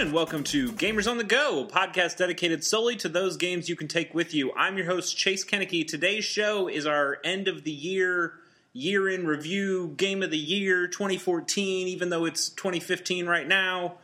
[0.00, 3.76] and welcome to Gamers on the Go, a podcast dedicated solely to those games you
[3.76, 4.50] can take with you.
[4.56, 5.86] I'm your host, Chase Kennecke.
[5.86, 8.32] Today's show is our end of the year,
[8.72, 13.96] year in review, game of the year 2014, even though it's 2015 right now,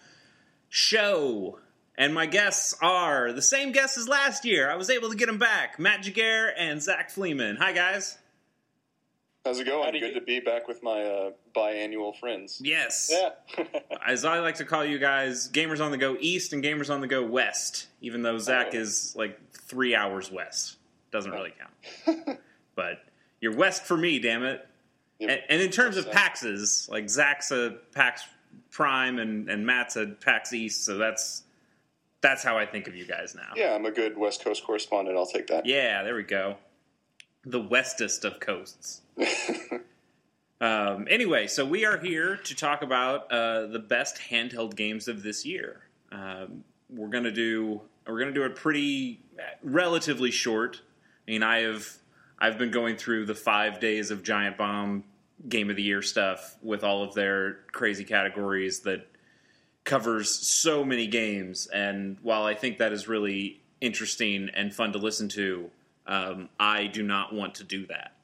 [0.68, 1.60] show.
[1.96, 4.70] And my guests are the same guests as last year.
[4.70, 7.56] I was able to get them back Matt Jaguar and Zach Fleeman.
[7.56, 8.18] Hi, guys.
[9.46, 9.84] How's it going?
[9.84, 12.60] How Good you- to be back with my uh, biannual friends.
[12.62, 13.12] Yes.
[13.12, 13.62] Yeah.
[14.06, 17.00] As I like to call you guys, Gamers on the Go East and Gamers on
[17.00, 18.78] the Go West, even though Zach Oh.
[18.78, 20.76] is like three hours west.
[21.12, 21.52] Doesn't really
[22.06, 22.40] count.
[22.74, 23.04] but
[23.40, 24.66] you're west for me, damn it.
[25.20, 25.30] Yep.
[25.30, 28.22] And, and in terms of That's PAXs, like Zach's a PAX
[28.72, 31.44] Prime and, and Matt's a PAX East, so that's
[32.20, 33.52] that's how I think of you guys now.
[33.54, 35.16] Yeah, I'm a good West Coast correspondent.
[35.16, 35.64] I'll take that.
[35.66, 36.56] Yeah, there we go.
[37.44, 39.02] The westest of coasts.
[40.60, 45.22] um, anyway, so we are here to talk about uh, the best handheld games of
[45.22, 45.80] this year.
[46.12, 49.20] Um, we're gonna do we're gonna do it pretty
[49.62, 50.80] relatively short.
[51.26, 51.88] I mean, I have
[52.38, 55.04] I've been going through the five days of Giant Bomb
[55.48, 59.06] Game of the Year stuff with all of their crazy categories that
[59.84, 61.66] covers so many games.
[61.68, 65.70] And while I think that is really interesting and fun to listen to,
[66.06, 68.15] um, I do not want to do that.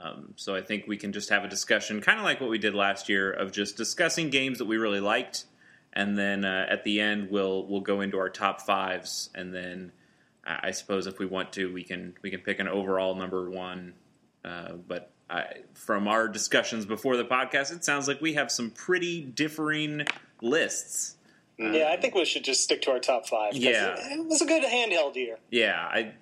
[0.00, 2.58] Um, so I think we can just have a discussion, kind of like what we
[2.58, 5.44] did last year, of just discussing games that we really liked,
[5.92, 9.92] and then uh, at the end we'll we'll go into our top fives, and then
[10.44, 13.50] I I suppose if we want to, we can we can pick an overall number
[13.50, 13.94] one.
[14.44, 15.44] Uh, but I,
[15.74, 20.06] from our discussions before the podcast, it sounds like we have some pretty differing
[20.40, 21.16] lists.
[21.58, 23.54] yeah, I think we should just stick to our top five.
[23.54, 23.94] Yeah.
[23.94, 25.38] It, it was a good handheld year.
[25.50, 26.12] Yeah, I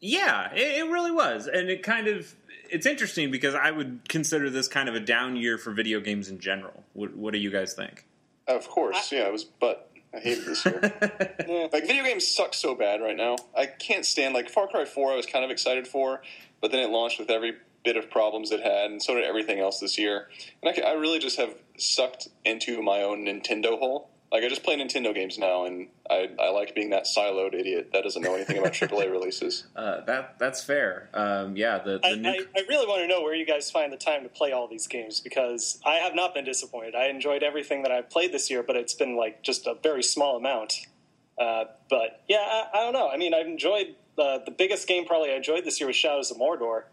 [0.00, 2.34] yeah, it, it really was, and it kind of
[2.70, 6.28] it's interesting because I would consider this kind of a down year for video games
[6.28, 6.84] in general.
[6.92, 8.04] What, what do you guys think?
[8.46, 10.80] Of course, yeah, it was, but I hated this year.
[11.48, 11.68] Yeah.
[11.72, 13.36] like, video games suck so bad right now.
[13.56, 16.22] I can't stand, like, Far Cry 4 I was kind of excited for,
[16.60, 17.54] but then it launched with every
[17.84, 20.28] bit of problems it had, and so did everything else this year.
[20.62, 24.10] And I, I really just have sucked into my own Nintendo hole.
[24.32, 27.90] Like, I just play Nintendo games now, and I, I like being that siloed idiot
[27.92, 29.64] that doesn't know anything about AAA releases.
[29.74, 31.08] Uh, that that's fair.
[31.14, 33.70] Um, yeah, the, the I, new I, I really want to know where you guys
[33.70, 36.94] find the time to play all these games because I have not been disappointed.
[36.94, 40.02] I enjoyed everything that I've played this year, but it's been like just a very
[40.02, 40.86] small amount.
[41.38, 43.08] Uh, but yeah, I, I don't know.
[43.08, 46.30] I mean, I've enjoyed uh, the biggest game probably I enjoyed this year was Shadows
[46.30, 46.84] of Mordor,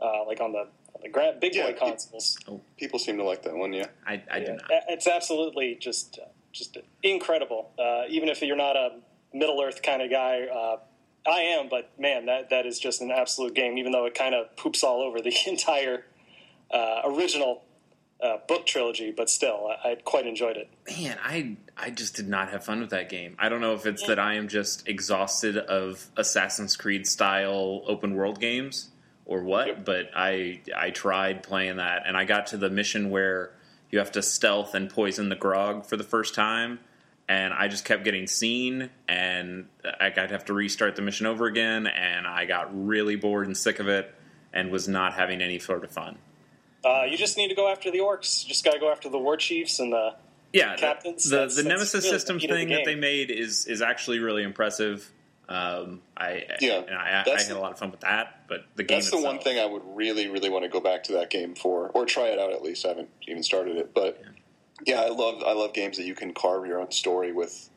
[0.00, 0.68] uh, like on the
[1.02, 2.38] the grand, big Yeah, boy consoles.
[2.76, 3.86] People seem to like that one, yeah.
[4.06, 4.70] I, I do Yeah, not.
[4.88, 7.70] It's absolutely just uh, just incredible.
[7.78, 8.98] Uh, even if you're not a
[9.32, 10.76] Middle Earth kind of guy, uh,
[11.28, 11.68] I am.
[11.68, 13.78] But man, that that is just an absolute game.
[13.78, 16.04] Even though it kind of poops all over the entire
[16.70, 17.62] uh, original
[18.22, 20.68] uh, book trilogy, but still, I, I quite enjoyed it.
[20.88, 23.34] Man, I I just did not have fun with that game.
[23.38, 28.14] I don't know if it's that I am just exhausted of Assassin's Creed style open
[28.14, 28.90] world games
[29.24, 29.84] or what, Yep.
[29.84, 33.52] but I I tried playing that and I got to the mission where
[33.92, 36.80] you have to stealth and poison the grog for the first time
[37.28, 41.46] and I just kept getting seen and I I'd have to restart the mission over
[41.46, 44.12] again and I got really bored and sick of it
[44.52, 46.18] and was not having any sort of fun.
[46.84, 48.42] Uh, you just need to go after the orcs.
[48.42, 50.14] You just got to go after the war chiefs and the.
[50.52, 53.30] yeah, captains, The that's- the Nemesis really the meat of the thing that they made
[53.30, 55.10] is is actually really impressive.
[55.48, 58.64] Um, I Yeah, and I, I had the- a lot of fun with that, but
[58.76, 61.12] the game That's the one thing I would really, really want to go back to
[61.14, 62.84] that game for, or try it out at least.
[62.86, 64.22] I haven't even started it, but
[64.86, 67.68] yeah, I love I love games that you can carve your own story with.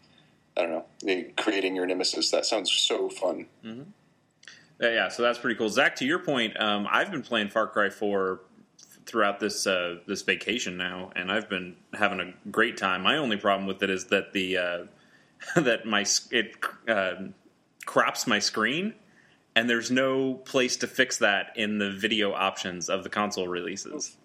[0.57, 2.31] I don't know, creating your nemesis.
[2.31, 3.47] That sounds so fun.
[3.65, 5.69] Uh, yeah, so that's pretty cool.
[5.69, 8.39] Zach, to your point, um, I've been playing Far Cry Four
[9.05, 13.03] throughout this uh, this vacation now, and I've been having a great time.
[13.03, 14.85] My only problem with it is that the uh,
[15.61, 16.55] that my it
[16.87, 17.15] uh,
[17.85, 18.93] crops my screen,
[19.55, 24.17] and there's no place to fix that in the video options of the console releases.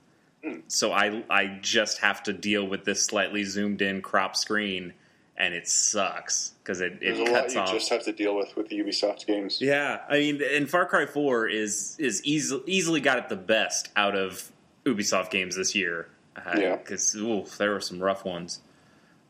[0.69, 4.95] So I I just have to deal with this slightly zoomed in crop screen,
[5.37, 7.71] and it sucks because it, it cuts you off.
[7.71, 9.61] just have to deal with with the Ubisoft games.
[9.61, 13.91] Yeah, I mean, and Far Cry Four is is easily easily got it the best
[13.97, 14.51] out of
[14.87, 16.09] Ubisoft games this year.
[16.37, 16.77] Uh, Yeah.
[16.77, 17.13] because
[17.59, 18.61] there were some rough ones.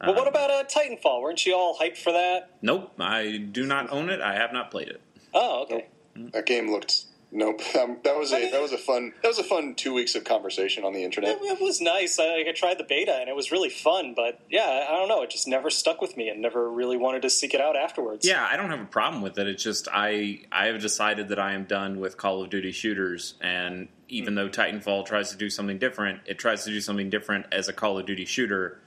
[0.00, 1.20] But what about uh, Titanfall?
[1.20, 2.56] Weren't you all hyped for that?
[2.62, 4.20] Nope, I do not own it.
[4.20, 5.00] I have not played it.
[5.35, 5.87] Oh, okay.
[6.32, 7.61] That game looked nope.
[7.81, 10.25] Um, that was a that was a fun that was a fun two weeks of
[10.25, 11.37] conversation on the internet.
[11.37, 12.19] It, it was nice.
[12.19, 15.23] I, I tried the beta and it was really fun, but yeah, I don't know.
[15.23, 18.26] It just never stuck with me and never really wanted to seek it out afterwards.
[18.26, 19.47] Yeah, I don't have a problem with it.
[19.47, 23.35] It's just I I have decided that I am done with Call of Duty shooters,
[23.41, 27.47] and even though Titanfall tries to do something different, it tries to do something different
[27.52, 28.81] as a Call of Duty shooter,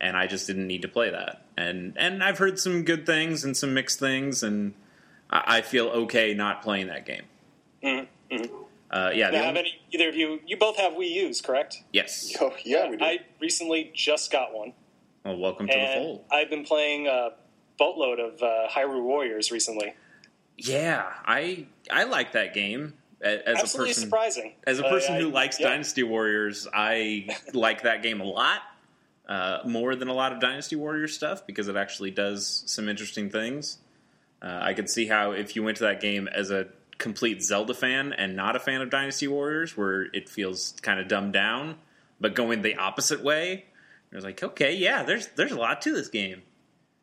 [0.00, 1.42] and I just didn't need to play that.
[1.56, 4.74] And and I've heard some good things and some mixed things, and
[5.30, 7.22] I, I feel okay not playing that game.
[7.82, 8.34] Mm-hmm.
[8.36, 8.54] Mm-hmm.
[8.90, 10.40] Uh, yeah, now, have any either of you?
[10.46, 11.82] You both have Wii U's, correct?
[11.92, 12.34] Yes.
[12.40, 13.04] Oh, yeah, we do.
[13.04, 14.72] I recently just got one.
[15.24, 16.24] Well, welcome to and the fold.
[16.32, 17.30] I've been playing a
[17.78, 19.94] boatload of uh, Hyrule Warriors recently.
[20.56, 24.02] Yeah, I I like that game as Absolutely a person.
[24.04, 24.52] surprising.
[24.66, 25.68] As a Uh, person I- who likes yeah.
[25.68, 28.60] Dynasty Warriors, I like that game a lot.
[29.28, 33.28] Uh, more than a lot of Dynasty Warriors stuff because it actually does some interesting
[33.28, 33.78] things.
[34.40, 37.74] Uh, I could see how if you went to that game as a complete Zelda
[37.74, 41.76] fan and not a fan of Dynasty Warriors, where it feels kind of dumbed down,
[42.20, 43.66] but going the opposite way,
[44.10, 46.42] it was like, okay, yeah, there's there's a lot to this game.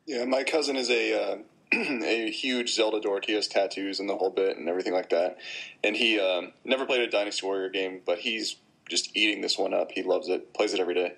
[0.06, 1.36] Yeah, my cousin is a uh,
[1.72, 3.26] a huge Zelda dork.
[3.26, 5.38] He has tattoos and the whole bit and everything like that.
[5.82, 8.56] And he um, never played a Dynasty Warrior game, but he's
[8.88, 9.92] just eating this one up.
[9.92, 10.54] He loves it.
[10.54, 11.14] Plays it every day.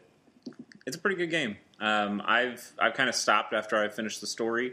[0.89, 1.59] It's a pretty good game.
[1.81, 4.73] Um, I've I've kind of stopped after I finished the story,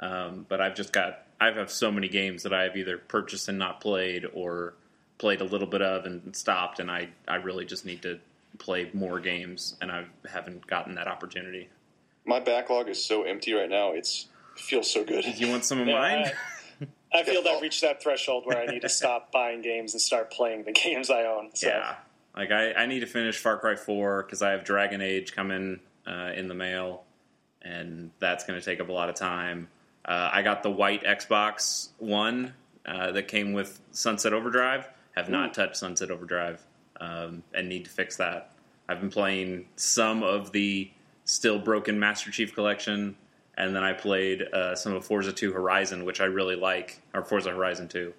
[0.00, 3.58] um, but I've just got I have so many games that I've either purchased and
[3.58, 4.74] not played, or
[5.18, 8.20] played a little bit of and stopped, and I I really just need to
[8.58, 11.70] play more games, and I haven't gotten that opportunity.
[12.26, 13.92] My backlog is so empty right now.
[13.92, 15.24] It's it feels so good.
[15.24, 16.88] You want some of Yeah, mine?
[17.14, 20.02] I feel that I've reached that threshold where I need to stop buying games and
[20.02, 21.50] start playing the games I own.
[21.54, 21.68] So.
[21.68, 21.94] Yeah,
[22.36, 25.80] like I, I need to finish Far Cry Four because I have Dragon Age coming
[26.06, 27.04] uh, in the mail,
[27.62, 29.68] and that's going to take up a lot of time.
[30.04, 32.54] Uh, I got the white Xbox One
[32.84, 34.88] uh, that came with Sunset Overdrive.
[35.16, 36.62] Have not touched Sunset Overdrive,
[37.00, 38.52] um, and need to fix that.
[38.88, 40.90] I've been playing some of the
[41.24, 43.16] still broken Master Chief Collection,
[43.56, 47.24] and then I played uh, some of Forza 2 Horizon, which I really like, or
[47.24, 48.12] Forza Horizon 2.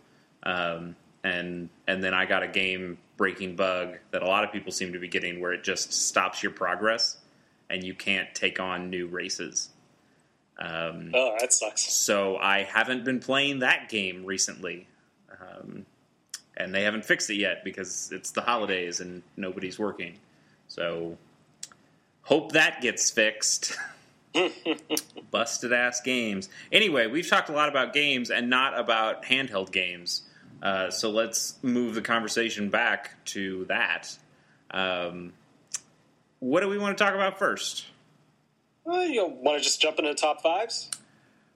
[0.44, 4.72] Um, and and then I got a game breaking bug that a lot of people
[4.72, 7.18] seem to be getting, where it just stops your progress,
[7.70, 9.70] and you can't take on new races.
[10.60, 11.82] Um, Oh, that sucks.
[11.94, 14.88] so I haven't been playing that game recently,
[15.42, 15.86] um,
[16.56, 20.18] and they haven't fixed it yet because it's the holidays and nobody's working.
[20.68, 21.18] So
[22.24, 23.76] hope that gets fixed.
[25.32, 26.50] Busted ass games.
[26.72, 30.24] Anyway, we've talked a lot about games and not about handheld games.
[30.62, 34.18] Uh, so let's move the conversation back to that.
[34.72, 35.34] Um,
[36.40, 37.86] what do we want to talk about first?
[38.84, 40.90] Well, you want to just jump into the top fives?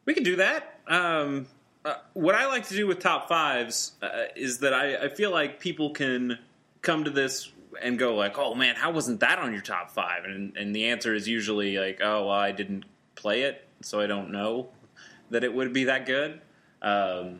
[0.05, 0.79] We can do that.
[0.87, 1.47] Um,
[1.85, 5.31] uh, what I like to do with top fives uh, is that I, I feel
[5.31, 6.37] like people can
[6.81, 7.51] come to this
[7.81, 10.25] and go like, "Oh man, how wasn't that on your top five?
[10.25, 14.07] And and the answer is usually like, "Oh, well, I didn't play it, so I
[14.07, 14.69] don't know
[15.29, 16.41] that it would be that good."
[16.81, 17.39] Um,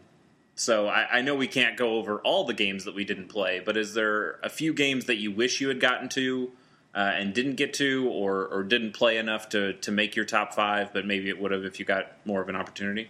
[0.62, 3.60] so I, I know we can't go over all the games that we didn't play,
[3.66, 6.52] but is there a few games that you wish you had gotten to
[6.94, 10.54] uh, and didn't get to, or or didn't play enough to to make your top
[10.54, 13.10] five, but maybe it would have if you got more of an opportunity?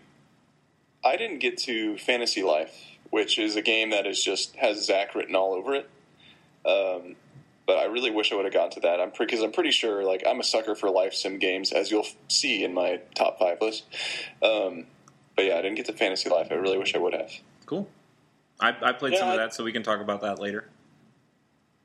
[1.03, 2.73] I didn't get to Fantasy Life,
[3.09, 5.89] which is a game that is just has Zach written all over it.
[6.65, 7.17] Um,
[7.67, 9.01] but I really wish I would have gotten to that.
[9.01, 12.07] I'm because I'm pretty sure like I'm a sucker for life sim games, as you'll
[12.29, 13.83] see in my top five list.
[14.41, 14.85] Um,
[15.41, 16.49] but yeah, I didn't get to Fantasy Life.
[16.51, 17.31] I really wish I would have.
[17.65, 17.87] Cool.
[18.59, 20.65] I, I played Yeah, some of that, so we can talk about that later.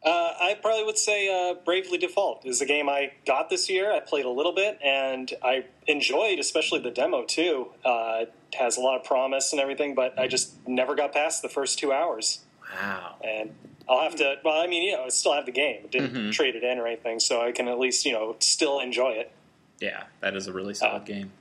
[0.04, 3.90] Uh, I probably would say uh, Bravely Default is a game I got this year.
[3.90, 7.68] I played a little bit and I enjoyed, especially the demo too.
[7.84, 11.40] Uh, it has a lot of promise and everything, but I just never got past
[11.42, 12.40] the first two hours.
[12.74, 13.16] Wow.
[13.26, 13.54] And
[13.88, 14.36] I'll have to.
[14.44, 15.80] Well, I mean, you know, I still have the game.
[15.84, 16.32] I didn't Mhm.
[16.32, 19.32] trade it in or anything, so I can at least you know still enjoy it.
[19.80, 21.32] Yeah, that is a really solid Uh, game.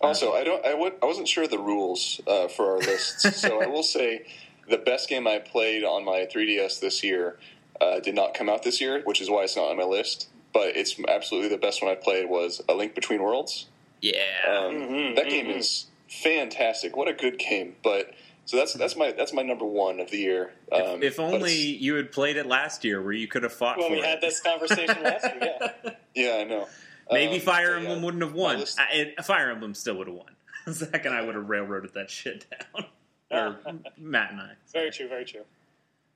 [0.00, 0.64] Also, I don't.
[0.64, 3.82] I, would, I wasn't sure of the rules uh, for our lists, so I will
[3.82, 4.26] say
[4.68, 7.38] the best game I played on my 3DS this year
[7.80, 10.28] uh, did not come out this year, which is why it's not on my list.
[10.52, 13.66] But it's absolutely the best one I played was A Link Between Worlds.
[14.00, 14.14] Yeah.
[14.48, 15.56] Um, Mhm, that game mhm.
[15.58, 16.96] is fantastic.
[16.96, 17.76] What a good game!
[17.84, 18.12] But
[18.46, 20.52] so that's that's my that's my number one of the year.
[20.72, 23.76] Um, if but only you had played it last year, where you could have fought
[23.78, 24.04] When for we it.
[24.04, 25.38] had this conversation last year,
[25.84, 25.90] yeah.
[26.14, 26.66] yeah, I know.
[27.10, 28.58] Maybe Um, Fire but Emblem yeah, wouldn't have won.
[28.60, 30.36] list- I, Fire Emblem still would have won.
[30.72, 32.86] Zach and I would have railroaded that shit down.
[33.30, 33.56] or
[33.98, 34.50] Matt and I.
[34.72, 35.08] Very true.
[35.08, 35.42] Very true.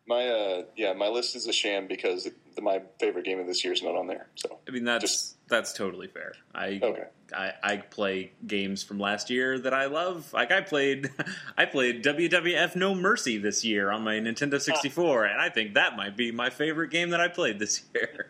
[0.07, 3.65] My uh, yeah, my list is a sham because the, my favorite game of this
[3.65, 4.27] year is not on there.
[4.35, 6.33] So I mean that's Just- that's totally fair.
[6.55, 7.05] I, Okay.
[7.35, 10.31] I I play games from last year that I love.
[10.35, 11.11] Like I played
[11.57, 15.97] I played WWF No Mercy this year on my Nintendo 64, and I think that
[15.97, 18.27] might be my favorite game that I played this year.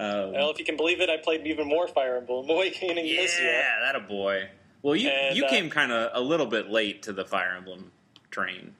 [0.00, 3.38] Um, Well, if you can believe it, I played even more Fire Emblem Awakening this
[3.38, 3.52] year.
[3.52, 4.48] yeah, that a boy.
[4.82, 7.54] Well, you And, you uh, came kind of a little bit late to the Fire
[7.56, 7.92] Emblem
[8.30, 8.74] train.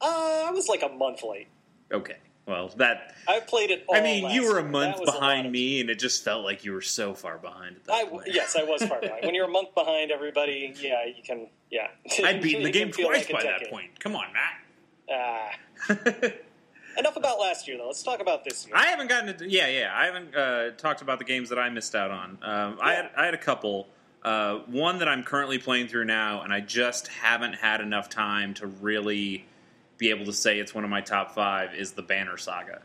[0.00, 1.48] Uh, I was like a month late.
[1.92, 3.84] Okay, Well, that I played it.
[3.88, 6.44] All I mean, you were a month was a behind me, and it just felt
[6.44, 7.76] like you were so far behind.
[7.76, 8.28] At that I, point.
[8.32, 9.24] yes, I was far behind.
[9.24, 11.48] When you're a month behind everybody, yeah, you can.
[11.70, 11.88] Yeah,
[12.24, 13.70] I'd beaten the game twice like by that decade.
[13.70, 13.98] point.
[14.00, 15.58] Come on, Matt.
[15.90, 16.30] Ah.
[16.98, 17.86] enough about last year, though.
[17.86, 18.76] Let's talk about this year.
[18.76, 21.68] I haven't gotten to yeah yeah I haven't uh, talked about the games that I
[21.70, 22.38] missed out on.
[22.42, 23.88] Um, I had I had a couple.
[24.22, 28.54] Uh, one that I'm currently playing through now, and I just haven't had enough time
[28.54, 29.44] to really
[29.98, 31.74] be able to say it's one of my top five.
[31.74, 32.80] Is the Banner Saga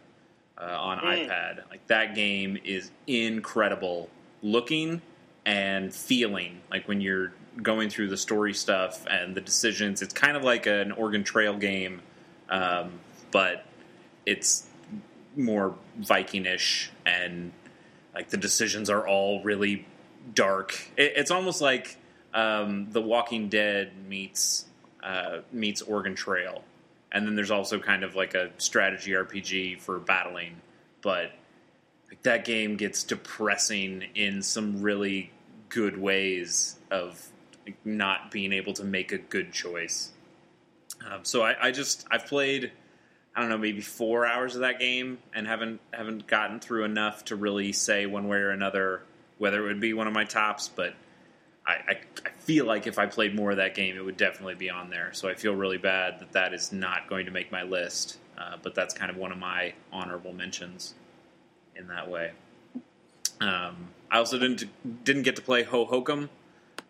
[0.58, 1.28] uh, on Mm.
[1.30, 1.70] iPad?
[1.70, 4.10] Like that game is incredible
[4.42, 5.02] looking
[5.46, 6.60] and feeling.
[6.70, 7.32] Like when you're
[7.64, 11.56] going through the story stuff and the decisions, it's kind of like an Oregon Trail
[11.58, 12.02] game,
[12.50, 12.92] um,
[13.32, 13.64] but
[14.30, 14.68] it's
[15.36, 17.52] more Vikingish and
[18.14, 19.86] like the decisions are all really
[20.34, 20.80] dark.
[20.96, 21.98] It, it's almost like
[22.34, 24.66] um, The Walking Dead meets
[25.04, 26.64] uh, meets Oregon Trail,
[27.12, 30.58] and then there's also kind of like a strategy RPG for battling,
[31.02, 31.32] but
[32.10, 35.32] like that game gets depressing in some really
[35.70, 37.30] good ways of
[37.66, 40.12] like, not being able to make a good choice.
[41.10, 42.72] Um, so I, I just I've played
[43.40, 47.24] I don't know maybe four hours of that game and haven't haven't gotten through enough
[47.26, 49.04] to really say one way or another
[49.38, 50.68] whether it would be one of my tops.
[50.68, 50.94] But
[51.66, 54.56] I, I, I feel like if I played more of that game, it would definitely
[54.56, 55.14] be on there.
[55.14, 58.18] So I feel really bad that that is not going to make my list.
[58.38, 60.94] Uh, but that's kind of one of my honorable mentions
[61.78, 62.32] in that way.
[63.40, 66.28] Um, I also didn't didn't get to play Hohokum,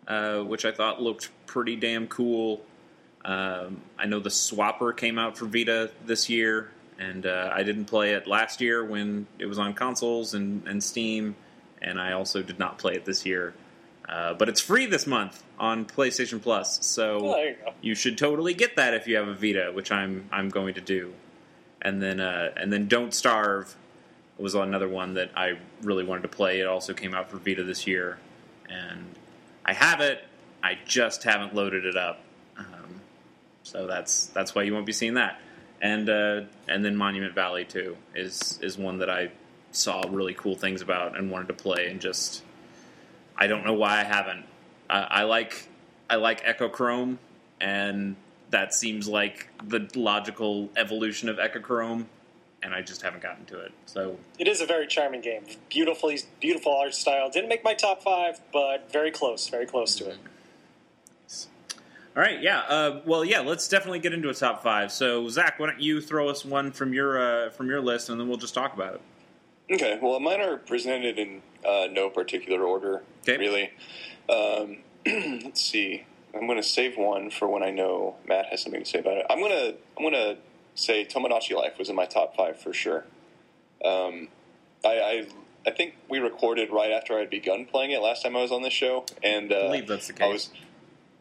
[0.08, 2.62] uh, which I thought looked pretty damn cool.
[3.24, 7.84] Um, I know the Swapper came out for Vita this year, and uh, I didn't
[7.86, 11.36] play it last year when it was on consoles and, and Steam,
[11.82, 13.54] and I also did not play it this year.
[14.08, 18.54] Uh, but it's free this month on PlayStation Plus, so Oh, you you should totally
[18.54, 21.12] get that if you have a Vita, which I'm I'm going to do.
[21.80, 23.76] And then uh, and then Don't Starve
[24.36, 26.60] was another one that I really wanted to play.
[26.60, 28.18] It also came out for Vita this year,
[28.68, 29.14] and
[29.64, 30.24] I have it.
[30.62, 32.20] I just haven't loaded it up.
[33.62, 35.40] So that's that's why you won't be seeing that.
[35.80, 39.30] And uh, and then Monument Valley too is is one that I
[39.72, 42.42] saw really cool things about and wanted to play and just
[43.36, 44.44] I don't know why I haven't.
[44.88, 45.68] I, I like
[46.10, 47.18] I like Echochrome,
[47.60, 48.16] and
[48.50, 52.06] that seems like the logical evolution of Echochrome,
[52.62, 53.72] and I just haven't gotten to it.
[53.86, 55.44] So It is a very charming game.
[55.70, 57.30] Beautifully, beautiful art style.
[57.30, 59.48] Didn't make my top five, but very close.
[59.48, 60.18] Very close to it.
[62.16, 62.60] All right, yeah.
[62.60, 63.40] Uh, well, yeah.
[63.40, 64.90] Let's definitely get into a top five.
[64.90, 68.18] So, Zach, why don't you throw us one from your uh, from your list, and
[68.20, 69.00] then we'll just talk about it.
[69.72, 73.36] Okay, well, mine are presented in uh, no particular order, Okay.
[73.38, 73.70] really.
[74.28, 74.78] Um,
[75.44, 76.04] let's see.
[76.34, 79.16] I'm going to save one for when I know Matt has something to say about
[79.18, 79.26] it.
[79.30, 80.36] I'm going to I'm going to
[80.74, 83.04] say Tomodachi Life was in my top five for sure.
[83.84, 84.28] Um,
[84.84, 85.26] I, I
[85.66, 88.62] I think we recorded right after I'd begun playing it last time I was on
[88.62, 90.32] this show, and uh, I believe that's the I case.
[90.32, 90.50] was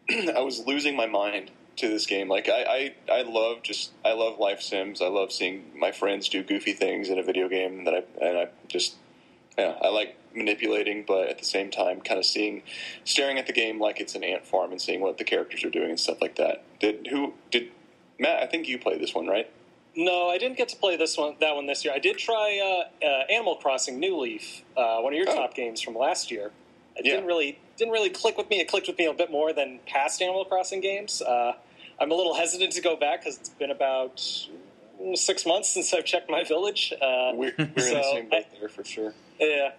[0.35, 2.27] I was losing my mind to this game.
[2.27, 5.01] Like I, I, I love just I love life sims.
[5.01, 8.37] I love seeing my friends do goofy things in a video game that I and
[8.37, 8.95] I just
[9.57, 12.61] yeah, I like manipulating, but at the same time, kind of seeing,
[13.03, 15.69] staring at the game like it's an ant farm and seeing what the characters are
[15.69, 16.63] doing and stuff like that.
[16.79, 17.69] Did who did
[18.19, 18.41] Matt?
[18.41, 19.49] I think you played this one, right?
[19.95, 21.93] No, I didn't get to play this one, that one this year.
[21.93, 22.59] I did try
[23.03, 25.35] uh, uh, Animal Crossing New Leaf, uh, one of your Oh.
[25.35, 26.51] top games from last year.
[26.95, 27.13] I Yeah.
[27.15, 28.59] didn't really didn't really click with me.
[28.59, 31.21] It clicked with me a bit more than past Animal Crossing games.
[31.21, 31.53] Uh,
[31.99, 34.21] I'm a little hesitant to go back because it's been about
[35.15, 36.93] six months since I've checked my village.
[36.93, 39.13] Uh, We're, we're in the same boat there for sure.
[39.39, 39.71] yeah,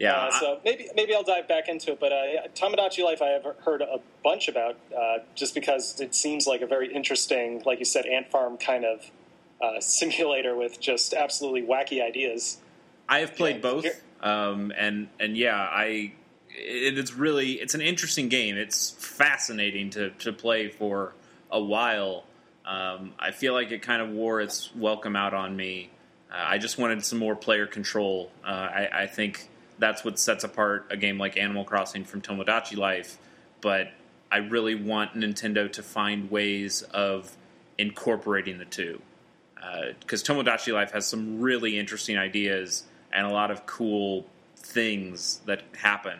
[0.00, 2.00] yeah, uh, I- so maybe maybe I'll dive back into it.
[2.00, 6.14] But uh, yeah, Tomodachi Life I have heard a bunch about, uh, just because it
[6.16, 9.10] seems like a very interesting, like you said, ant farm kind of
[9.62, 12.58] uh, simulator with just absolutely wacky ideas.
[13.08, 13.86] I have played Yeah, both,
[14.20, 16.12] um, and and yeah, I
[16.54, 18.56] it, it's really it's an interesting game.
[18.56, 21.14] It's fascinating to to play for
[21.50, 22.24] a while.
[22.64, 25.90] Um, I feel like it kind of wore its welcome out on me.
[26.30, 28.30] Uh, I just wanted some more player control.
[28.44, 32.76] Uh, I, I think that's what sets apart a game like Animal Crossing from Tomodachi
[32.76, 33.18] Life.
[33.60, 33.92] But
[34.32, 37.36] I really want Nintendo to find ways of
[37.76, 39.00] incorporating the two
[40.00, 45.62] because Tomodachi Life has some really interesting ideas and a lot of cool things that
[45.76, 46.18] happen.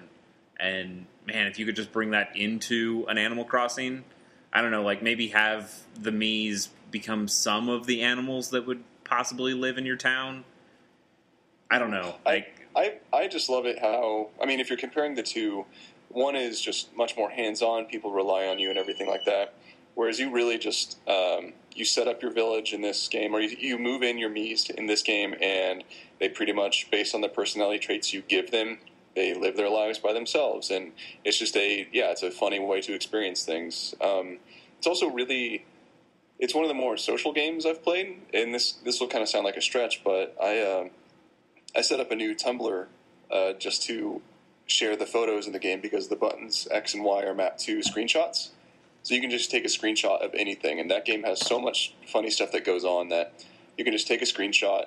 [0.59, 4.05] And man, if you could just bring that into an Animal Crossing,
[4.53, 8.85] I don't know, like maybe have the Mii's become some of the animals that would
[9.05, 10.45] possibly live in your town.
[11.71, 12.15] I don't know.
[12.25, 15.67] Like, I, I just love it how I mean if you're comparing the two,
[16.09, 19.55] one is just much more hands on, people rely on you and everything like that.
[19.95, 23.57] Whereas you really just um, you set up your village in this game, or you,
[23.59, 25.85] you move in your Miis in this game, and
[26.19, 28.79] they pretty much, based on the personality traits you give them,
[29.15, 30.93] they live their lives by themselves, and
[31.25, 33.95] it's just a yeah, it's a funny way to experience things.
[34.01, 34.39] Um,
[34.79, 35.65] it's also really,
[36.39, 39.29] it's one of the more social games I've played, and this this will kind of
[39.29, 40.89] sound like a stretch, but I uh,
[41.77, 42.87] I set up a new Tumblr
[43.31, 44.21] uh, just to
[44.67, 47.79] share the photos in the game because the buttons X and Y are mapped to
[47.79, 48.51] screenshots.
[49.03, 51.95] So you can just take a screenshot of anything, and that game has so much
[52.07, 53.45] funny stuff that goes on that
[53.77, 54.87] you can just take a screenshot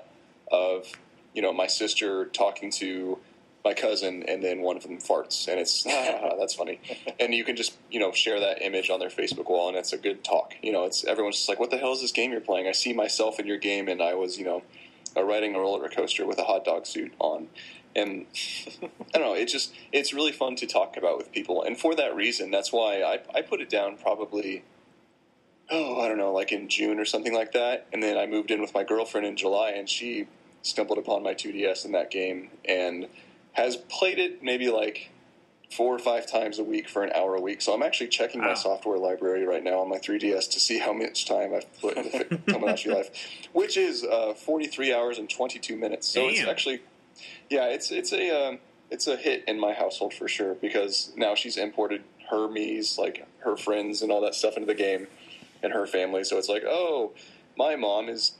[0.52, 0.92] of
[1.34, 3.20] you know my sister talking to
[3.68, 5.84] my cousin, and then one of them farts, and it's
[6.40, 6.80] that's funny.
[7.20, 9.94] And you can just you know share that image on their Facebook wall, and it's
[9.94, 10.54] a good talk.
[10.62, 12.72] You know, it's everyone's just like, "What the hell is this game you're playing?" I
[12.72, 14.64] see myself in your game, and I was you know
[15.16, 17.48] uh, riding a roller coaster with a hot dog suit on,
[17.96, 18.26] and
[18.82, 19.34] I don't know.
[19.34, 22.72] It's just it's really fun to talk about with people, and for that reason, that's
[22.72, 24.64] why I, I put it down probably.
[25.70, 28.52] Oh, I don't know, like in June or something like that, and then I moved
[28.52, 30.28] in with my girlfriend in July, and she
[30.62, 33.08] stumbled upon my 2DS in that game and
[33.58, 35.10] has played it maybe like
[35.72, 37.60] four or five times a week for an hour a week.
[37.62, 38.50] So I'm actually checking wow.
[38.50, 41.98] my software library right now on my 3DS to see how much time I've put
[41.98, 43.10] into Tomodachi Life,
[43.54, 46.08] which is uh, 43 hours and 22 minutes.
[46.08, 46.30] So Damn.
[46.30, 46.82] it's actually,
[47.50, 48.60] yeah, it's it's a um,
[48.92, 53.26] it's a hit in my household for sure because now she's imported her Mii's, like
[53.40, 55.08] her friends and all that stuff into the game
[55.64, 56.24] and her family.
[56.24, 57.14] So it's like, oh,
[57.58, 58.34] my mom is,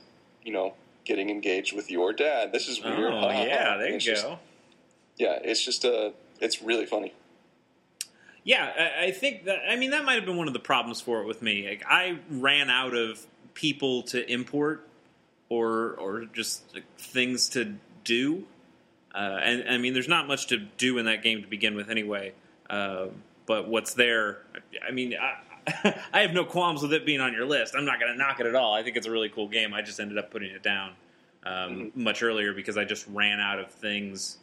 [0.44, 2.52] you know, getting engaged with your dad.
[2.52, 3.12] This is weird.
[3.12, 4.38] Oh, yeah, there you go.
[5.18, 6.10] Yeah, it's just a, uh,
[6.40, 7.12] it's really funny.
[8.44, 9.58] Yeah, I, I think that.
[9.68, 11.68] I mean, that might have been one of the problems for it with me.
[11.68, 14.88] Like, I ran out of people to import,
[15.48, 18.46] or or just like, things to do.
[19.14, 21.90] Uh, and I mean, there's not much to do in that game to begin with,
[21.90, 22.32] anyway.
[22.70, 23.08] Uh,
[23.46, 24.38] but what's there?
[24.86, 27.74] I mean, I, I have no qualms with it being on your list.
[27.76, 28.74] I'm not going to knock it at all.
[28.74, 29.74] I think it's a really cool game.
[29.74, 30.92] I just ended up putting it down
[31.44, 32.02] um, mm-hmm.
[32.02, 34.38] much earlier because I just ran out of things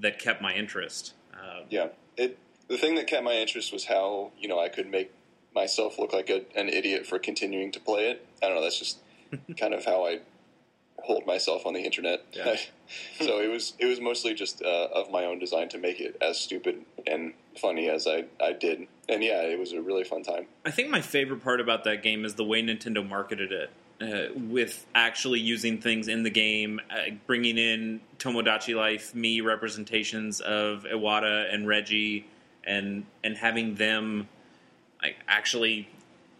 [0.00, 1.14] that kept my interest.
[1.34, 2.38] Uh, yeah, it.
[2.68, 5.12] The thing that kept my interest was how you know I could make
[5.54, 8.26] myself look like a, an idiot for continuing to play it.
[8.42, 8.62] I don't know.
[8.62, 8.98] That's just
[9.58, 10.20] kind of how I
[11.00, 12.24] hold myself on the internet.
[12.32, 12.56] Yeah.
[13.20, 16.16] so it was it was mostly just uh, of my own design to make it
[16.20, 18.86] as stupid and funny as I, I did.
[19.08, 20.46] And yeah, it was a really fun time.
[20.64, 24.28] I think my favorite part about that game is the way Nintendo marketed it uh,
[24.34, 30.84] with actually using things in the game, uh, bringing in Tomodachi Life Mii representations of
[30.84, 32.26] Iwata and Reggie,
[32.64, 34.28] and and having them
[35.02, 35.88] like actually,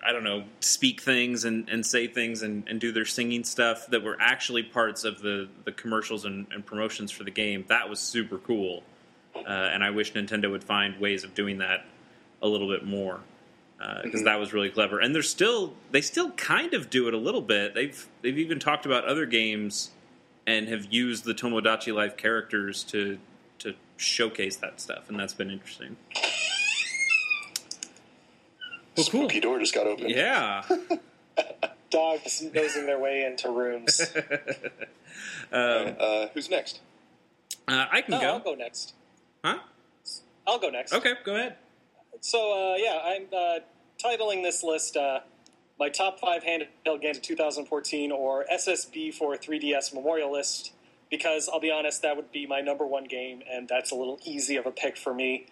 [0.05, 3.87] I don't know, speak things and, and say things and, and do their singing stuff
[3.88, 7.64] that were actually parts of the the commercials and, and promotions for the game.
[7.68, 8.85] That was super cool,
[9.35, 11.85] uh, and I wish Nintendo would find ways of doing that
[12.40, 13.21] a little bit more
[13.78, 14.24] because uh, mm-hmm.
[14.24, 14.98] that was really clever.
[14.98, 17.74] And they're still they still kind of do it a little bit.
[17.74, 19.90] They've they've even talked about other games
[20.46, 23.18] and have used the Tomodachi Life characters to
[23.60, 25.96] to showcase that stuff, and that's been interesting.
[28.96, 29.20] Well, cool.
[29.28, 30.08] Spooky door just got open.
[30.08, 30.64] Yeah.
[31.90, 34.00] Dogs nosing their way into rooms.
[35.52, 36.80] um, uh, who's next?
[37.68, 38.26] Uh, I can go.
[38.26, 38.94] I'll go next.
[39.44, 39.58] Huh?
[40.46, 40.92] I'll go next.
[40.92, 41.56] Okay, go ahead.
[42.20, 43.59] So uh, yeah, I'm uh,
[44.02, 45.20] titling this list uh,
[45.78, 50.72] my top five handheld games of 2014 or SSB for 3DS Memorial List
[51.11, 54.18] because I'll be honest, that would be my number one game, and that's a little
[54.24, 55.46] easy of a pick for me.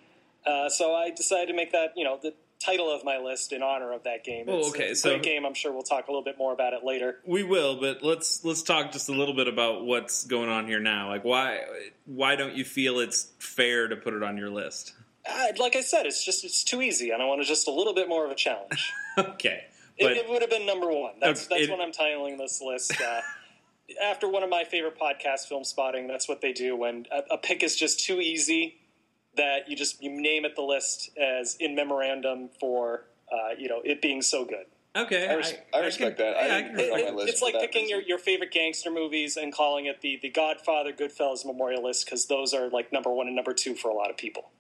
[0.45, 3.63] Uh, so I decided to make that you know the title of my list in
[3.63, 4.49] honor of that game.
[4.49, 5.45] It's, oh, okay, it's a great game.
[5.45, 7.19] I'm sure we'll talk a little bit more about it later.
[7.27, 10.81] We will, but let's let's talk just a little bit about what's going on here
[10.81, 11.09] now.
[11.09, 11.61] Like why
[12.05, 14.95] why don't you feel it's fair to put it on your list?
[15.29, 17.95] Uh, like I said, it's just it's too easy, and I wanted just a little
[17.95, 18.93] bit more of a challenge.
[19.19, 19.65] okay,
[19.97, 21.15] it, it, would have been number one.
[21.21, 23.01] That's okay, that's it, what I'm titling this list.
[23.01, 23.21] Uh,
[24.03, 27.63] after one of my favorite podcasts, Filmspotting, that's what they do when a, a, pick
[27.63, 28.77] is just too easy
[29.37, 33.81] that you just you name it the list as in memorandum for uh, you know
[33.85, 34.67] it being so good.
[34.95, 36.47] Okay, I, res- I, I respect can, that.
[36.47, 40.01] Yeah, I it, it, it's like picking your, your favorite gangster movies and calling it
[40.01, 43.75] the the Godfather, Goodfellas Memorial List because those are like number one and number two
[43.75, 44.51] for a lot of people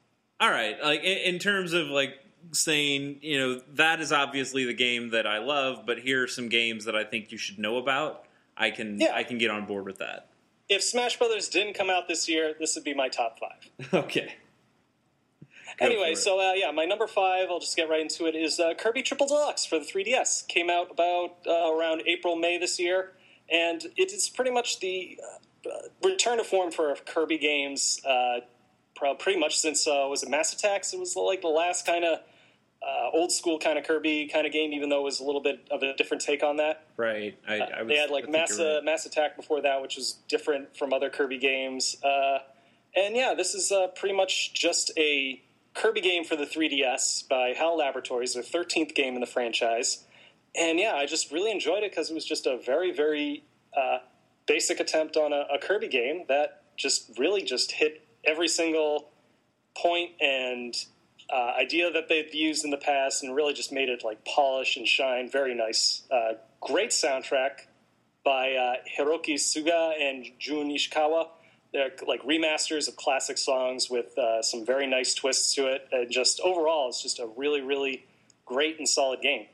[0.40, 2.14] all right, like in, in terms of like
[2.52, 6.48] saying, you know, that is obviously the game that I love, but here are some
[6.48, 8.24] games that I think you should know about.
[8.56, 9.12] I can yeah.
[9.14, 10.28] I can get on board with that.
[10.68, 13.94] If Smash Brothers didn't come out this year, this would be my top five.
[14.04, 14.34] okay.
[15.78, 17.48] Go anyway, so uh, yeah, my number five.
[17.50, 18.34] I'll just get right into it.
[18.34, 20.48] Is uh, Kirby Triple Deluxe for the 3DS.
[20.48, 23.12] Came out about uh, around April May this year,
[23.50, 25.18] and it is pretty much the
[25.66, 25.70] uh,
[26.02, 28.00] return to form for Kirby games.
[28.96, 30.92] Pretty much since uh, was it Mass Attacks?
[30.92, 32.18] It was like the last kind of
[32.82, 35.40] uh, old school kind of Kirby kind of game, even though it was a little
[35.40, 36.86] bit of a different take on that.
[36.96, 37.36] Right.
[37.46, 38.84] I, Uh, I was, they had like Mass right.
[38.84, 41.96] Mass Attack before that, which was different from other Kirby games.
[42.02, 42.38] Uh,
[42.94, 45.42] and yeah, this is uh, pretty much just a
[45.74, 50.04] Kirby game for the 3DS by HAL Laboratories, their 13th game in the franchise.
[50.58, 53.44] And yeah, I just really enjoyed it because it was just a very, very
[53.76, 53.98] uh,
[54.46, 59.10] basic attempt on a, a Kirby game that just really just hit every single
[59.76, 60.74] point and
[61.32, 64.76] uh, idea that they've used in the past and really just made it like polish
[64.76, 65.30] and shine.
[65.30, 66.02] Very nice.
[66.10, 67.66] Uh, great soundtrack
[68.24, 71.28] by uh, Hiroki Suga and Jun Ishikawa.
[71.72, 75.88] They're like remasters of classic songs with uh, some very nice twists to it.
[75.92, 78.04] And just overall, it's just a really, really
[78.44, 79.46] great and solid game.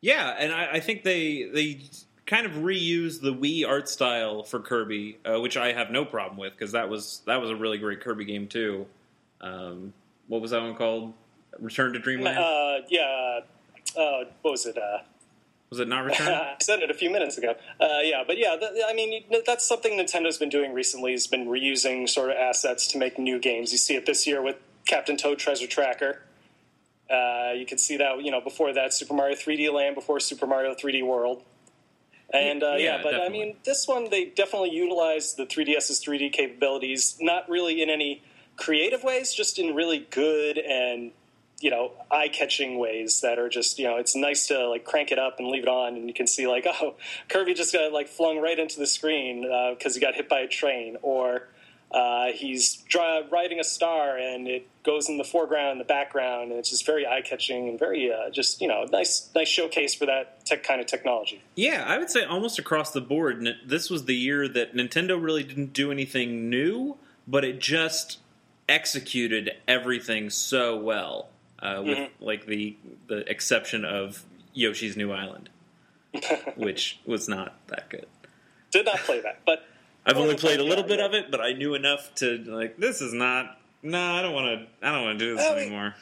[0.00, 1.80] Yeah, and I, I think they they
[2.28, 6.38] kind of reuse the Wii art style for Kirby, uh, which I have no problem
[6.38, 8.86] with because that was that was a really great Kirby game too.
[9.40, 9.94] Um,
[10.28, 11.14] what was that one called?
[11.58, 12.38] Return to Dreamland?
[12.38, 13.40] Uh, yeah.
[13.96, 14.76] Uh, what was it?
[14.76, 14.98] Uh,
[15.70, 16.28] was it not Return?
[16.28, 17.54] I said it a few minutes ago.
[17.80, 21.12] Uh, yeah, but yeah, th- I mean, that's something Nintendo's been doing recently.
[21.12, 23.72] Has been reusing sort of assets to make new games.
[23.72, 26.20] You see it this year with Captain Toad Treasure Tracker.
[27.10, 30.46] Uh, you can see that you know before that Super Mario 3D Land, before Super
[30.46, 31.42] Mario 3D World.
[32.32, 36.32] And uh, Yeah, yeah, but I mean, this one they definitely utilized the 3DS's 3D
[36.32, 38.22] capabilities, not really in any
[38.56, 41.12] creative ways, just in really good and
[41.60, 45.18] you know eye-catching ways that are just you know it's nice to like crank it
[45.18, 46.94] up and leave it on, and you can see like oh
[47.28, 49.42] Kirby just got like flung right into the screen
[49.74, 51.48] because he got hit by a train, or
[51.90, 56.50] uh, he's dri- riding a star and it goes in the foreground and the background,
[56.50, 60.06] and it's just very eye-catching and very uh, just you know nice nice showcase for
[60.06, 61.42] that tech kind of technology.
[61.54, 65.44] Yeah, I would say almost across the board, this was the year that Nintendo really
[65.44, 66.96] didn't do anything new,
[67.26, 68.18] but it just
[68.68, 71.28] executed everything so well,
[71.60, 72.24] uh, with Mm-hmm.
[72.24, 75.48] like the the exception of Yoshi's New Island,
[76.56, 78.06] which was not that good.
[78.70, 79.64] Did not play that, but
[80.06, 83.00] I've only played a little bit of it, but I knew enough to like this
[83.00, 83.58] is not.
[83.82, 84.86] No, I don't want to.
[84.86, 85.94] I don't want to do this I mean, anymore.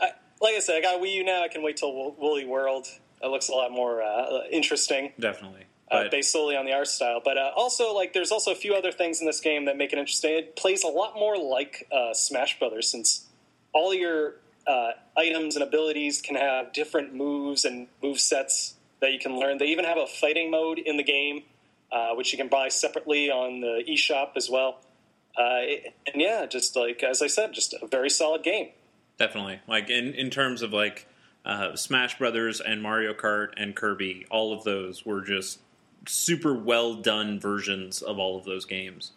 [0.00, 0.10] I,
[0.40, 1.42] like I said, I got Wii U now.
[1.42, 2.86] I can wait till Wo- Woolly World.
[3.22, 7.20] It looks a lot more uh, interesting, Definitely, uh, based solely on the art style.
[7.24, 9.92] But uh, also, like, there's also a few other things in this game that make
[9.92, 10.36] it interesting.
[10.36, 13.26] It plays a lot more like uh, Smash Brothers, since
[13.72, 14.34] all your
[14.66, 19.58] uh, items and abilities can have different moves and move sets that you can learn.
[19.58, 21.44] They even have a fighting mode in the game,
[21.92, 24.80] uh, which you can buy separately on the eShop as well.
[25.36, 25.60] Uh,
[26.12, 28.68] and yeah, just like as I said, just a very solid game.
[29.18, 29.60] Definitely.
[29.68, 31.06] Like in, in terms of like
[31.44, 35.58] uh, Smash Brothers and Mario Kart and Kirby, all of those were just
[36.06, 39.12] super well done versions of all of those games.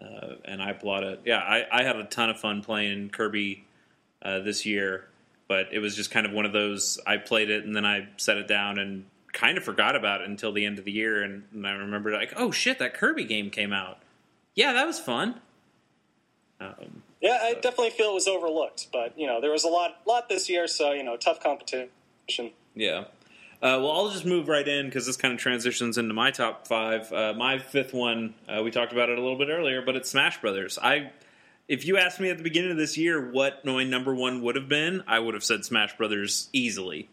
[0.00, 1.20] Uh, and I applaud it.
[1.24, 3.64] Yeah, I, I had a ton of fun playing Kirby
[4.22, 5.08] uh, this year,
[5.48, 7.00] but it was just kind of one of those.
[7.06, 10.28] I played it and then I set it down and kind of forgot about it
[10.28, 11.22] until the end of the year.
[11.22, 13.98] And, and I remembered, like, oh shit, that Kirby game came out.
[14.54, 15.40] Yeah, that was fun.
[16.60, 20.00] Um, Yeah, I definitely feel it was overlooked, but you know there was a lot,
[20.06, 21.90] lot this year, so you know tough competition.
[22.74, 23.04] Yeah.
[23.60, 26.68] Uh, well, I'll just move right in because this kind of transitions into my top
[26.68, 27.12] five.
[27.12, 30.08] Uh, my fifth one, uh, we talked about it a little bit earlier, but it's
[30.08, 30.78] Smash Brothers.
[30.80, 31.10] I,
[31.66, 34.54] if you asked me at the beginning of this year what my number one would
[34.54, 37.08] have been, I would have said Smash Brothers easily.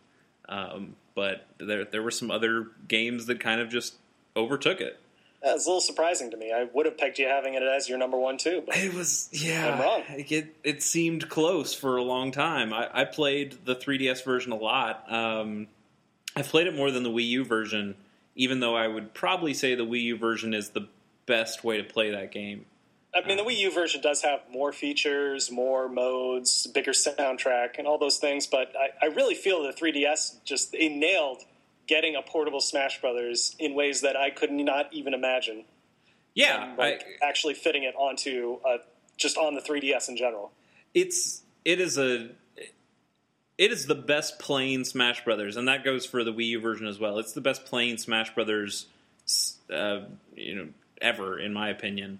[0.47, 3.95] Um, but there, there were some other games that kind of just
[4.35, 4.99] overtook it.
[5.41, 6.51] That was a little surprising to me.
[6.51, 8.63] I would have pegged you having it as your number one too.
[8.65, 9.73] But It was yeah.
[9.73, 10.03] I'm wrong.
[10.09, 12.73] It it seemed close for a long time.
[12.73, 15.05] I, I played the 3DS version a lot.
[15.11, 15.67] Um,
[16.35, 17.95] I've played it more than the Wii U version,
[18.35, 20.87] even though I would probably say the Wii U version is the
[21.27, 22.65] best way to play that game.
[23.15, 27.87] I mean, the Wii U version does have more features, more modes, bigger soundtrack, and
[27.87, 28.45] all those things.
[28.45, 31.43] But I, I really feel the 3DS just they nailed
[31.87, 35.63] getting a portable Smash Brothers in ways that I could not even imagine.
[36.33, 38.79] Yeah, and, like I, actually fitting it onto uh,
[39.17, 40.51] just on the 3DS in general.
[40.93, 42.29] it's it is a
[43.57, 46.87] it is the best playing Smash Brothers, and that goes for the Wii U version
[46.87, 47.17] as well.
[47.19, 48.87] It's the best playing Smash Brothers,
[49.73, 50.01] uh,
[50.35, 50.67] you know,
[51.01, 52.19] ever in my opinion.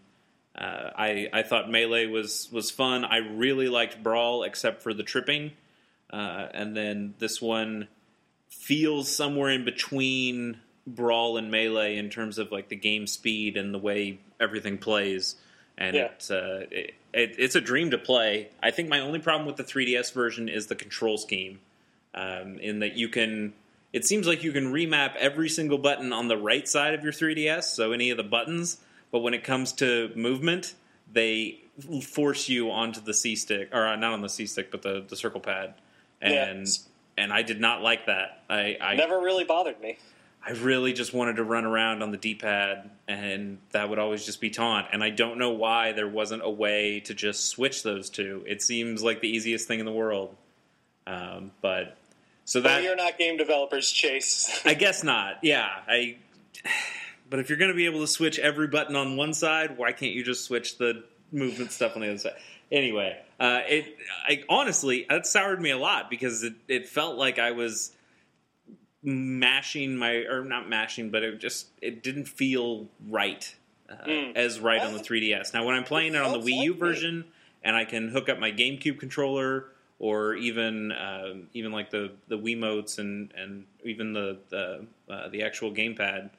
[0.58, 3.04] Uh, I I thought Melee was was fun.
[3.04, 5.52] I really liked Brawl, except for the tripping,
[6.12, 7.88] uh, and then this one
[8.50, 13.74] feels somewhere in between Brawl and Melee in terms of like the game speed and
[13.74, 15.36] the way everything plays.
[15.78, 16.06] And Yeah.
[16.06, 18.50] it's uh, it, it, it's a dream to play.
[18.63, 21.60] I think my only problem with the 3DS version is the control scheme,
[22.13, 23.54] um, in that you can.
[23.91, 27.13] It seems like you can remap every single button on the right side of your
[27.13, 28.78] 3DS, so any of the buttons.
[29.15, 30.75] But when it comes to movement,
[31.10, 31.62] they
[32.04, 35.06] force you onto the C stick, or uh, not on the C stick, but the,
[35.08, 35.73] the circle pad.
[36.21, 37.23] and Yeah.
[37.23, 38.43] and I did not like that.
[38.49, 39.99] I, I Never really bothered me.
[40.45, 44.41] I really just wanted to run around on the D-pad, and that would always just
[44.41, 44.88] be taunt.
[44.91, 48.43] And I don't know why there wasn't a way to just switch those two.
[48.45, 50.36] It seems like the easiest thing in the world,
[51.08, 51.95] um, but
[52.43, 54.60] so that you're not game developers, Chase.
[54.65, 55.38] I guess not.
[55.41, 56.17] Yeah, I.
[57.36, 59.91] But if you're going to be able to switch every button on one side, why
[59.91, 62.36] can't you just switch the movement stuff on the other side?
[62.71, 63.98] Anyway, uh, it.
[64.26, 67.91] I honestly that soured me a lot because it, it felt like I was
[69.04, 73.54] mashing my or not mashing, but it just it didn't feel right
[73.89, 74.38] uh, Mm.
[74.38, 75.54] as right on the 3DS.
[75.54, 77.26] Now when I'm playing it on the Wii U version
[77.65, 79.65] and I can hook up my GameCube controller
[80.00, 85.43] or even um, even like the the Wiimotes and and even the the uh, the
[85.43, 86.30] actual gamepad,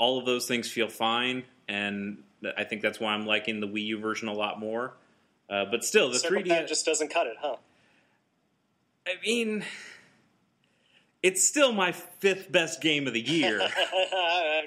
[0.00, 2.22] all of those things feel fine, and
[2.56, 4.94] I think that's why I'm liking the Wii U version a lot more.
[5.50, 7.56] Uh, but still, the Circle 3D Pad just doesn't cut it, huh?
[9.06, 9.62] I mean,
[11.22, 13.58] it's still my fifth best game of the year.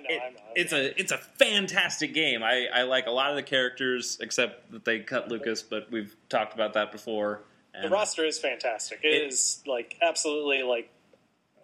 [0.04, 2.44] Know, It- it's a it's a fantastic game.
[2.44, 6.16] I, I like a lot of the characters, except that they cut Lucas, but we've
[6.30, 7.42] talked about that before.
[7.82, 9.00] the roster is fantastic.
[9.04, 10.90] It- it is like absolutely like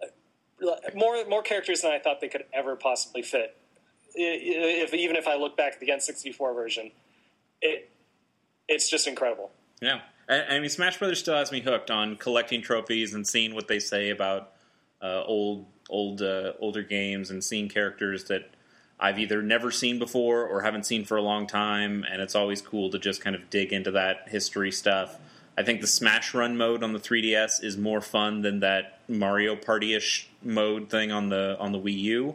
[0.02, 3.56] uh, more more characters than I thought they could ever possibly fit.
[4.14, 6.90] If even if I look back at the N64 version,
[7.60, 7.90] it
[8.68, 9.50] it's just incredible.
[9.80, 13.66] Yeah, I, mean, Smash Brothers still has me hooked on collecting trophies and seeing what
[13.66, 14.52] they say about
[15.02, 18.48] uh, old, old, uh, older games and seeing characters that
[19.00, 22.04] I've either never seen before or haven't seen for a long time.
[22.08, 25.18] And it's always cool to just kind of dig into that history stuff.
[25.58, 29.56] I think the Smash Run mode on the 3DS is more fun than that Mario
[29.56, 32.34] Party-ish mode thing on the on the Wii U.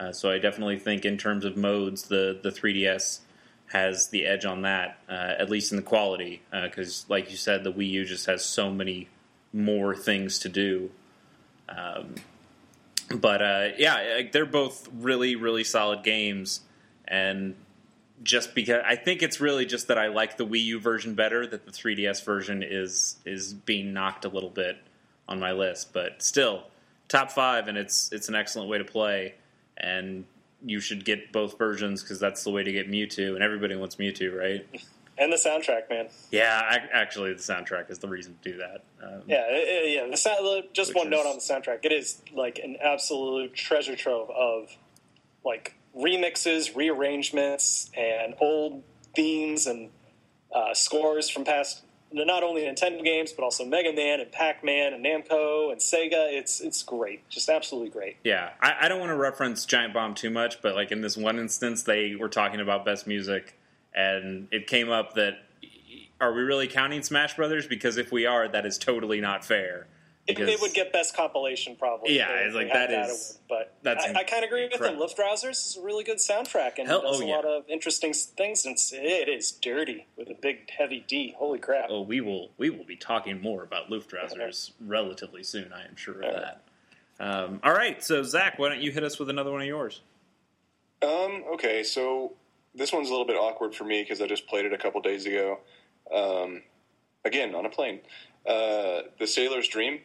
[0.00, 3.20] Uh, so I definitely think, in terms of modes, the the 3DS
[3.66, 6.42] has the edge on that, uh, at least in the quality.
[6.50, 9.08] Because, like you said, the Wii U just has so many
[9.52, 10.90] more things to do.
[11.68, 12.14] Um,
[13.14, 16.62] but uh, yeah, they're both really, really solid games,
[17.06, 17.54] and
[18.22, 21.46] just because I think it's really just that I like the Wii U version better,
[21.46, 24.78] that the 3DS version is is being knocked a little bit
[25.28, 25.92] on my list.
[25.92, 26.64] But still,
[27.08, 29.34] top five, and it's it's an excellent way to play,
[29.80, 30.24] and
[30.64, 33.96] you should get both versions because that's the way to get Mewtwo, and everybody wants
[33.96, 34.66] Mewtwo, right?
[35.18, 36.06] And the soundtrack, man.
[36.30, 38.82] Yeah, ac- actually, the soundtrack is the reason to do that.
[39.02, 40.06] Um, Yeah, uh, yeah.
[40.10, 41.80] The sound, just one note on the soundtrack.
[41.82, 44.74] It is like an absolute treasure trove of
[45.44, 48.82] like remixes, rearrangements, and old
[49.14, 49.90] themes and
[50.54, 54.92] uh, scores from past not only Nintendo games but also Mega Man and Pac Man
[54.92, 56.32] and Namco and Sega.
[56.32, 58.16] It's it's great, just absolutely great.
[58.24, 61.16] Yeah, I, I don't want to reference Giant Bomb too much, but like in this
[61.16, 63.56] one instance, they were talking about best music,
[63.94, 65.34] and it came up that
[66.20, 67.66] are we really counting Smash Brothers?
[67.66, 69.86] Because if we are, that is totally not fair.
[70.26, 72.16] It, Because it would get best compilation probably.
[72.16, 74.62] Yeah, if it's like, had that is- award, but that's I, I kind of agree
[74.64, 74.92] with them.
[74.94, 75.06] incredible.
[75.06, 77.34] Luftrausers is a really good soundtrack and Hell- does oh, a yeah.
[77.36, 78.64] lot of interesting things.
[78.64, 81.34] And it's- dirty with a big heavy D.
[81.38, 81.86] Holy crap!
[81.88, 85.72] oh, we will we will be talking more about Luftrausers relatively soon.
[85.72, 86.62] I am sure of that.
[87.18, 90.00] Um, all right, so Zach, why don't you hit us with another one of yours?
[91.02, 92.32] Um, okay, so
[92.74, 95.00] this one's a little bit awkward for me because I just played it a couple
[95.00, 95.58] days ago.
[96.14, 96.62] Um,
[97.24, 98.00] again, on a plane.
[98.46, 100.00] Uh, the Sailor's Dream,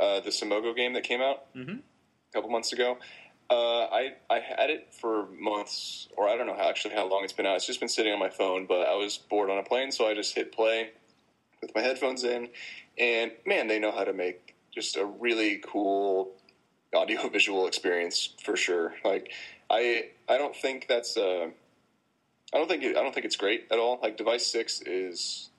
[0.00, 1.80] uh, the Simogo game that came out Mhm.
[1.80, 2.98] a couple months ago.
[3.50, 7.24] Uh, I I had it for months, or I don't know how actually how long
[7.24, 7.56] it's been out.
[7.56, 10.06] It's just been sitting on my phone, but I was bored on a plane, so
[10.08, 10.90] I just hit play
[11.60, 12.48] with my headphones in,
[12.96, 16.32] and man, they know how to make just a really cool
[16.94, 18.94] audio visual experience for sure.
[19.04, 19.32] Like
[19.68, 21.50] I I don't think that's uh,
[22.52, 23.98] I don't think it, I don't think it's great at all.
[24.00, 25.50] Like Device Six is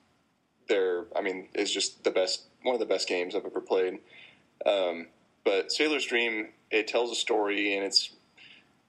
[0.69, 3.99] their I mean is just the best one of the best games I've ever played.
[4.65, 5.07] Um,
[5.43, 8.11] but Sailor's Dream it tells a story and it's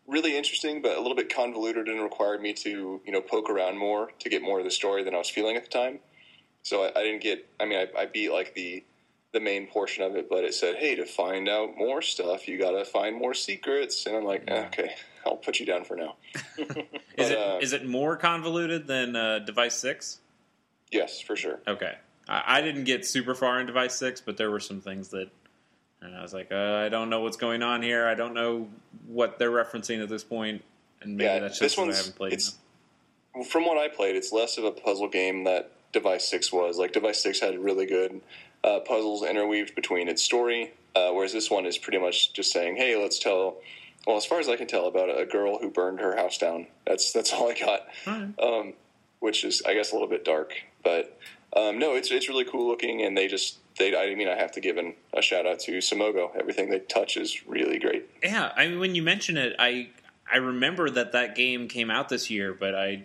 [0.06, 3.78] really interesting, but a little bit convoluted and required me to you know poke around
[3.78, 5.98] more to get more of the story than I was feeling at the time.
[6.62, 7.48] So I, I didn't get.
[7.60, 8.84] I mean, I, I beat like the
[9.32, 12.58] the main portion of it, but it said, "Hey, to find out more stuff, you
[12.58, 14.94] got to find more secrets." And I'm like, eh, "Okay,
[15.26, 16.16] I'll put you down for now."
[16.58, 20.20] Is But, it uh, is it more convoluted than uh, Device Six?
[20.90, 21.60] Yes, for sure.
[21.68, 21.94] Okay,
[22.26, 25.28] I, I didn't get super far in Device Six, but there were some things that,
[26.02, 28.06] and I was like, uh, I don't know what's going on here.
[28.06, 28.68] I don't know
[29.06, 30.62] what they're referencing at this point.
[31.00, 32.32] and maybe Yeah, that's this just what I haven't played.
[32.32, 32.58] it's
[33.48, 36.78] from what I played, it's less of a puzzle game that Device Six was.
[36.78, 38.20] Like Device Six had really good
[38.64, 42.76] uh, puzzles interweaved between its story, uh, whereas this one is pretty much just saying,
[42.76, 43.56] "Hey, let's tell."
[44.06, 46.66] Well, as far as I can tell, about a girl who burned her house down.
[46.86, 47.86] That's that's all I got.
[48.38, 48.74] Um,
[49.20, 50.52] which is I guess a little bit dark.
[50.84, 51.18] But
[51.56, 54.52] um, no, it's it's really cool looking, and they just they, I mean, I have
[54.52, 56.34] to give an, a shout out to Simogo.
[56.38, 58.08] Everything they touch is really great.
[58.22, 59.88] Yeah, I mean, when you mention it, I
[60.32, 63.04] I remember that that game came out this year, but I,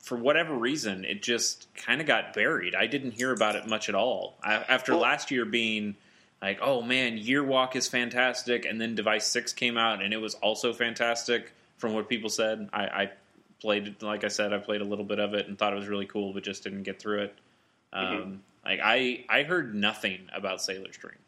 [0.00, 2.74] for whatever reason, it just kind of got buried.
[2.74, 5.96] I didn't hear about it much at all I, after Well- last year being
[6.42, 10.18] like, oh man, Year Walk is fantastic, and then Device Six came out, and it
[10.18, 12.68] was also fantastic from what people said.
[12.72, 13.10] I, I
[13.60, 15.76] played, it- like I said, I played a little bit of it and thought it
[15.76, 17.34] was really cool, but just didn't get through it.
[17.92, 21.18] Um, Like I, I heard nothing about Sailor's Dream.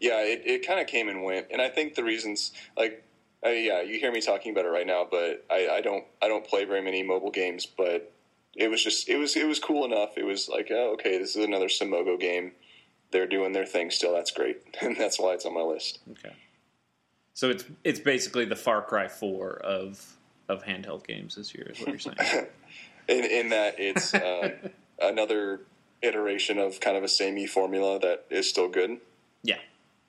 [0.00, 3.04] Yeah, it, it kind of came and went, and I think the reasons, like,
[3.44, 6.28] uh, yeah, you hear me talking about it right now, but I, I don't, I
[6.28, 8.12] don't play very many mobile games, but
[8.54, 10.16] it was just, it was, it was cool enough.
[10.16, 12.52] It was like, oh, okay, this is another Simogo game.
[13.10, 14.14] They're doing their thing still.
[14.14, 16.00] That's great, and that's why it's on my list.
[16.12, 16.34] Okay.
[17.34, 20.16] So it's it's basically the Far Cry Four of
[20.48, 22.46] of handheld games this year, is what you're saying.
[23.08, 24.50] In, in that it's uh,
[25.00, 25.60] another
[26.02, 28.98] iteration of kind of a samey formula that is still good.
[29.42, 29.56] yeah.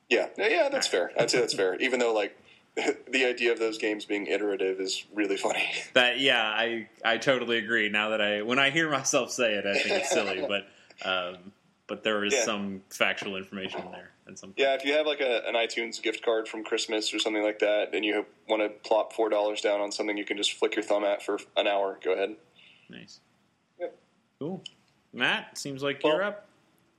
[0.10, 1.12] Yeah, yeah, yeah, that's fair.
[1.20, 1.76] I'd say that's fair.
[1.82, 2.38] Even though, like,
[3.12, 5.70] the idea of those games being iterative is really funny.
[5.96, 7.90] That yeah, I I totally agree.
[7.90, 10.68] Now that I when I hear myself say it, I think it's silly, but
[11.06, 11.52] um,
[11.88, 12.44] but there is Yeah.
[12.46, 14.54] some factual information in there and some.
[14.56, 17.60] Yeah, if you have like a, an iTunes gift card from Christmas or something like
[17.60, 20.76] that, and you want to plop four dollars down on something you can just flick
[20.78, 22.36] your thumb at for an hour, go ahead.
[22.90, 23.20] Nice.
[23.80, 23.98] Yep.
[24.40, 24.64] Cool.
[25.18, 26.44] Matt, seems like Well- you're up.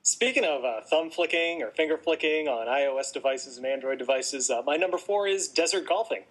[0.02, 4.62] Speaking of uh, thumb flicking or finger flicking on iOS devices and Android devices, uh,
[4.62, 6.24] my number four is Desert Golfing.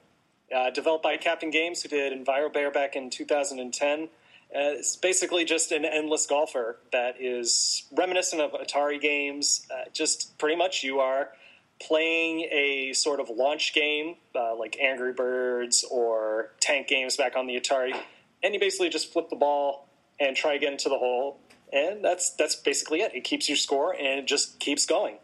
[0.54, 4.04] Uh, developed by Captain Games, who did EnviroBear back in 2010.
[4.04, 4.08] Uh,
[4.52, 9.68] it's basically just an endless golfer that is reminiscent of Atari games.
[9.70, 11.34] Uh, just pretty much you are
[11.82, 17.46] playing a sort of launch game uh, like Angry Birds or tank games back on
[17.46, 17.94] the Atari,
[18.42, 19.88] and you basically just flip the ball
[20.20, 21.40] and try again to the hole,
[21.72, 23.14] and that's that's basically it.
[23.14, 25.18] It keeps your score and it just keeps going.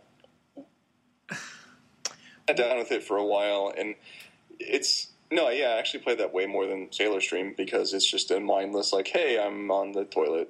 [2.48, 3.96] Sat down with it for a while, and
[4.60, 8.30] it's no, yeah, I actually played that way more than Sailor's Dream because it's just
[8.30, 10.50] a mindless, like, hey, I'm on the toilet,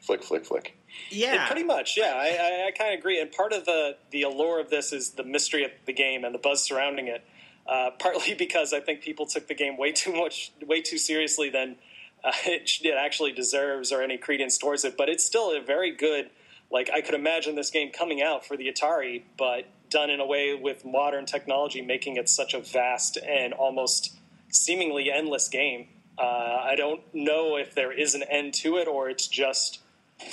[0.00, 0.76] flick, flick, flick.
[1.10, 1.46] Yeah.
[1.46, 2.14] Pretty much, yeah.
[2.16, 3.20] I, I, I kind of agree.
[3.20, 6.34] And part of the the allure of this is the mystery of the game and
[6.34, 7.24] the buzz surrounding it.
[7.66, 11.48] Uh, partly because I think people took the game way too much, way too seriously
[11.50, 11.76] than
[12.24, 14.96] uh, it, it actually deserves or any credence towards it.
[14.96, 16.30] But it's still a very good.
[16.70, 20.26] Like I could imagine this game coming out for the Atari, but done in a
[20.26, 24.16] way with modern technology, making it such a vast and almost
[24.50, 25.88] seemingly endless game.
[26.18, 26.22] Uh,
[26.62, 29.80] I don't know if there is an end to it or it's just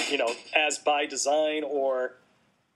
[0.09, 2.15] you know, as by design or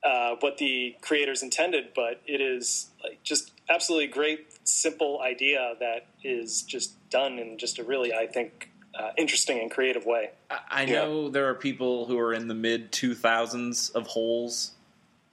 [0.04, 6.08] uh, what the creators intended, but it is like just absolutely great, simple idea that
[6.24, 10.30] is just done in just a really, I think, uh, interesting and creative way.
[10.50, 14.72] I- I know there are people who are in the mid 2000s of holes,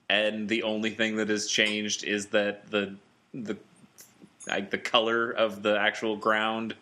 [0.09, 2.97] and the only thing that has changed is that the
[3.33, 3.57] the
[4.49, 6.75] like the color of the actual ground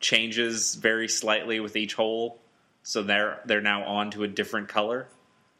[0.00, 2.38] changes very slightly with each hole.
[2.82, 5.06] So they're they're now on to a different color,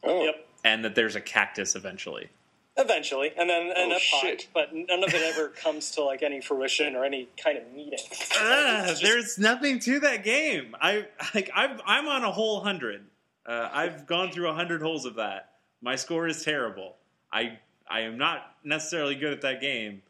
[0.03, 0.47] Oh, Yep.
[0.65, 2.29] and that there's a cactus eventually.
[2.77, 4.49] Eventually, and then and Oh, a pot, shit.
[4.55, 7.99] but none of it ever comes to like any fruition or any kind of meeting.
[8.35, 10.75] Ah, just- there's nothing to that game.
[10.81, 13.05] I like I've, I'm on a whole hundred.
[13.45, 15.51] Uh, I've gone through a hundred holes of that.
[15.83, 16.97] My score is terrible.
[17.31, 20.01] I I am not necessarily good at that game.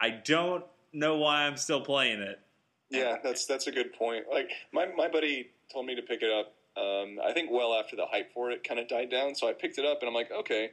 [0.00, 2.40] I don't know why I'm still playing it.
[2.88, 4.24] Yeah, that's that's a good point.
[4.32, 6.54] Like my my buddy told me to pick it up.
[6.82, 9.52] Um, I think well after the hype for it kind of died down, so I
[9.52, 10.70] picked it up and I'm like, okay.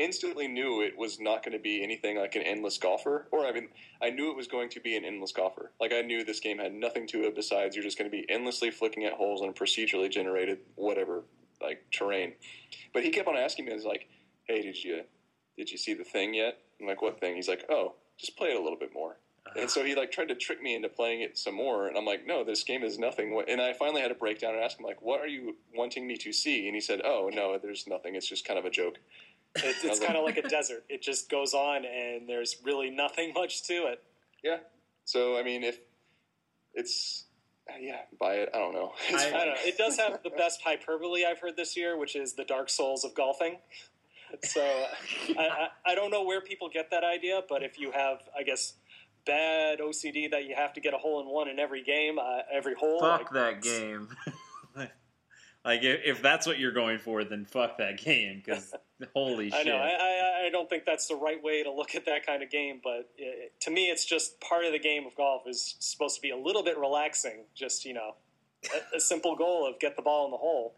[0.00, 3.52] Instantly knew it was not going to be anything like an endless golfer, or I
[3.52, 3.68] mean,
[4.00, 5.72] I knew it was going to be an endless golfer.
[5.78, 8.24] Like I knew this game had nothing to it besides you're just going to be
[8.30, 11.24] endlessly flicking at holes on a procedurally generated whatever
[11.60, 12.32] like terrain.
[12.94, 14.08] But he kept on asking me, "Is like,
[14.44, 15.02] hey, did you
[15.58, 18.48] did you see the thing yet?" I'm like, "What thing?" He's like, "Oh, just play
[18.48, 19.18] it a little bit more."
[19.56, 22.04] And so he like tried to trick me into playing it some more, and I'm
[22.04, 23.42] like, no, this game is nothing.
[23.48, 26.16] And I finally had a breakdown and asked him like, what are you wanting me
[26.18, 26.66] to see?
[26.66, 28.14] And he said, oh no, there's nothing.
[28.14, 28.98] It's just kind of a joke.
[29.56, 30.84] It's, it's kind of like a desert.
[30.88, 34.02] It just goes on, and there's really nothing much to it.
[34.44, 34.58] Yeah.
[35.04, 35.78] So I mean, if
[36.74, 37.24] it's
[37.80, 38.50] yeah, buy it.
[38.54, 38.92] I don't know.
[39.10, 39.54] I- I don't know.
[39.64, 43.04] It does have the best hyperbole I've heard this year, which is the Dark Souls
[43.04, 43.58] of golfing.
[44.44, 44.60] So
[45.36, 48.44] I, I, I don't know where people get that idea, but if you have, I
[48.44, 48.74] guess,
[49.26, 52.42] bad OCD that you have to get a hole in one in every game, uh,
[52.52, 53.00] every hole.
[53.00, 54.08] Fuck like, that game.
[55.64, 58.72] like if, if that's what you're going for, then fuck that game because
[59.14, 59.66] holy I shit.
[59.66, 59.76] know.
[59.76, 62.50] I, I, I don't think that's the right way to look at that kind of
[62.50, 66.16] game, but uh to me, it's just part of the game of golf is supposed
[66.16, 67.44] to be a little bit relaxing.
[67.54, 68.14] Just you know,
[68.92, 70.74] a, a simple goal of get the ball in the hole,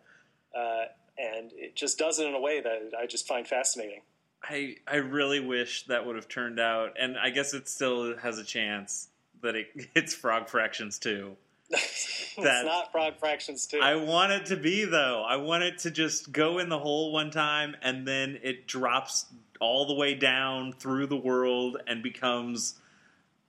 [0.56, 0.84] uh,
[1.16, 4.02] and it just does it in a way that I just find fascinating.
[4.42, 8.38] I I really wish that would have turned out, and I guess it still has
[8.38, 9.08] a chance
[9.42, 11.36] that it hits Frog Fractions too.
[12.36, 13.80] it's not Frog Fractions 2.
[13.80, 15.24] I want it to be though.
[15.26, 19.26] I want it to just go in the hole one time, and then it drops
[19.58, 22.74] all the way down through the world and becomes,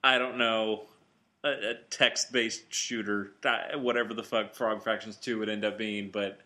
[0.03, 0.83] I don't know,
[1.43, 3.31] a, a text-based shooter,
[3.75, 6.39] whatever the fuck Frog Fractions Two would end up being, but.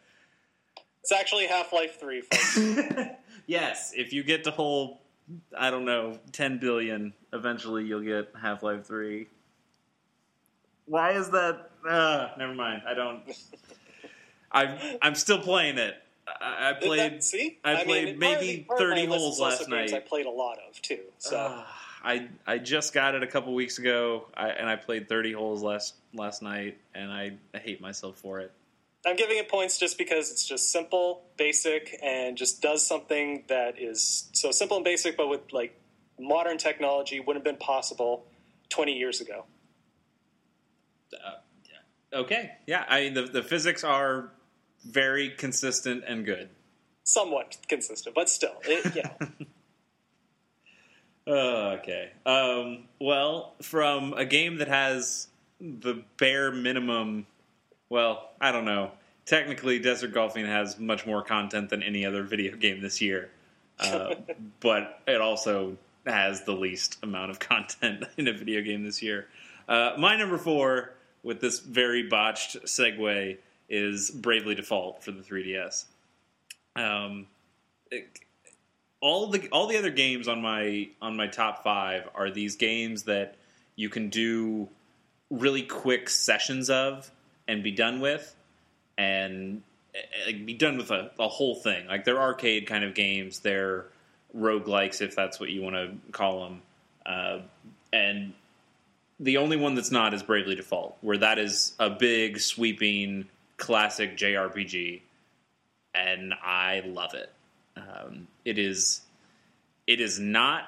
[1.01, 2.59] It's actually Half Life 3, folks.
[3.45, 5.01] yes, if you get to whole,
[5.57, 9.27] I don't know, 10 billion, eventually you'll get Half Life 3.
[10.87, 11.69] Why is that?
[11.87, 12.81] Uh, never mind.
[12.87, 13.21] I don't.
[14.51, 15.95] I'm I'm still playing it.
[16.27, 17.13] I, I played.
[17.13, 17.59] That- see?
[17.63, 19.93] I mean, played of maybe part of my 30 holes last night.
[19.93, 20.99] I played a lot of, too.
[21.19, 21.63] So Uh,
[22.03, 25.61] I I just got it a couple weeks ago, I, and I played 30 holes
[25.63, 28.51] last last night, and I, I hate myself for it.
[29.05, 33.79] I'm giving it points just because it's just simple, basic, and just does something that
[33.79, 35.79] is so simple and basic, but with like
[36.19, 38.25] modern technology wouldn't have been possible
[38.69, 39.45] 20 years ago.
[42.13, 44.31] Okay, yeah, I mean the the physics are
[44.85, 46.49] very consistent and good.
[47.03, 49.45] Somewhat consistent, but still, it, you know.
[51.29, 52.11] Oh, okay.
[52.25, 55.27] Um, well, from a game that has
[55.59, 57.27] the bare minimum,
[57.89, 58.91] well, I don't know.
[59.25, 63.29] Technically, Desert Golfing has much more content than any other video game this year,
[63.81, 64.15] uh,
[64.61, 69.27] but it also has the least amount of content in a video game this year.
[69.67, 70.93] Uh, my number four,
[71.27, 73.37] with this very botched segue,
[73.69, 75.85] is Bravely Default for the 3DS.
[76.77, 77.27] Um,
[77.91, 78.19] it-
[78.99, 83.03] all the all the other games on my on my top five are these games
[83.03, 83.35] that
[83.75, 84.67] you can do
[85.29, 87.11] really quick sessions of
[87.47, 88.35] and be done with,
[88.97, 89.61] and
[90.25, 91.85] like, be done with a, a whole thing.
[91.85, 93.85] Like they're arcade kind of games, they're
[94.35, 96.61] roguelikes if that's what you want to call them,
[97.05, 97.39] uh,
[97.93, 98.33] and
[99.19, 103.25] the only one that's not is Bravely Default, where that is a big sweeping
[103.57, 105.01] classic JRPG,
[105.93, 107.31] and I love it.
[107.75, 109.01] Um, it is
[109.87, 110.65] it is not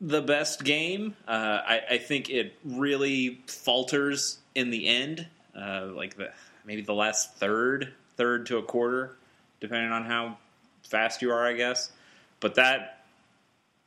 [0.00, 1.16] the best game.
[1.26, 5.26] Uh, I, I think it really falters in the end,
[5.56, 6.30] uh, like the
[6.64, 9.16] maybe the last third, third to a quarter,
[9.60, 10.38] depending on how
[10.84, 11.90] fast you are, I guess.
[12.38, 12.99] But that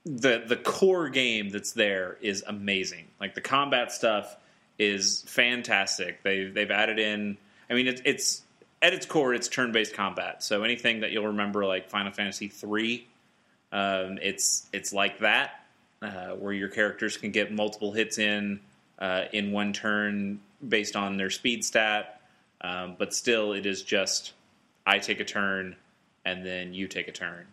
[0.06, 3.08] the the core game that's there is amazing.
[3.20, 4.36] Like the combat stuff
[4.78, 6.24] is fantastic.
[6.24, 7.38] They they've added in.
[7.70, 8.41] I mean, it's it's
[8.82, 10.43] at its core, it's turn based combat.
[10.43, 13.08] So anything that you'll remember, like Final Fantasy three,
[13.72, 15.66] um, it's it's like that,
[16.01, 18.60] uh, where your characters can get multiple hits in
[18.99, 22.22] uh, in one turn based on their speed stat.
[22.60, 24.34] Um, but still, it is just
[24.86, 25.76] I take a turn
[26.26, 27.45] and then you take a turn.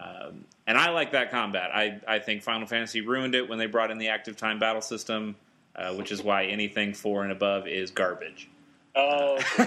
[0.00, 1.70] Um, and I like that combat.
[1.74, 4.80] I, I think Final Fantasy ruined it when they brought in the active time battle
[4.80, 5.36] system,
[5.76, 8.48] uh, which is why anything four and above is garbage.
[8.94, 9.38] Oh,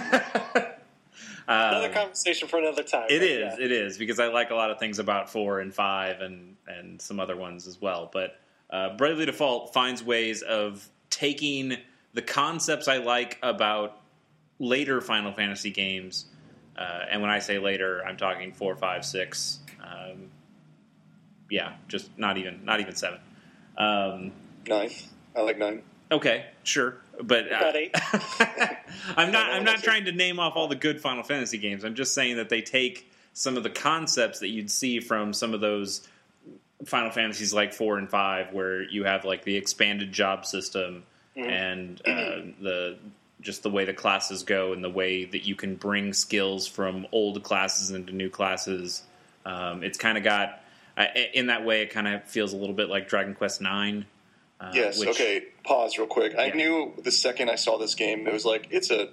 [1.46, 3.06] another Um, conversation for another time.
[3.10, 3.64] it but is, yeah.
[3.64, 7.00] it is because I like a lot of things about four and five and and
[7.00, 8.08] some other ones as well.
[8.12, 8.38] But
[8.70, 11.76] uh, Bravely Default finds ways of taking
[12.14, 14.00] the concepts I like about
[14.58, 16.26] later Final Fantasy games,
[16.76, 19.58] uh, and when I say later, I'm talking four, five, six.
[19.84, 20.30] Um,
[21.50, 23.20] yeah, just not even not even seven.
[23.76, 24.32] Um,
[24.66, 24.90] Nine.
[25.36, 25.82] I like nine.
[26.10, 27.94] Okay, sure, but uh, eight.
[29.16, 29.50] I'm not.
[29.50, 31.84] I'm not trying to name off all the good Final Fantasy games.
[31.84, 35.54] I'm just saying that they take some of the concepts that you'd see from some
[35.54, 36.06] of those
[36.86, 41.04] Final Fantasies like four and five, where you have like the expanded job system
[41.36, 42.96] and uh, the
[43.40, 47.06] just the way the classes go and the way that you can bring skills from
[47.12, 49.02] old classes into new classes.
[49.44, 50.60] Um, it's kind of got
[50.96, 51.82] uh, in that way.
[51.82, 54.06] It kind of feels a little bit like Dragon Quest Nine.
[54.60, 54.98] Uh, Yes.
[54.98, 55.42] which- okay.
[55.64, 56.34] Pause real quick.
[56.36, 56.54] I Yeah.
[56.54, 59.08] knew the second I saw this game, it was like it's a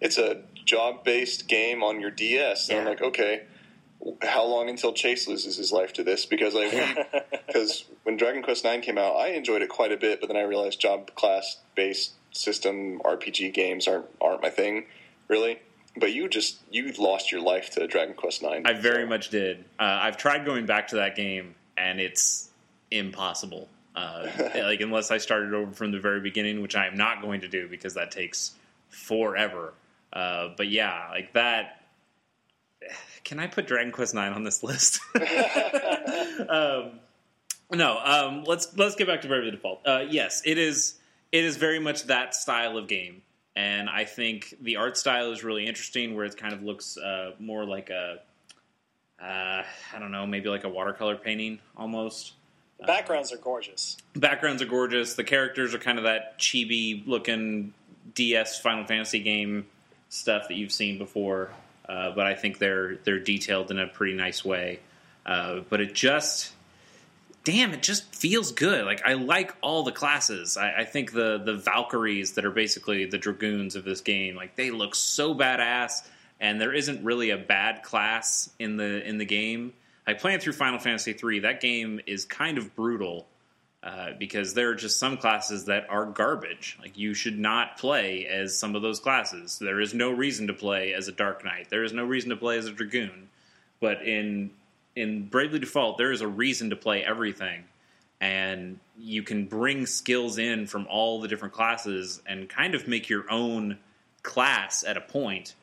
[0.00, 3.42] it's a job based game on your DS, and I'm like, okay,
[4.22, 6.26] how long until Chase loses his life to this?
[6.26, 6.72] Because like
[7.46, 10.36] because when Dragon Quest Nine came out, I enjoyed it quite a bit, but then
[10.36, 14.86] I realized job class based system RPG games aren't aren't my thing,
[15.28, 15.60] really.
[15.96, 18.66] But you just you lost your life to Dragon Quest Nine.
[18.66, 19.58] I very much did.
[19.78, 22.48] Uh, I've tried going back to that game, and it's
[22.90, 23.68] impossible.
[23.94, 27.42] Uh, like unless I started over from the very beginning, which I am not going
[27.42, 28.52] to do because that takes
[28.88, 29.74] forever.
[30.12, 31.84] Uh, but yeah, like that.
[33.24, 35.00] Can I put Dragon Quest Nine on this list?
[36.48, 36.98] um,
[37.70, 37.98] no.
[38.02, 39.86] Um, let's let's get back to Bravely Default.
[39.86, 40.98] Uh, yes, it is.
[41.30, 43.22] It is very much that style of game,
[43.56, 47.32] and I think the art style is really interesting, where it kind of looks uh,
[47.38, 48.18] more like a
[49.22, 49.62] uh,
[49.94, 52.32] I don't know, maybe like a watercolor painting almost.
[52.80, 53.96] The backgrounds are gorgeous.
[54.16, 55.14] Backgrounds are gorgeous.
[55.14, 57.72] The characters are kind of that chibi looking
[58.14, 59.66] DS Final Fantasy game
[60.08, 61.50] stuff that you've seen before,
[61.88, 64.80] uh, but I think they're they're detailed in a pretty nice way.
[65.24, 66.52] Uh, but it just,
[67.44, 68.84] damn, it just feels good.
[68.84, 70.56] Like I like all the classes.
[70.56, 74.56] I, I think the the Valkyries that are basically the dragoons of this game, like
[74.56, 76.06] they look so badass,
[76.40, 79.72] and there isn't really a bad class in the in the game.
[80.06, 81.40] I playing through Final Fantasy III.
[81.40, 83.26] that game is kind of brutal.
[83.84, 86.78] Uh, because there are just some classes that are garbage.
[86.80, 89.58] Like you should not play as some of those classes.
[89.58, 91.68] There is no reason to play as a Dark Knight.
[91.68, 93.28] There is no reason to play as a Dragoon.
[93.80, 94.52] But in
[94.94, 97.64] in Bravely Default, there is a reason to play everything,
[98.20, 103.08] and you can bring skills in from all the different classes and kind of make
[103.08, 103.78] your own
[104.22, 105.54] class at a point,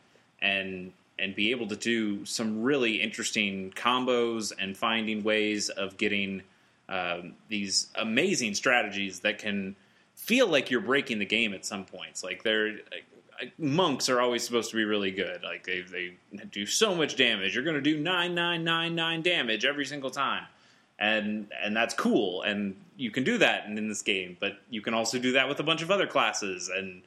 [0.41, 6.41] and and be able to do some really interesting combos and finding ways of getting
[6.87, 9.75] um, these amazing strategies that can
[10.15, 12.23] feel like you're breaking the game at some points.
[12.23, 13.05] Like they're like,
[13.57, 15.43] monks are always supposed to be really good.
[15.43, 16.13] Like they they
[16.51, 17.55] do so much damage.
[17.55, 20.45] You're going to do nine nine nine nine damage every single time,
[20.97, 22.41] and and that's cool.
[22.43, 25.47] And you can do that in, in this game, but you can also do that
[25.47, 27.01] with a bunch of other classes and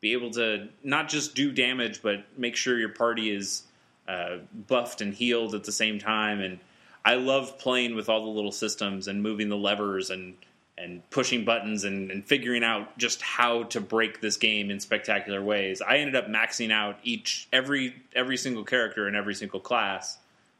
[0.00, 3.62] be able to not just do damage, but make sure your party is
[4.08, 4.36] uh,
[4.68, 6.58] buffed and healed at the same time and
[7.06, 10.34] I love playing with all the little systems and moving the levers and
[10.78, 15.42] and pushing buttons and, and, figuring out just how to break this game in spectacular
[15.42, 15.80] ways.
[15.80, 20.18] I ended up maxing out each every every single character in every single class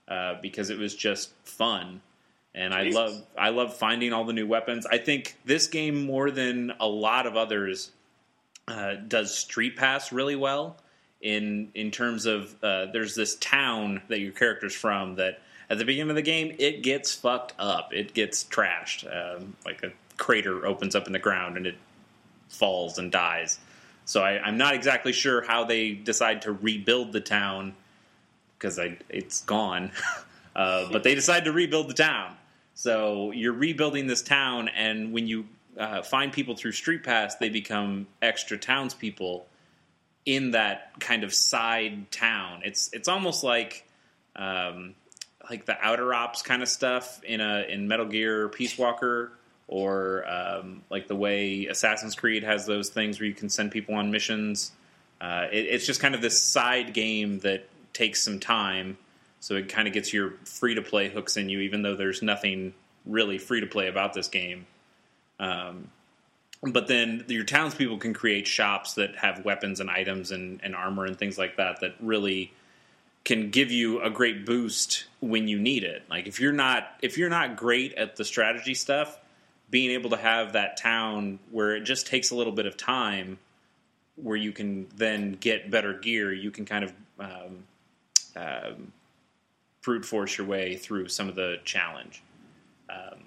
[0.09, 2.01] uh, because it was just fun,
[2.55, 2.97] and Jesus.
[2.97, 4.87] I love I love finding all the new weapons.
[4.87, 7.91] I think this game more than a lot of others
[8.69, 10.77] uh, does Street Pass really well
[11.21, 15.85] in in terms of uh, there's this town that your character's from that at the
[15.85, 17.93] beginning of the game, it gets fucked up.
[17.93, 19.05] It gets trashed.
[19.05, 21.77] Um, like a crater opens up in the ground and it
[22.49, 23.59] falls and dies.
[24.05, 27.75] So I, am not exactly sure how they decide to rebuild the town
[28.57, 29.91] because it's gone.
[30.57, 32.37] uh, but they decide to rebuild the town.
[32.75, 35.47] So you're rebuilding this town, and when you
[35.79, 39.47] uh, find people through Street Pass, they become extra townspeople
[40.27, 42.61] in that kind of side town.
[42.65, 43.89] It's it's almost like
[44.37, 44.95] um,
[45.49, 49.33] like the outer ops kind of stuff in a in Metal Gear Peace Walker
[49.69, 53.95] or um, like the way Assassin's Creed has those things where you can send people
[53.95, 54.73] on missions.
[55.21, 58.97] Uh, it, it's just kind of this side game that takes some time,
[59.41, 62.23] so it kind of gets your free to play hooks in you, even though there's
[62.23, 64.67] nothing really free to play about this game.
[65.39, 65.91] Um,
[66.63, 71.05] but then your townspeople can create shops that have weapons and items and, and armor
[71.05, 72.53] and things like that that really
[73.25, 76.03] can give you a great boost when you need it.
[76.09, 79.19] Like if you're not if you're not great at the strategy stuff,
[79.71, 83.39] being able to have that town where it just takes a little bit of time
[84.17, 87.65] where you can then get better gear, you can kind of um,
[88.37, 88.93] um,
[89.83, 92.23] brute force your way through some of the challenge.
[92.89, 93.19] Um,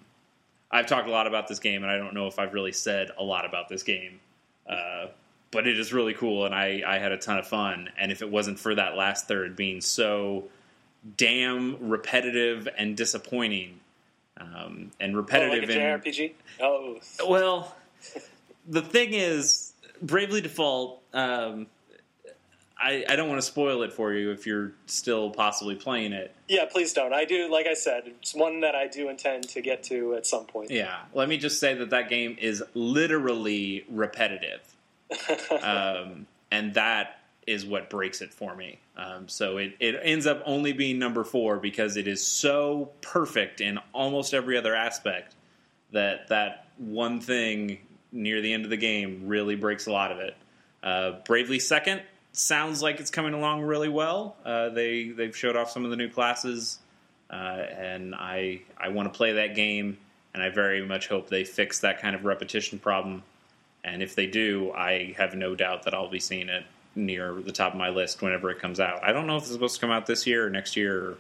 [0.72, 3.12] I've talked a lot about this game, and I don't know if I've really said
[3.18, 4.20] a lot about this game.
[4.68, 5.08] Uh,
[5.52, 7.90] but it is really cool, and I, I had a ton of fun.
[7.98, 10.46] And if it wasn't for that last third being so
[11.18, 13.80] damn repetitive and disappointing,
[14.40, 16.34] um, and repetitive, oh, like JRPG.
[16.62, 17.76] Oh, well,
[18.68, 21.02] the thing is, Bravely Default.
[21.14, 21.68] Um,
[22.82, 26.34] I, I, don't want to spoil it for you if you're still possibly playing it.
[26.48, 27.14] Yeah, please don't.
[27.14, 30.26] I do, like I said, it's one that I do intend to get to at
[30.26, 30.72] some point.
[30.72, 34.62] Yeah, let me just say that that game is literally repetitive
[35.62, 38.80] um, and that is what breaks it for me.
[39.00, 43.62] Um, so it, it ends up only being number four because it is so perfect
[43.62, 45.36] in almost every other aspect
[45.92, 47.80] that that one thing
[48.12, 50.36] near the end of the game really breaks a lot of it.
[50.84, 52.02] Uh, Bravely Second
[52.34, 54.36] sounds like it's coming along really well.
[54.44, 56.80] Uh, they they've showed off some of the new classes,
[57.30, 59.98] uh, and I I want to play that game,
[60.34, 63.24] and I very much hope they fix that kind of repetition problem
[63.84, 66.66] and if they do, I have no doubt that I'll be seeing it
[66.96, 69.04] near the top of my list whenever it comes out.
[69.04, 71.18] I don't know if it's supposed to come out this year or next year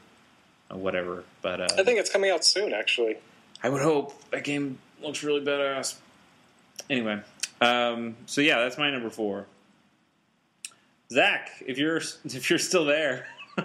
[0.70, 2.74] or whatever, but uh, I think it's coming out soon.
[2.74, 3.18] Actually,
[3.64, 5.96] I would hope that game looks really badass.
[6.90, 7.22] Anyway,
[7.62, 9.46] um, so yeah, that's my number four.
[11.12, 13.62] Zach, if you're if you're still there, uh,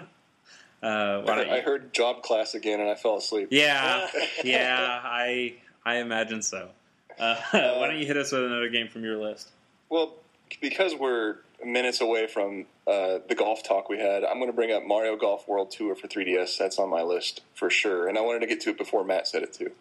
[0.83, 3.49] I, I heard job class again and I fell asleep.
[3.51, 4.07] Yeah,
[4.43, 6.69] yeah, I I imagine so.
[7.17, 9.49] Uh, why don't you hit us with another game from your list?
[9.89, 10.15] Well,
[10.59, 14.71] because we're minutes away from uh, the golf talk we had, I'm going to bring
[14.71, 16.57] up Mario Golf World Tour for 3DS.
[16.57, 19.27] That's on my list for sure, and I wanted to get to it before Matt
[19.27, 19.71] said it too.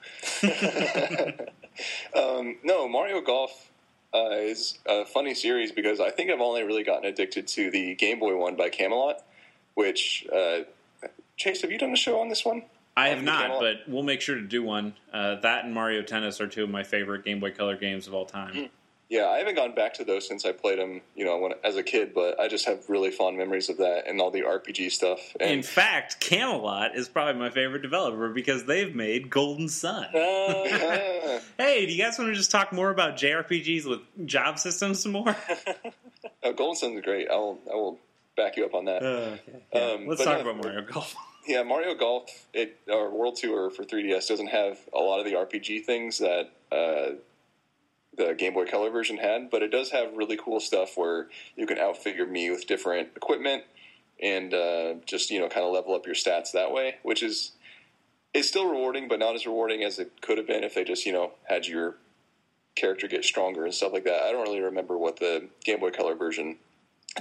[2.18, 3.70] um, no, Mario Golf
[4.14, 7.95] uh, is a funny series because I think I've only really gotten addicted to the
[7.97, 9.22] Game Boy one by Camelot,
[9.75, 10.61] which uh,
[11.37, 12.62] Chase, have you done a show on this one?
[12.97, 13.61] I have not, Camelot?
[13.61, 14.95] but we'll make sure to do one.
[15.12, 18.14] Uh, that and Mario Tennis are two of my favorite Game Boy Color games of
[18.14, 18.70] all time.
[19.11, 21.76] Yeah, I haven't gone back to those since I played them, you know, when, as
[21.76, 22.14] a kid.
[22.14, 25.20] But I just have really fond memories of that and all the RPG stuff.
[25.38, 30.07] And In fact, Camelot is probably my favorite developer because they've made Golden Sun.
[30.14, 34.59] Uh, Ah, Hey, do you guys want to just talk more about JRPGs with job
[34.59, 35.36] systems some more?
[36.42, 37.28] oh, Golden Sun's great.
[37.30, 37.98] I'll I will
[38.36, 39.02] back you up on that.
[39.02, 41.14] Um, Let's talk no, about Mario Golf.
[41.46, 45.32] Yeah, Mario Golf it, or World Tour for 3DS doesn't have a lot of the
[45.32, 47.16] RPG things that uh,
[48.16, 51.66] the Game Boy Color version had, but it does have really cool stuff where you
[51.66, 53.64] can outfit your Mii with different equipment
[54.22, 57.52] and uh, just you know kind of level up your stats that way, which is
[58.32, 61.06] it's still rewarding, but not as rewarding as it could have been if they just
[61.06, 61.96] you know had your
[62.76, 64.22] character get stronger and stuff like that.
[64.22, 66.56] I don't really remember what the Game Boy Color version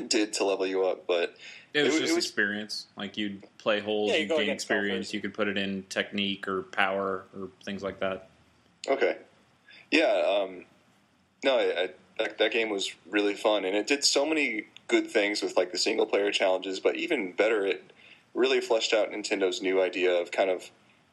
[0.08, 1.36] did to level you up, but
[1.76, 2.88] It was It- it just was- experience.
[2.98, 5.08] Like you'd play holes, Yeah, you you'd gain experience.
[5.08, 5.14] golfers.
[5.14, 8.30] You could put it in technique or power or things like that.
[8.88, 9.18] Okay.
[9.92, 10.24] Yeah.
[10.26, 10.66] Um,
[11.44, 11.90] no, I, I,
[12.20, 15.72] that, that game was really fun, and it did so many good things with like
[15.72, 16.80] the single player challenges.
[16.80, 17.92] But even better, it
[18.34, 20.70] really fleshed out Nintendo's new idea of kind of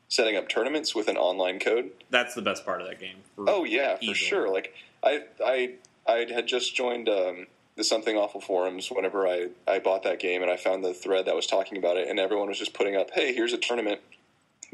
[0.08, 1.90] setting up tournaments with an online code.
[2.10, 3.16] That's the best part of that game.
[3.38, 4.52] Oh yeah, for sure.
[4.52, 5.74] Like I, I,
[6.06, 10.42] I had just joined um, the Something Awful forums whenever I, I bought that game,
[10.42, 12.96] and I found the thread that was talking about it, and everyone was just putting
[12.96, 14.00] up, "Hey, here's a tournament,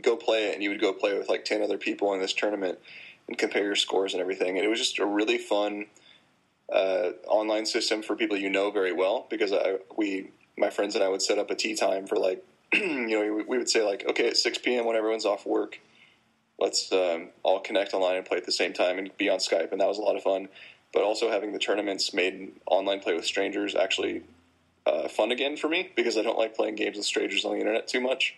[0.03, 2.33] go play it," and you would go play with like ten other people in this
[2.33, 2.79] tournament
[3.29, 4.57] and compare your scores and everything.
[4.57, 5.87] And it was just a really fun
[6.73, 11.05] uh, online system for people you know very well because I, we, my friends and
[11.05, 13.83] I, would set up a tea time for like, you know, we, we would say
[13.83, 14.85] like, okay, at six p.m.
[14.87, 15.79] when everyone's off work
[16.59, 19.73] let's um, all connect online and play at the same time and be on Skype,
[19.73, 20.49] and that was a lot of fun.
[20.93, 24.23] But also having the tournaments made online play with strangers actually
[24.87, 27.59] uh, fun again for me because I don't like playing games with strangers on the
[27.59, 28.35] internet too much.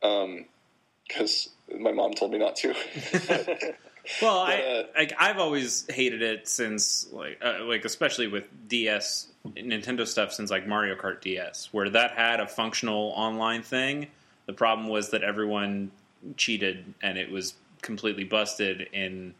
[0.00, 2.74] Because my mom told me not to.
[4.20, 9.28] Well, I uh, like I've always hated it since like uh, like especially with DS
[9.48, 14.08] Nintendo stuff since like Mario Kart DS, where that had a functional online thing.
[14.46, 15.90] The problem was that everyone
[16.36, 19.34] cheated and it was completely busted in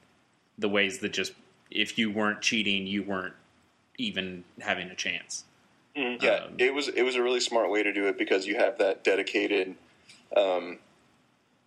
[0.58, 1.32] the ways that just
[1.70, 3.34] if you weren't cheating, you weren't
[3.98, 5.44] even having a chance.
[5.94, 8.56] yeah, Um, it was it was a really smart way to do it because you
[8.56, 9.74] have that dedicated.
[10.36, 10.78] Um,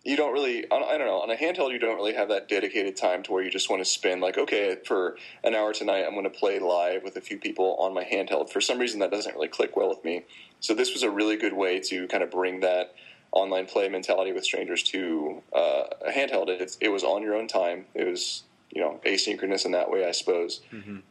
[0.08, 2.48] you don't really, on- I don't know, on a handheld, you don't really have that
[2.48, 6.04] dedicated time to where you just want to spend like, okay, for an hour tonight,
[6.06, 8.50] I'm going to play live with a few people on my handheld.
[8.50, 10.24] For some reason, that doesn't really click well with me.
[10.60, 12.94] So this was a really good way to kind of bring that
[13.32, 16.48] online play mentality with strangers to uh, a handheld.
[16.48, 17.84] It, it was on your own time.
[17.94, 20.62] It was you know asynchronous in that way, I suppose.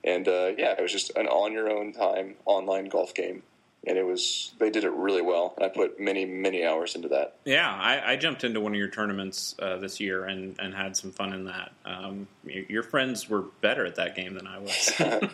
[0.04, 3.44] And uh, yeah, it was just an on your own time online golf game,
[3.88, 5.54] and it was they did it really well.
[5.56, 7.36] And I put many many hours into that.
[7.46, 10.98] Yeah, I, I jumped into one of your tournaments uh, this year and, and had
[10.98, 11.72] some fun in that.
[11.86, 14.94] Um, your friends were better at that game than I was.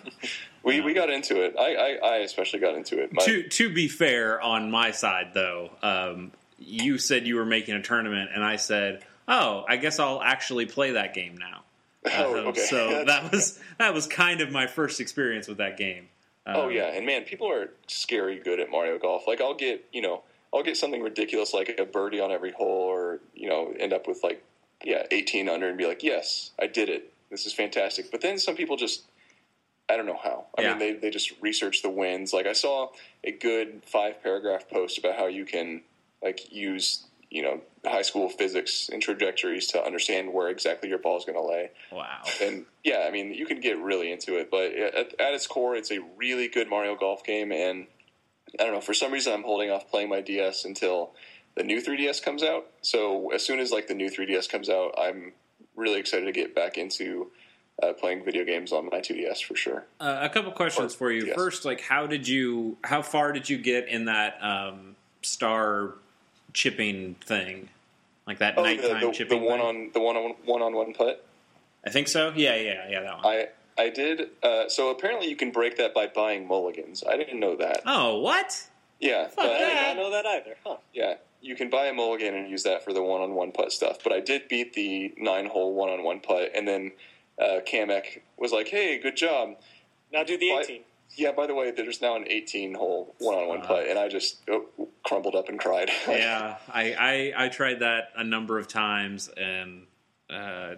[0.63, 1.55] We we got into it.
[1.59, 3.11] I I, I especially got into it.
[3.11, 7.75] My, to to be fair, on my side though, um, you said you were making
[7.75, 11.59] a tournament, and I said, "Oh, I guess I'll actually play that game now."
[12.05, 12.61] Oh, Um, okay.
[12.61, 16.07] So that was that was kind of my first experience with that game.
[16.45, 19.27] Oh Um, yeah, and man, people are scary good at Mario Golf.
[19.27, 20.23] Like I'll get you know
[20.53, 24.07] I'll get something ridiculous like a birdie on every hole, or you know end up
[24.07, 24.43] with like
[24.83, 27.13] yeah eighteen under and be like, yes, I did it.
[27.29, 28.11] This is fantastic.
[28.11, 29.03] But then some people just
[29.89, 30.45] I don't know how.
[30.57, 30.69] I Yeah.
[30.69, 32.33] mean, they they just research the winds.
[32.33, 32.89] Like I saw
[33.23, 35.81] a good five paragraph post about how you can
[36.21, 41.17] like use you know high school physics and trajectories to understand where exactly your ball
[41.17, 42.21] is going to lay Wow.
[42.41, 45.75] and yeah, I mean, you can get really into it, but at, at its core,
[45.75, 47.51] it's a really good Mario Golf game.
[47.51, 47.87] And
[48.59, 51.11] I don't know, for some reason, I'm holding off playing my DS until
[51.55, 52.65] the new 3DS comes out.
[52.81, 55.33] So as soon as like the new 3DS comes out, I'm
[55.75, 57.31] really excited to get back into
[57.81, 59.85] uh, playing video games on my 2DS for sure.
[59.99, 61.33] Uh, a couple questions Or- for you.
[61.33, 62.77] First, like, how did you?
[62.83, 65.95] How far did you get in that um, star
[66.53, 67.69] chipping thing?
[68.25, 69.43] Like that Oh, the, nighttime the, the chipping.
[69.43, 69.67] one thing?
[69.67, 71.25] on the one on one on one putt.
[71.85, 72.31] I think so.
[72.35, 73.01] Yeah, yeah, yeah.
[73.01, 73.25] That one.
[73.25, 73.47] I
[73.77, 74.29] I did.
[74.41, 77.03] Uh, so apparently, you can break that by buying mulligans.
[77.07, 77.81] I didn't know that.
[77.85, 78.67] oh, what?
[78.99, 80.55] Yeah, but- I did not know that either.
[80.65, 80.77] Huh.
[80.93, 83.97] Yeah, you can buy a mulligan and use that for the one-on-one putt stuff.
[84.01, 86.91] But I did beat the nine-hole one-on-one putt, and then
[87.41, 89.55] uh, Kamek was like, "Hey, good job."
[90.13, 90.81] Now do the Why- 18.
[91.15, 91.31] Yeah.
[91.33, 94.65] By the way, there's now an 18 hole one-on-one putt, and I just oh,
[95.03, 95.89] crumbled up and cried.
[96.07, 99.83] yeah, I, I I tried that a number of times, and
[100.29, 100.75] uh,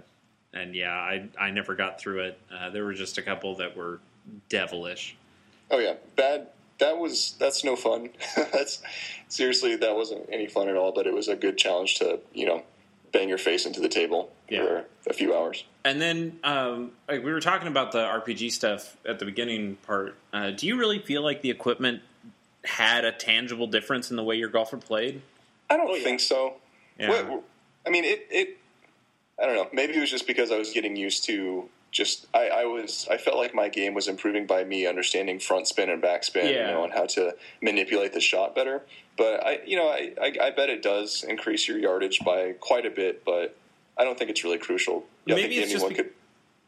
[0.54, 2.40] and yeah, I I never got through it.
[2.54, 4.00] Uh, there were just a couple that were
[4.50, 5.16] devilish.
[5.72, 6.48] Oh yeah, bad.
[6.80, 8.10] That was that's no fun.
[8.36, 8.82] that's
[9.30, 10.92] seriously that wasn't any fun at all.
[10.92, 12.64] But it was a good challenge to you know
[13.14, 14.66] bang your face into the table Yeah.
[14.66, 15.64] for a few hours.
[15.86, 20.16] And then, um, like we were talking about the RPG stuff at the beginning part.
[20.34, 22.02] Uh, do you really feel like the equipment
[22.66, 25.22] had a tangible difference in the way your golfer played?
[25.70, 26.04] I don't Oh, yeah.
[26.04, 26.56] think so.
[27.00, 27.10] Yeah.
[27.10, 27.44] What-
[27.86, 28.58] I mean, it, it.
[29.42, 29.68] I don't know.
[29.74, 32.26] Maybe it was just because I was getting used to just.
[32.34, 33.08] I, I was.
[33.12, 36.48] I felt like my game was improving by me understanding front spin and back spin,
[36.48, 36.68] Yeah.
[36.70, 38.82] you know, and how to manipulate the shot better.
[39.18, 42.86] But I, you know, I, I, I bet it does increase your yardage by quite
[42.86, 43.24] a bit.
[43.24, 43.56] But
[43.98, 45.06] I don't think it's really crucial.
[45.28, 46.14] I Maybe think it's just anyone be- could.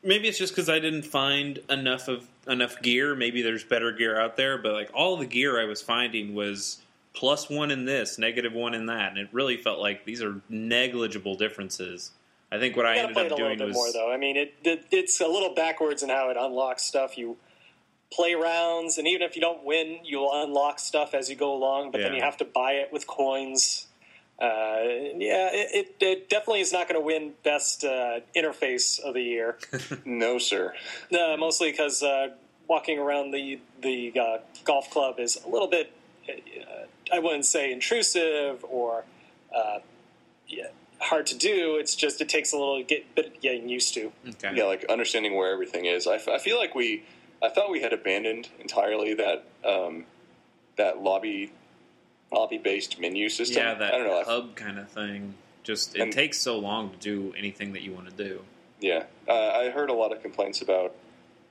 [0.04, 3.16] Maybe it's just because I didn't find enough of enough gear.
[3.16, 6.80] Maybe there's better gear out there, but like all the gear I was finding was
[7.14, 10.40] plus one in this, negative one in that, and it really felt like these are
[10.50, 12.12] negligible differences.
[12.52, 14.12] I think what I ended up a little doing bit was more, though.
[14.12, 17.18] I mean, it, it it's a little backwards in how it unlocks stuff.
[17.18, 17.38] You
[18.12, 21.92] play rounds, and even if you don't win, you'll unlock stuff as you go along.
[21.92, 23.87] But then you have to buy it with coins.
[24.40, 24.78] Uh,
[25.18, 29.22] yeah, it, it, it definitely is not going to win best uh, interface of the
[29.24, 29.58] year.
[30.06, 30.74] No, sir.
[31.12, 32.30] Uh, mostly because uh,
[32.68, 35.92] walking around the the uh, golf club is a little bit,
[36.30, 36.34] uh,
[37.12, 39.06] I wouldn't say intrusive or
[39.56, 39.80] uh,
[40.48, 40.68] yeah,
[41.00, 41.78] hard to do.
[41.78, 44.12] It's just it takes a little get bit getting used to.
[44.30, 44.56] okay.
[44.56, 46.06] Yeah, like understanding where everything is.
[46.08, 47.04] I, f- I feel like we,
[47.42, 50.06] I thought we had abandoned entirely that um,
[50.78, 51.52] that lobby
[52.32, 53.58] lobby based menu system.
[53.64, 54.24] Yeah, that I don't know.
[54.26, 55.36] Hub kind of thing.
[55.64, 58.42] Just it And- takes so long to do anything that you want to do.
[58.80, 60.96] yeah, uh, I heard a lot of complaints about,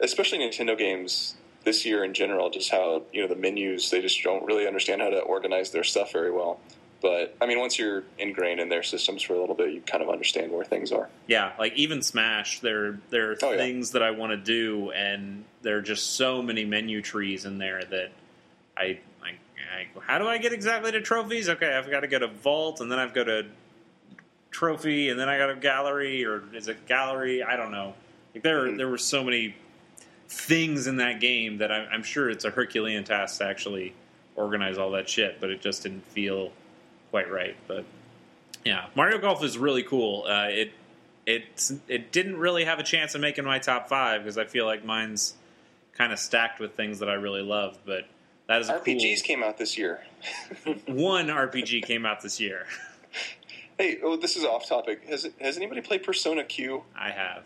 [0.01, 4.23] especially Nintendo games this year in general, just how you know the menus they just
[4.23, 6.61] don't really understand how to organize their stuff very well.
[7.03, 10.03] But I mean, once you're ingrained in their systems for a little bit, you kind
[10.03, 11.11] of understand where things are.
[11.27, 13.59] Yeah, like even Smash, there there are Oh, yeah.
[13.59, 17.59] things that I want to do, and there are just so many menu trees in
[17.59, 18.13] there that
[18.79, 19.01] I,
[19.77, 21.49] I how do I get exactly to trophies?
[21.49, 23.47] Okay, I've got to go to vault, and then I've got to
[24.51, 27.43] trophy, and then I got a gallery, or is it gallery?
[27.43, 27.95] I don't know.
[28.35, 28.77] Like there Mhm.
[28.79, 29.55] there were so many
[30.29, 33.95] things in that game that I'm, I'm sure it's a Herculean task to actually
[34.35, 36.53] organize all that shit, but it just didn't feel
[37.11, 37.57] quite right.
[37.69, 37.85] But
[38.65, 40.25] yeah, Mario Golf is really cool.
[40.29, 40.73] Uh, it
[41.27, 44.65] it it didn't really have a chance of making my top five because I feel
[44.67, 45.35] like mine's
[45.95, 47.79] kind of stacked with things that I really love.
[47.87, 48.07] But
[48.49, 50.01] that is a RPGs cool came out this year.
[50.87, 52.67] one RPG came out this year.
[53.79, 55.05] Hey, oh, this is off topic.
[55.09, 56.85] Has has anybody played Persona Q?
[56.99, 57.45] I have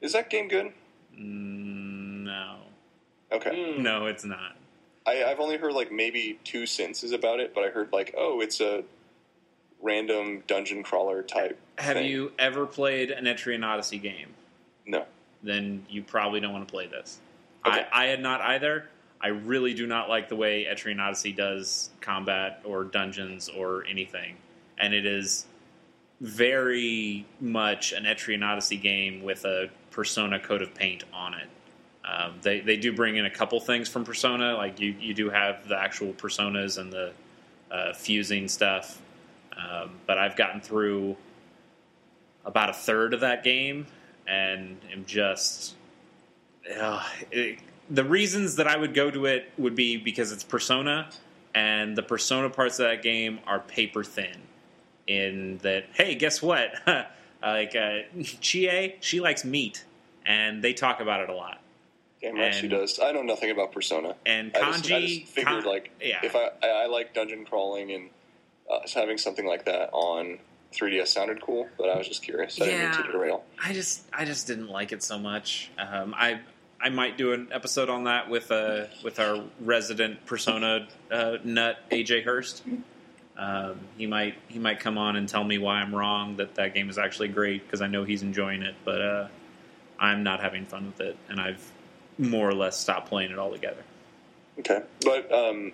[0.00, 0.72] Is that game good?
[1.16, 2.56] Mm, no,
[3.32, 3.50] Okay.
[3.50, 3.78] Mm.
[3.78, 4.56] no, it's not.
[5.06, 8.40] I, I've only heard like maybe two sentences about it, but I heard like, oh,
[8.40, 8.84] it's a
[9.82, 11.58] random dungeon crawler type.
[11.78, 12.10] Have thing.
[12.10, 14.28] you ever played an Etrian Odyssey game?
[14.86, 15.04] No.
[15.42, 17.18] Then you probably don't want to play this.
[17.66, 17.86] Okay.
[17.92, 18.88] I, I had not either.
[19.22, 24.36] I really do not like the way Etrian Odyssey does combat or dungeons or anything,
[24.78, 25.46] and it is
[26.20, 31.48] very much an Etrian Odyssey game with a Persona coat of paint on it.
[32.04, 35.28] Um, they they do bring in a couple things from Persona, like you you do
[35.30, 37.12] have the actual personas and the
[37.70, 39.00] uh, fusing stuff,
[39.56, 41.16] um, but I've gotten through
[42.44, 43.86] about a third of that game
[44.26, 45.74] and am just
[46.78, 47.58] uh, it,
[47.90, 51.08] the reasons that I would go to it would be because it's Persona,
[51.54, 54.36] and the Persona parts of that game are paper thin.
[55.06, 56.70] In that, hey, guess what?
[57.42, 57.98] like uh,
[58.40, 59.84] Chie, she likes meat,
[60.24, 61.60] and they talk about it a lot.
[62.22, 63.00] Damn right she does.
[63.02, 64.14] I know nothing about Persona.
[64.26, 66.18] And I just, I just figured Kan- like yeah.
[66.22, 68.10] if I, I I like dungeon crawling and
[68.70, 70.38] uh, having something like that on
[70.74, 72.60] 3DS sounded cool, but I was just curious.
[72.60, 73.02] I didn't mean Yeah.
[73.02, 73.44] to derail.
[73.64, 75.70] I just I just didn't like it so much.
[75.78, 76.40] Um, I
[76.82, 81.78] I might do an episode on that with uh with our resident persona uh, nut
[81.90, 82.62] AJ Hurst.
[83.36, 86.74] Um, he might he might come on and tell me why I'm wrong that that
[86.74, 89.28] game is actually great because I know he's enjoying it, but uh,
[89.98, 91.70] I'm not having fun with it, and I've
[92.18, 93.82] more or less stopped playing it altogether.
[94.58, 95.72] Okay, but um,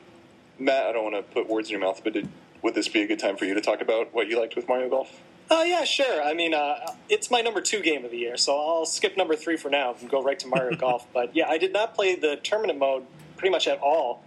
[0.58, 2.28] Matt, I don't want to put words in your mouth, but did,
[2.62, 4.68] would this be a good time for you to talk about what you liked with
[4.68, 5.20] Mario Golf?
[5.50, 6.22] Oh yeah, sure.
[6.22, 9.36] I mean, uh, it's my number two game of the year, so I'll skip number
[9.36, 11.06] three for now and go right to Mario Golf.
[11.12, 14.24] But yeah, I did not play the tournament mode pretty much at all,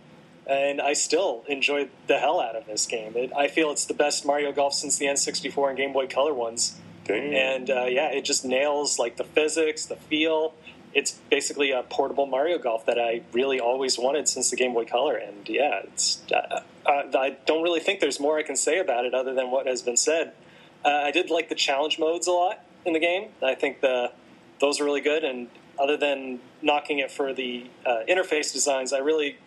[0.48, 3.14] and I still enjoyed the hell out of this game.
[3.16, 6.34] It, I feel it's the best Mario Golf since the N64 and Game Boy Color
[6.34, 6.80] ones.
[7.04, 7.36] Dang.
[7.36, 10.54] And uh, yeah, it just nails like the physics, the feel,
[10.94, 14.86] it's basically a portable Mario Golf that I really always wanted since the Game Boy
[14.86, 15.16] Color.
[15.16, 19.06] And yeah, it's uh, uh, I don't really think there's more I can say about
[19.06, 20.34] it other than what has been said.
[20.86, 23.30] Uh, I did like the challenge modes a lot in the game.
[23.44, 24.12] I think the
[24.60, 25.24] those are really good.
[25.24, 25.48] And
[25.80, 29.38] other than knocking it for the uh, interface designs, I really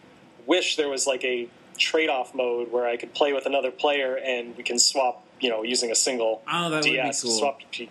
[0.46, 4.56] wish there was like a trade-off mode where I could play with another player and
[4.56, 7.38] we can swap, you know, using a single Oh, that DS would be cool.
[7.38, 7.60] swap.
[7.72, 7.88] to-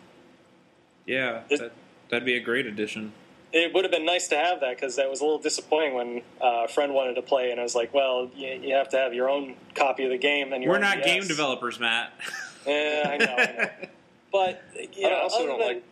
[1.05, 1.71] Yeah, It- that,
[2.09, 3.13] that'd be a great addition.
[3.53, 6.21] It would have been nice to have that because that was a little disappointing when
[6.41, 8.97] uh, a friend wanted to play and I was like, well, you, you have to
[8.97, 11.05] have your own copy of the game and We're not DS.
[11.05, 12.13] game developers, Matt.
[12.65, 13.69] Yeah, I know, I know.
[14.31, 15.83] But you I also don't than- like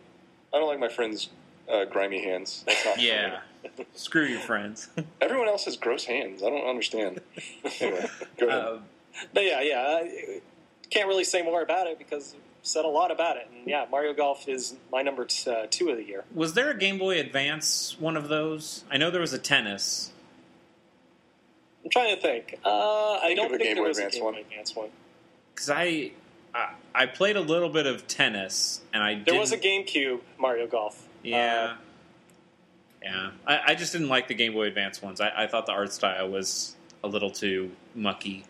[0.54, 1.28] I don't like my friend's
[1.70, 2.64] uh, grimy hands.
[2.66, 3.40] That's not yeah.
[3.94, 4.88] Screw your friends.
[5.20, 6.42] Everyone else has gross hands.
[6.42, 7.20] I don't understand.
[7.80, 8.06] anyway,
[8.38, 8.60] go ahead.
[8.64, 8.78] Uh,
[9.34, 10.40] But yeah, yeah, I
[10.88, 13.46] can't really say more about it because I've said a lot about it.
[13.54, 16.24] And yeah, Mario Golf is my number t- uh, two of the year.
[16.34, 18.84] was there a Game Boy Advance one of those?
[18.90, 20.12] I know there was a tennis.
[21.84, 22.58] I'm trying to think.
[22.64, 24.34] Uh, I Think don't think there Boy was Advance a Game one.
[24.34, 24.88] Boy Advance one.
[25.54, 26.12] Because I,
[26.54, 30.66] I I played a little bit of tennis, and I There was a GameCube Mario
[30.66, 31.06] Golf.
[31.22, 31.72] Yeah.
[31.72, 31.76] Uh,
[33.02, 33.30] yeah.
[33.46, 35.20] I, I just didn't like the Game Boy Advance ones.
[35.20, 38.44] I, I thought the art style was a little too mucky.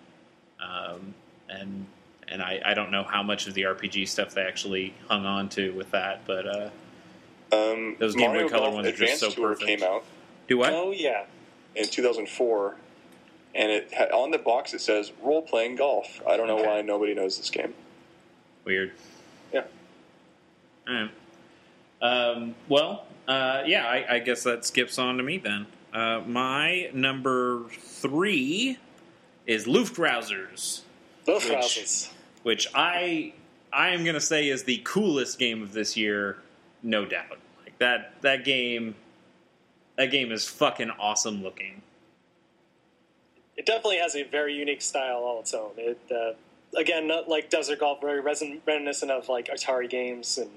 [0.61, 1.15] Um,
[1.49, 1.87] and
[2.29, 5.49] and I, I don't know how much of the RPG stuff they actually hung on
[5.51, 6.71] to with that, but uh,
[7.53, 9.67] Um, those Game Boy Mario Color Golf ones are just so Tour perfect.
[9.69, 10.05] came out
[10.49, 10.73] do what?
[10.73, 11.25] oh yeah,
[11.77, 12.77] in 2004,
[13.55, 16.21] and it on the box it says role playing golf.
[16.29, 16.67] I don't know Okay.
[16.69, 17.75] why nobody knows this game.
[18.65, 18.93] Weird.
[19.53, 19.65] Yeah.
[20.89, 21.11] All right.
[22.03, 25.67] Um, well, uh, yeah, I, I guess that skips on to me then.
[25.93, 28.79] Uh, my number three
[29.47, 30.81] is Luftrausers.
[31.27, 32.11] both Which-
[32.43, 33.35] which I
[33.73, 36.39] I am gonna say is the coolest game of this year,
[36.83, 37.39] no doubt.
[37.63, 38.95] Like that that game,
[39.97, 41.83] that game is fucking awesome looking.
[43.57, 45.73] It definitely has a very unique style all its own.
[45.77, 46.33] It uh,
[46.77, 50.51] again, not like Desert Golf, very reminiscent of like Atari games and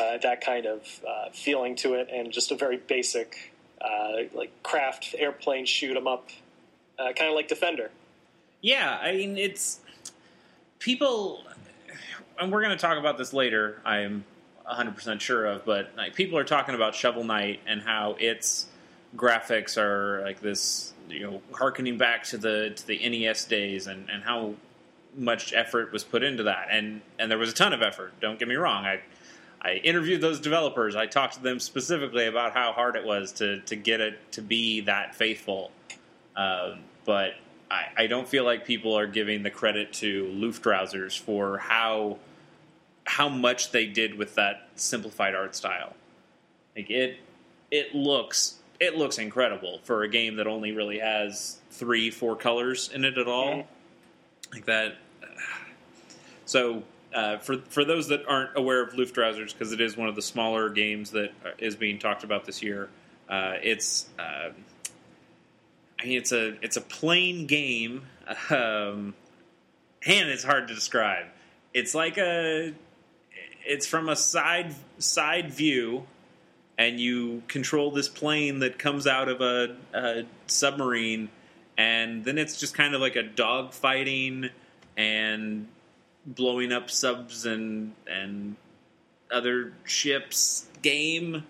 [0.00, 4.50] uh, that kind of uh, feeling to it, and just a very basic uh, like
[4.62, 6.28] craft airplane shoot 'em up,
[6.98, 7.90] uh, kind of like Defender.
[8.60, 9.80] Yeah, I mean it's
[10.78, 11.42] people,
[12.38, 13.80] and we're gonna talk about this later.
[13.84, 14.24] I'm
[14.64, 18.66] 100 percent sure of, but like people are talking about Shovel Knight and how its
[19.16, 24.08] graphics are like this, you know, harkening back to the to the NES days and
[24.08, 24.54] and how
[25.16, 28.12] much effort was put into that, and and there was a ton of effort.
[28.20, 29.00] Don't get me wrong, I.
[29.62, 30.96] I interviewed those developers.
[30.96, 34.40] I talked to them specifically about how hard it was to, to get it to
[34.40, 35.70] be that faithful.
[36.34, 37.32] Um, but
[37.70, 42.18] I, I don't feel like people are giving the credit to Luftrausers for how
[43.04, 45.94] how much they did with that simplified art style.
[46.76, 47.18] Like it,
[47.70, 52.90] it looks it looks incredible for a game that only really has three four colors
[52.92, 53.66] in it at all.
[54.52, 54.96] Like that.
[56.46, 56.82] So
[57.14, 60.22] uh, for for those that aren't aware of Luftrausers, because it is one of the
[60.22, 62.88] smaller games that uh, being talked about this year,
[63.28, 64.08] uh, it's.
[64.18, 64.50] Uh,
[66.00, 68.06] I mean, it's a it's a plane game,
[68.50, 69.14] um,
[70.06, 71.26] and it's hard to describe.
[71.74, 72.72] It's like a,
[73.66, 76.06] it's from a side side view,
[76.78, 81.28] and you control this plane that comes out of a, a submarine,
[81.80, 84.50] and then it's just kind of like a dog fighting
[84.98, 85.66] and
[86.26, 88.56] blowing up subs and and
[89.32, 91.44] other ships game.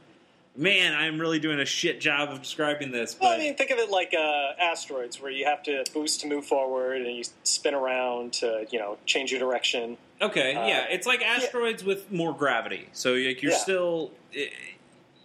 [0.56, 3.70] Man, I'm really doing a shit job of describing this, but Well, I mean, think
[3.70, 7.24] of it like uh, asteroids, where you have to boost to move forward, and you
[7.44, 9.96] spin around to you know change your direction.
[10.22, 12.88] Okay, Uh, yeah, it's like asteroids with more gravity.
[12.92, 13.58] So like you're Yeah.
[13.58, 14.46] still eh,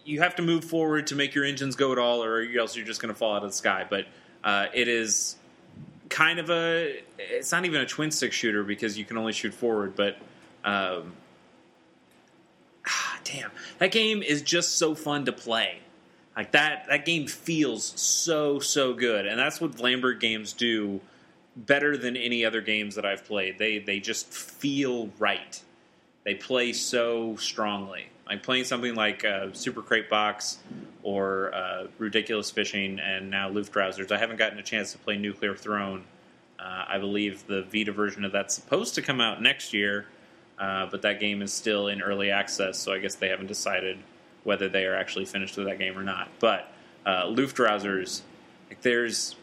[0.04, 2.86] you have to move forward to make your engines go at all, or else you're
[2.86, 3.84] just going to fall out of the sky.
[3.88, 4.06] But
[4.44, 5.36] uh, it is
[6.08, 9.54] kind of a it's not even a twin stick shooter because you can only shoot
[9.54, 9.96] forward.
[9.96, 10.16] But
[10.64, 11.12] um,
[12.86, 15.80] ah, damn, that game is just so fun to play.
[16.36, 21.00] Like that, that game feels so so good, and that's what Vlambeer games do
[21.56, 23.58] better than any other games that I've played.
[23.58, 25.60] They they just feel right.
[26.24, 28.08] They play so strongly.
[28.26, 30.58] Like playing something like uh, Super Crate Box
[31.02, 34.10] or uh, Ridiculous Fishing, and now Luftrausers.
[34.10, 36.04] I haven't gotten a chance to play Nuclear Throne.
[36.58, 40.06] Uh, I believe the Vita version of that's supposed to come out next year,
[40.58, 43.98] uh, but that game is still in early access, so I guess they haven't decided
[44.42, 46.28] whether they are actually finished with that game or not.
[46.40, 46.72] But
[47.04, 48.22] uh, Luftrausers,
[48.68, 49.36] like there's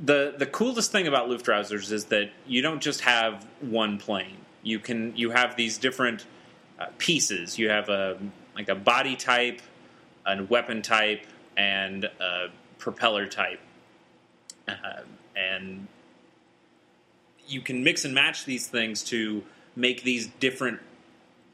[0.00, 4.36] the the coolest thing about Luftrausers is that you don't just have one plane.
[4.62, 6.26] You can you have these different
[6.82, 7.58] uh, pieces.
[7.58, 8.18] You have a
[8.54, 9.60] like a body type
[10.26, 11.26] a weapon type,
[11.56, 13.60] and a propeller type.
[14.68, 15.02] Uh,
[15.36, 15.86] and
[17.46, 19.42] you can mix and match these things to
[19.74, 20.80] make these different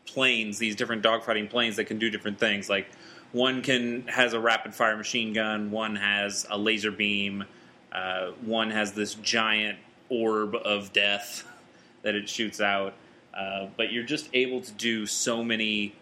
[0.07, 2.69] planes, these different dogfighting planes that can do different things.
[2.69, 2.89] Like
[3.33, 7.45] one can has a rapid fire machine gun, one has a laser beam,
[7.93, 11.45] uh, one has this giant orb of death
[12.03, 12.95] that it shoots out.
[13.39, 15.95] Uh, but you're just able to do so many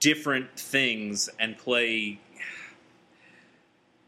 [0.00, 2.18] different things and play.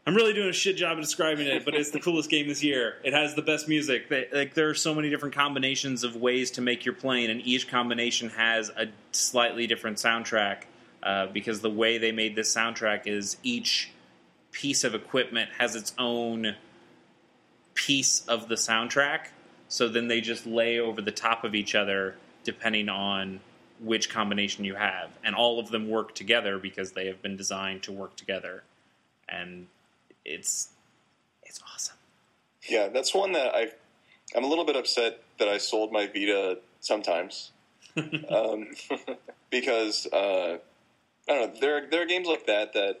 [0.05, 2.63] I'm really doing a shit job of describing it, but it's the coolest game this
[2.63, 2.95] year.
[3.03, 4.11] It has the best music.
[4.33, 7.69] Like there are so many different combinations of ways to make your plane, and each
[7.69, 10.63] combination has a slightly different soundtrack.
[11.03, 13.89] Uh, because the way they made this soundtrack is each
[14.51, 16.55] piece of equipment has its own
[17.73, 19.27] piece of the soundtrack.
[19.71, 23.39] So then they just lay over the top of each other depending on
[23.79, 25.11] which combination you have.
[25.23, 28.63] And all of them work together because they have been designed to work together.
[29.29, 29.67] And
[30.25, 30.71] it's
[31.43, 31.95] it's awesome.
[32.67, 33.71] Yeah, that's one that I
[34.35, 37.51] I'm a little bit upset that I sold my Vita sometimes.
[38.29, 38.67] um,
[39.49, 40.57] because uh,
[41.29, 42.99] I don't know, there there are games like that that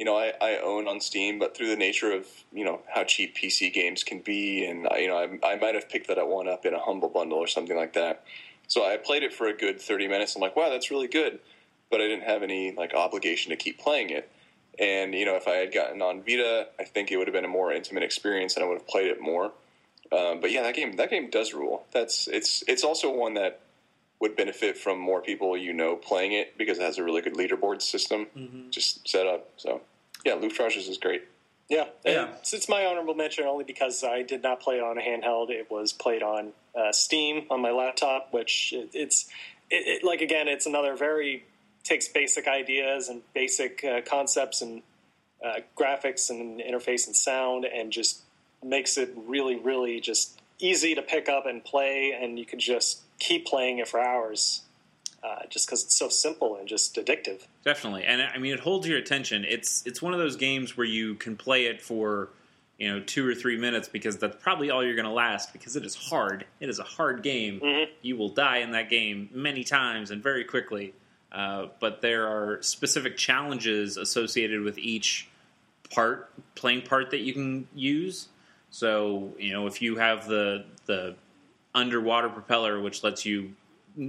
[0.00, 3.04] you know I, I own on Steam, but through the nature of you know how
[3.04, 6.48] cheap PC games can be, and you know I, I might have picked that one
[6.48, 8.24] up in a humble bundle or something like that.
[8.66, 10.34] So I played it for a good thirty minutes.
[10.34, 11.38] I'm like, wow, that's really good,
[11.90, 14.32] but I didn't have any like obligation to keep playing it.
[14.78, 17.44] And you know, if I had gotten on Vita, I think it would have been
[17.44, 19.52] a more intimate experience, and I would have played it more.
[20.10, 21.84] Um, but yeah, that game that game does rule.
[21.92, 23.60] That's it's it's also one that
[24.18, 27.34] would benefit from more people you know playing it because it has a really good
[27.34, 28.70] leaderboard system mm-hmm.
[28.70, 29.50] just set up.
[29.58, 29.82] So
[30.24, 31.24] yeah, Luke Luftrausers is great.
[31.68, 32.30] Yeah, yeah.
[32.40, 35.50] It's, it's, my honorable mention only because I did not play it on a handheld.
[35.50, 39.26] It was played on uh, Steam on my laptop, which it, it's
[39.70, 41.44] it, it, like again, it's another very
[41.84, 44.82] takes basic ideas and basic uh, concepts and
[45.44, 48.20] uh, graphics and interface and sound and just
[48.62, 53.00] makes it really, really just easy to pick up and play, and you can just
[53.18, 54.62] keep playing it for hours.
[55.22, 57.46] Uh, just because it's so simple and just addictive.
[57.62, 59.44] Definitely, and I mean, it holds your attention.
[59.44, 62.30] It's it's one of those games where you can play it for
[62.78, 65.76] you know two or three minutes because that's probably all you're going to last because
[65.76, 66.46] it is hard.
[66.58, 67.60] It is a hard game.
[67.60, 67.92] Mm-hmm.
[68.00, 70.94] You will die in that game many times and very quickly.
[71.30, 75.28] Uh, but there are specific challenges associated with each
[75.90, 78.28] part, playing part that you can use.
[78.70, 81.16] So you know, if you have the the
[81.74, 83.54] underwater propeller, which lets you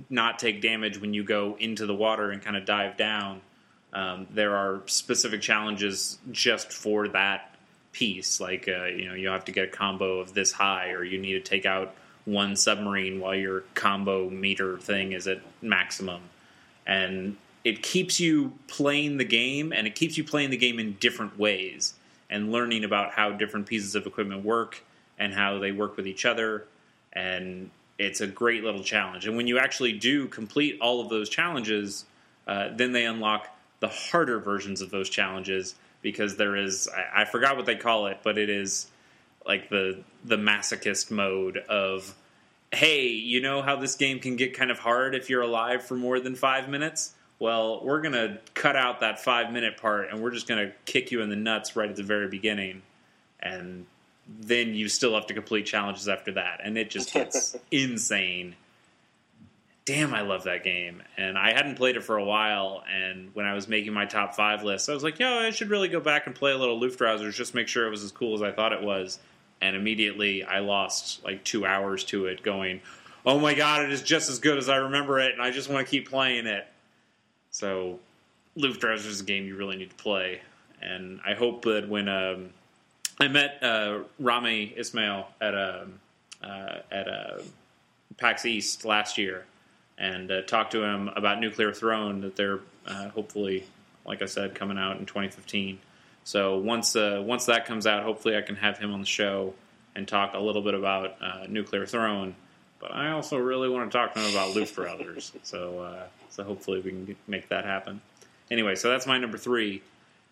[0.09, 3.41] not take damage when you go into the water and kind of dive down.
[3.93, 7.55] Um, there are specific challenges just for that
[7.91, 8.39] piece.
[8.39, 11.17] Like uh, you know, you have to get a combo of this high, or you
[11.17, 11.93] need to take out
[12.25, 16.21] one submarine while your combo meter thing is at maximum,
[16.85, 20.93] and it keeps you playing the game, and it keeps you playing the game in
[20.99, 21.93] different ways
[22.29, 24.83] and learning about how different pieces of equipment work
[25.19, 26.65] and how they work with each other
[27.13, 27.69] and
[28.01, 29.27] it's a great little challenge.
[29.27, 32.05] And when you actually do complete all of those challenges,
[32.47, 33.47] uh, then they unlock
[33.79, 38.07] the harder versions of those challenges because there is I, I, forgot what they call
[38.07, 38.87] it, but it is
[39.45, 42.15] like the the masochist mode of
[42.71, 45.95] hey, you know how this game can get kind of hard if you're alive for
[45.95, 47.13] more than five minutes.
[47.37, 51.21] Well, we're gonna cut out that five minute part, and we're just gonna kick you
[51.21, 52.81] in the nuts right at the very beginning,
[53.39, 53.85] and
[54.39, 58.55] then you still have to complete challenges after that, and it just gets insane.
[59.85, 62.83] Damn, I love that game, and I hadn't played it for a while.
[62.89, 65.69] And when I was making my top five list, I was like, "Yo, I should
[65.69, 68.35] really go back and play a little Luftrausers, just make sure it was as cool
[68.35, 69.19] as I thought it was."
[69.59, 72.81] And immediately, I lost like two hours to it, going,
[73.25, 75.69] "Oh my god, it is just as good as I remember it, and I just
[75.69, 76.67] want to keep playing it."
[77.49, 77.99] So,
[78.57, 80.41] Luftrausers is a game you really need to play,
[80.81, 82.51] and I hope that when um,
[83.21, 85.99] I met uh, Rami Ismail at a um,
[86.43, 87.41] uh, at a uh,
[88.17, 89.45] PAX East last year,
[89.99, 93.65] and uh, talked to him about Nuclear Throne that they're uh, hopefully,
[94.07, 95.77] like I said, coming out in 2015.
[96.23, 99.53] So once uh, once that comes out, hopefully I can have him on the show
[99.95, 102.33] and talk a little bit about Nuclear Throne.
[102.79, 105.31] But I also really want to talk to him about Luftrausers.
[105.43, 108.01] so so hopefully we can make that happen.
[108.49, 109.83] Anyway, so that's my number three.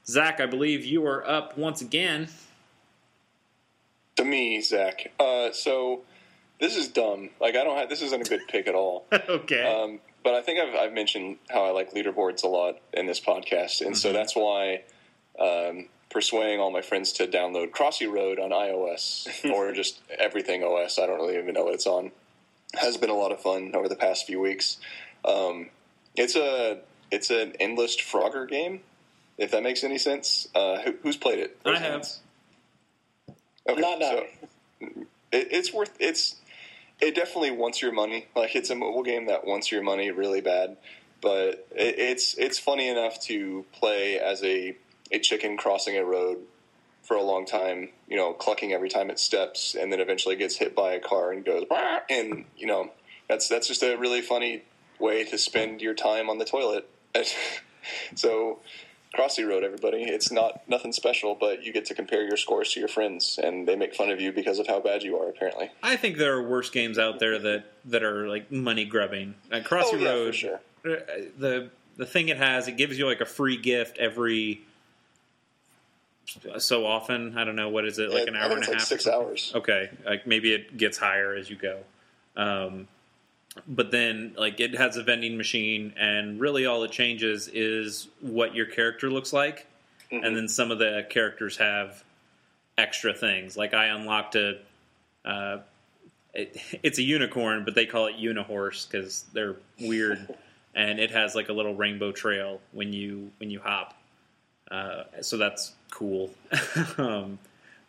[0.08, 2.30] Zach, I believe you are up once again
[4.20, 5.12] to me, Zach.
[5.20, 6.02] Uh, so
[6.60, 7.30] this is dumb.
[7.40, 9.06] Like I don't have this isn't a good pick at all.
[9.30, 9.64] okay.
[9.64, 13.22] Um, but I think I've, I've, mentioned how I like leaderboards a lot in this
[13.22, 13.94] podcast, and mm-hmm.
[13.96, 14.84] so that's why
[15.40, 21.00] um, persuading all my friends to download Crossy Road on iOS or just everything OS.
[21.00, 22.12] I don't really even know what it's on.
[22.76, 24.78] Has been a lot of fun over the past few weeks.
[25.24, 25.70] Um,
[26.16, 28.82] it's a it's an endless Frogger game
[29.38, 31.58] If that makes any sense, uh, who, who's played it?
[31.66, 31.82] I have.
[31.82, 32.20] hands.
[33.72, 34.10] Okay, Not now.
[34.10, 34.26] so
[35.32, 36.36] it, it's worth it's
[37.02, 38.28] it definitely wants your money.
[38.36, 40.78] Like it's a mobile game that wants your money really bad,
[41.22, 44.76] but it, it's it's funny enough to play as a
[45.12, 46.40] a chicken crossing a road
[47.04, 47.90] for a long time.
[48.08, 51.32] You know, clucking every time it steps, and then eventually gets hit by a car
[51.32, 51.66] and goes.
[52.10, 52.92] And you know,
[53.28, 54.64] that's that's just a really funny
[55.00, 56.90] way to spend your time on the toilet.
[58.16, 58.60] so.
[59.16, 60.04] Crossy Road, everybody.
[60.04, 63.68] It's not nothing special, but you get to compare your scores to your friends, and
[63.68, 65.30] they make fun of you because of how bad you are.
[65.30, 69.34] Apparently, I think there are worse games out there that, that are like money grubbing.
[69.52, 70.62] Like Crossy Oh, yeah, Road, sure.
[70.86, 70.90] uh,
[71.38, 74.62] the the thing it has, it gives you like a free gift every
[76.60, 77.36] so often.
[77.38, 78.82] I don't know what is it like an hour and a like half.
[78.88, 79.52] six hours.
[79.56, 81.80] Okay, like maybe it gets higher as you go.
[82.38, 82.88] Um,
[83.68, 88.56] but then, like, it has a vending machine, and really all it changes is what
[88.56, 89.66] your character looks like,
[90.12, 90.26] Mm-hmm.
[90.26, 92.04] and then some of the characters have
[92.80, 93.56] extra things.
[93.56, 94.58] Like, I unlocked a.
[95.24, 95.60] Uh,
[96.34, 100.36] it, it's a unicorn, but they call it unihorse because they're weird,
[100.76, 103.96] and it has like a little rainbow trail when you when you hop.
[104.72, 106.32] Uh, so that's cool.
[106.98, 107.38] um,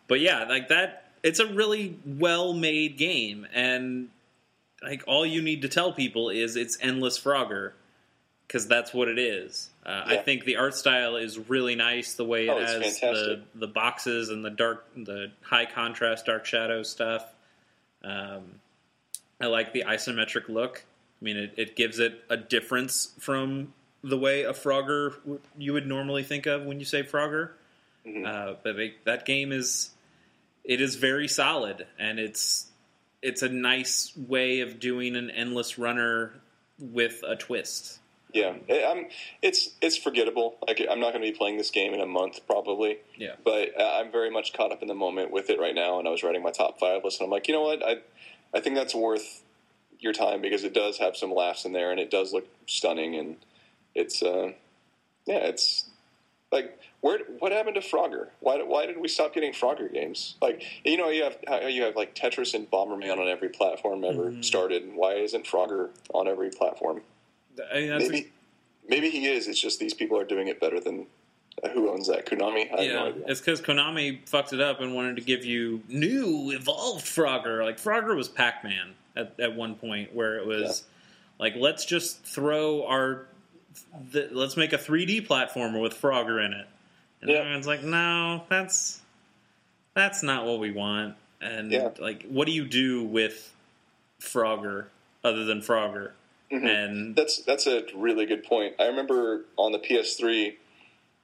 [0.07, 4.09] but yeah, like that, it's a really well made game, and
[4.83, 7.73] like all you need to tell people is it's endless Frogger
[8.47, 9.69] because that's what it is.
[9.85, 12.13] Uh, I think the art style is really nice.
[12.15, 13.39] The way it Oh, has the fantastic.
[13.55, 17.25] the boxes and the dark, the high contrast dark shadow stuff.
[18.03, 18.59] Um,
[19.39, 20.83] I like the isometric look.
[21.21, 23.73] I mean, it, it gives it a difference from
[24.03, 27.51] the way a Frogger w- you would normally think of when you say Frogger.
[28.05, 28.25] Mhm.
[28.25, 29.91] Uh, but they, that game is
[30.63, 32.67] it is very solid, and it's
[33.21, 36.33] it's a nice way of doing an endless runner
[36.79, 37.99] with a twist.
[38.33, 39.07] Yeah, I'm.
[39.41, 40.55] It's it's forgettable.
[40.65, 42.99] Like I'm not going to be playing this game in a month probably.
[43.17, 43.35] Yeah.
[43.43, 46.07] But uh, I'm very much caught up in the moment with it right now, and
[46.07, 47.97] I was writing my top five list, and I'm like, you know what, I
[48.53, 49.43] I think that's worth
[49.99, 53.15] your time because it does have some laughs in there, and it does look stunning,
[53.15, 53.35] and
[53.95, 54.53] it's uh,
[55.25, 55.89] yeah, it's
[56.51, 58.27] like where what happened to Frogger?
[58.39, 60.35] Why did- why did we stop getting Frogger games?
[60.41, 61.37] Like you know you have
[61.71, 64.93] you have like Tetris and Bomberman on every platform ever started.
[64.93, 67.01] Why isn't Frogger on every platform?
[67.71, 68.31] I mean, that's a- maybe
[68.87, 69.47] maybe he is.
[69.47, 71.07] It's just these people are doing it better than
[71.63, 72.67] uh, who owns that Konami.
[72.67, 73.23] I have no yeah, idea.
[73.27, 77.63] it's because Konami fucked it up and wanted to give you new evolved Frogger.
[77.63, 80.83] Like Frogger was Pac Man at, at one point, where it was
[81.39, 83.25] like, let's just throw our,
[84.11, 86.67] th- let's make a 3D platformer with Frogger in it.
[87.21, 87.37] And Yeah.
[87.37, 89.01] everyone's like, no, that's
[89.93, 91.15] that's not what we want.
[91.41, 91.89] And Yeah.
[91.99, 93.53] like, what do you do with
[94.19, 94.85] Frogger
[95.23, 96.11] other than Frogger?
[96.51, 96.67] Mhm.
[96.67, 98.75] And That's that's a really good point.
[98.79, 100.57] I remember on the PS3.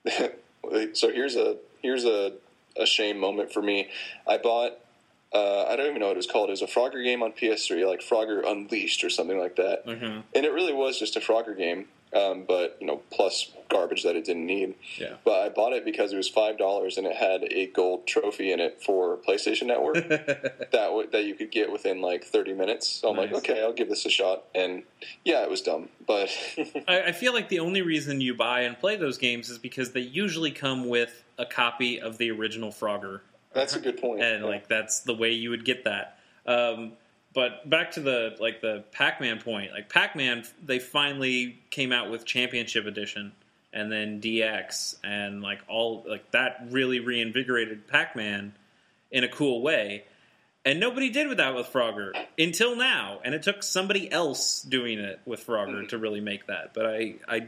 [0.93, 2.34] so here's a here's a
[2.78, 3.89] a shame moment for me.
[4.28, 4.74] I bought.
[5.34, 6.48] Uh, I don't even know what it was called.
[6.50, 9.86] It was a Frogger game on PS3, like Frogger Unleashed or something like that.
[9.86, 10.24] Mhm.
[10.34, 14.16] And it really was just a Frogger game, um, but you know, plus garbage that
[14.16, 14.76] it didn't need.
[14.97, 15.16] yeah.
[15.26, 18.52] But I bought it because it was five dollars and it had a gold trophy
[18.53, 22.88] in it for PlayStation Network that w- that you could get within like thirty minutes.
[22.88, 24.44] So I'm like, okay, I'll give this a shot.
[24.56, 24.84] And
[25.26, 26.30] yeah, it was dumb, but
[26.88, 29.91] I, I feel like the only reason you buy and play those games is because
[29.91, 33.19] they usually come with a copy of the original Frogger,
[33.53, 34.22] that's a good point.
[34.22, 34.49] and Yeah.
[34.49, 36.18] like that's the way you would get that.
[36.45, 36.94] Um,
[37.38, 42.26] but back to the like the Pac-Man point, like Pac-Man, they finally came out with
[42.26, 43.31] Championship Edition,
[43.72, 48.53] and then DX, and like all like that really reinvigorated Pac-Man
[49.11, 50.05] in a cool way.
[50.65, 54.97] And nobody did with that with Frogger until now, and it took somebody else doing
[54.97, 55.89] it with Frogger Mhm.
[55.89, 56.73] to really make that.
[56.73, 57.47] But I, I,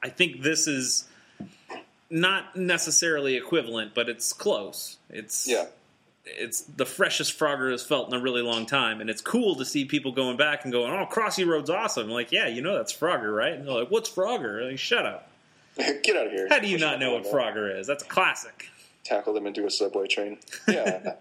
[0.00, 1.08] I think this is
[2.08, 4.96] not necessarily equivalent, but it's close.
[5.10, 5.66] It's yeah,
[6.26, 9.64] it's the freshest Frogger has felt in a really long time, and it's cool to
[9.64, 12.92] see people going back and going, "Oh, Crossy Road's awesome!" like, yeah, you know that's
[12.92, 13.52] Frogger, right?
[13.52, 15.30] And they're like, "What's Frogger?" Like, shut up!
[15.76, 16.46] get out of here.
[16.48, 17.24] How do you Push not know what.
[17.24, 17.86] Frogger is?
[17.86, 18.68] That's a classic.
[19.04, 20.38] Tackle them into a subway train.
[20.68, 21.14] Yeah,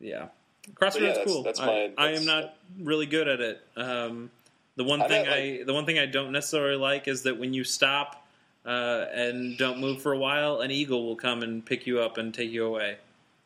[0.00, 0.26] Yeah,
[0.74, 1.42] Crossy But yeah, Road's that's- cool.
[1.42, 3.60] that's I, my- I that's- am not really good at it.
[3.76, 4.30] Um,
[4.76, 7.36] the one I thing bet, I the one thing I don't necessarily like is that
[7.38, 8.24] when you stop
[8.64, 12.16] uh, and don't move for a while, an eagle will come and pick you up
[12.16, 12.98] and take you away.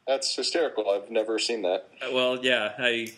[0.07, 0.91] That's hysterical.
[0.91, 1.89] I've never seen that.
[2.05, 3.13] Uh, Well, yeah, I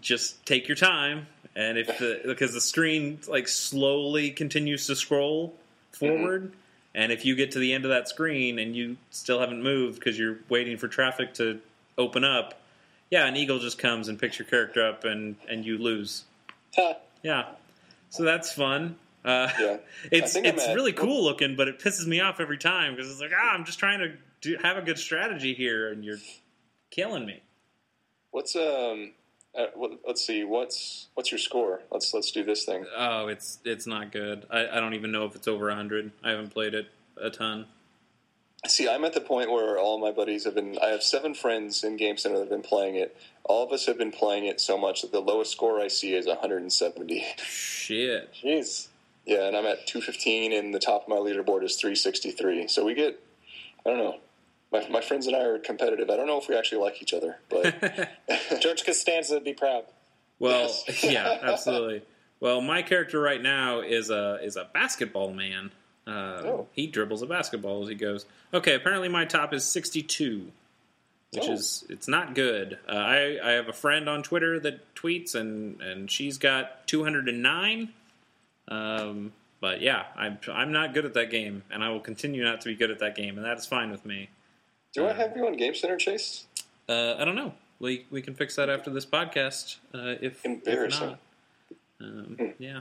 [0.00, 1.26] just take your time,
[1.56, 5.54] and if the because the screen like slowly continues to scroll
[5.92, 6.52] forward,
[6.94, 9.98] and if you get to the end of that screen and you still haven't moved
[9.98, 11.60] because you're waiting for traffic to
[11.96, 12.60] open up,
[13.10, 16.24] yeah, an eagle just comes and picks your character up, and and you lose.
[17.22, 17.46] Yeah,
[18.10, 18.96] so that's fun.
[19.24, 19.76] Uh, Yeah.
[20.12, 22.58] it's I think I'm it's at- really cool looking, but it pisses me off every
[22.58, 25.90] time because it's like, ah, I'm just trying to do, have a good strategy here,
[25.90, 26.18] and you're
[26.90, 27.42] killing me.
[28.30, 29.12] What's um?
[29.58, 29.66] Uh,
[30.06, 30.44] let's see.
[30.44, 31.80] What's what's your score?
[31.90, 32.84] Let's let's do this thing.
[32.96, 34.46] Oh, it's it's not good.
[34.50, 36.12] I, I don't even know if it's over hundred.
[36.22, 36.86] I haven't played it
[37.20, 37.66] a ton.
[38.66, 40.78] See, I'm at the point where all my buddies have been.
[40.82, 43.16] I have seven friends in Game Center that have been playing it.
[43.44, 46.14] All of us have been playing it so much that the lowest score I see
[46.14, 47.24] is 170.
[47.38, 48.34] Shit.
[48.34, 48.88] Jeez.
[49.24, 52.66] Yeah, and I'm at 215, and the top of my leaderboard is 363.
[52.66, 53.20] So we get,
[53.86, 54.16] I don't know.
[54.72, 56.10] My, my friends and I are competitive.
[56.10, 57.74] I don't know if we actually like each other, but
[58.60, 59.84] George Costanza would be proud.
[60.38, 61.02] Well, Yes.
[61.04, 62.02] yeah, absolutely.
[62.40, 65.70] Well, my character right now is a is a basketball man.
[66.06, 66.10] Uh,
[66.44, 66.66] Oh.
[66.72, 68.26] He dribbles a basketball as he goes.
[68.54, 70.52] Okay, apparently my top is sixty two,
[71.32, 71.52] which Oh.
[71.54, 72.78] is it's not good.
[72.88, 77.02] Uh, I I have a friend on Twitter that tweets and and she's got two
[77.04, 77.88] hundred and nine.
[78.68, 82.60] Um, but yeah, I'm I'm not good at that game, and I will continue not
[82.60, 84.28] to be good at that game, and that is fine with me.
[84.94, 86.46] Do I have you on Game Center, Chase?
[86.88, 87.52] Uh, I don't know.
[87.78, 89.76] We we can fix that after this podcast.
[89.94, 91.16] Uh, if Embarrassing.
[91.70, 91.78] If.
[92.00, 92.80] Um, yeah.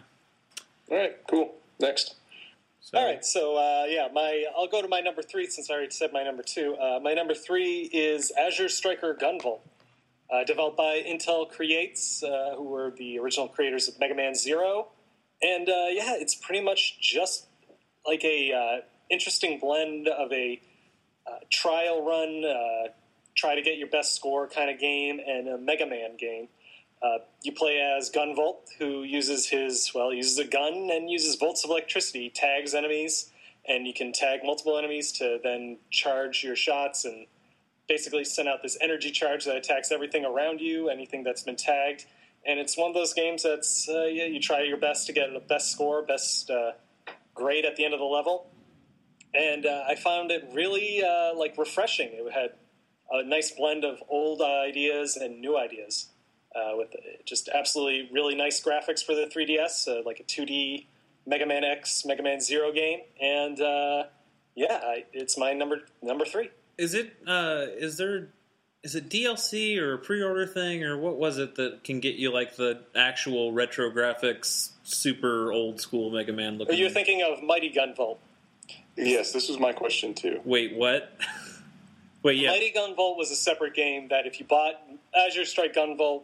[0.90, 1.54] All right, cool.
[1.80, 2.16] Next.
[2.82, 5.74] So, All right, so uh, yeah, my I'll go to my number three since I
[5.74, 6.78] already said my number two.
[6.78, 9.60] Uh, my number three is Azure Striker Gunvolt,
[10.32, 14.88] uh, developed by Inti Creates, uh, who were the original creators of Mega Man Zero,
[15.42, 17.48] and uh, yeah, it's pretty much just
[18.06, 20.62] like a uh, interesting blend of a
[21.28, 22.92] uh, trial run, uh,
[23.36, 26.48] try to get your best score kind of game, and a Mega Man game.
[27.02, 31.64] Uh, you play as Gunvolt, who uses his well, uses a gun and uses volts
[31.64, 33.32] of electricity, tags enemies,
[33.68, 37.28] and you can tag multiple enemies to then charge your shots and
[37.88, 42.06] basically send out this energy charge that attacks everything around you, anything that's been tagged.
[42.46, 45.32] And it's one of those games that's uh, yeah, you try your best to get
[45.34, 46.72] the best score, best uh,
[47.36, 48.48] grade at the end of the level.
[49.38, 52.10] And uh, I found it really uh, like refreshing.
[52.12, 52.52] It had
[53.12, 56.08] a nice blend of old ideas and new ideas
[56.56, 56.96] uh, with
[57.26, 60.88] just absolutely really nice graphics for the 3DS, uh, like a 2D
[61.26, 64.04] Mega Man X, Mega Man Zero game, and uh,
[64.56, 66.50] yeah, I, it's my number number three.
[66.78, 67.14] Is it?
[67.28, 68.30] Uh, is there?
[68.84, 72.32] Is it DLC or a pre-order thing or what was it that can get you
[72.32, 76.74] like the actual retro graphics, super old school Mega Man looking?
[76.78, 78.20] you thinking of Mighty Gunvolt?
[78.98, 80.42] Yes, this was my question too.
[80.44, 81.14] Wait, what?
[82.24, 82.50] Wait, yeah.
[82.50, 84.74] Mighty Gunvolt was a separate game that if you bought
[85.16, 86.24] Azure Strike Gunvolt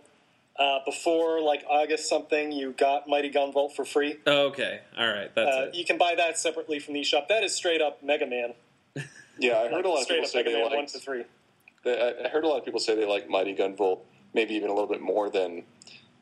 [0.58, 4.18] uh, before like August something, you got Mighty Gunvolt for free.
[4.26, 5.76] Oh, okay, all right, that's Uh, it.
[5.76, 7.28] you can buy that separately from the eShop.
[7.28, 8.54] That is straight up Mega Man.
[9.40, 11.24] Yeah, I heard a lot of people say Mega they Man one to three.
[11.88, 14.02] I I heard a lot of people say they like Mighty Gunvolt,
[14.36, 15.64] maybe even a little bit more than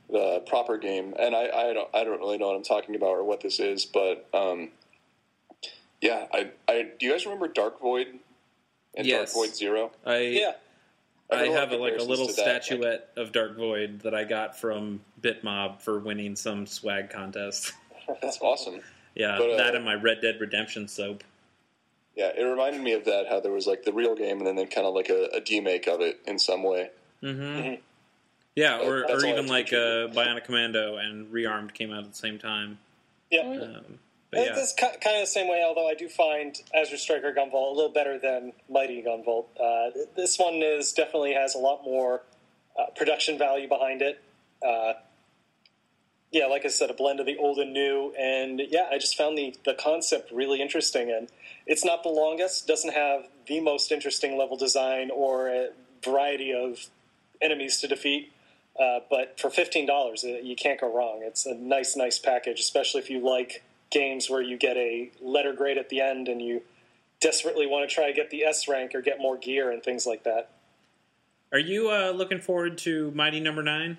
[0.09, 1.13] the proper game.
[1.19, 3.59] And I, I don't, I don't really know what I'm talking about or what this
[3.59, 4.69] is, but um,
[6.01, 8.07] yeah, I, I, do you guys remember Dark Void
[8.95, 9.33] and Yes.
[9.33, 9.91] Dark Void Zero?
[10.05, 10.51] I Yeah,
[11.31, 14.01] I heard have a, like a comparisons little to that, like- statuette of Dark Void
[14.01, 17.73] that I got from Bitmob for winning some swag contest.
[18.21, 18.81] That's awesome.
[19.15, 21.23] yeah, But, uh, that and my Red Dead Redemption soap.
[22.15, 23.27] Yeah, it reminded me of that.
[23.29, 25.39] How there was like the real game, and then, then kind of like a, a
[25.39, 26.89] demake of it in some way.
[27.23, 27.75] Mm-hmm.
[28.55, 31.73] Yeah, That- or, that's or all even have like to uh, Bionic Commando and Rearmed
[31.73, 32.79] came out at the same time.
[33.29, 33.41] yeah.
[33.43, 33.99] Um,
[34.31, 37.71] but yeah, It's kind of the same way, although I do find Azure Striker Gunvolt
[37.71, 39.45] a little better than Mighty Gunvolt.
[39.59, 42.23] Uh, this one is definitely has a lot more
[42.79, 44.21] uh, production value behind it.
[44.65, 44.93] Uh,
[46.31, 49.17] yeah, like I said, a blend of the old and new, and yeah, I just
[49.17, 51.11] found the the concept really interesting.
[51.11, 51.27] And
[51.67, 55.69] it's not the longest, doesn't have the most interesting level design or a
[56.03, 56.85] variety of
[57.41, 58.31] enemies to defeat.
[58.79, 61.19] Uh, but for fifteen dollars, you can't go wrong.
[61.21, 65.53] It's a nice, nice package, especially if you like games where you get a letter
[65.53, 66.61] grade at the end and you
[67.19, 70.05] desperately want to try to get the S rank or get more gear and things
[70.05, 70.49] like that.
[71.51, 73.97] are you uh, looking forward to Mighty Number Nine?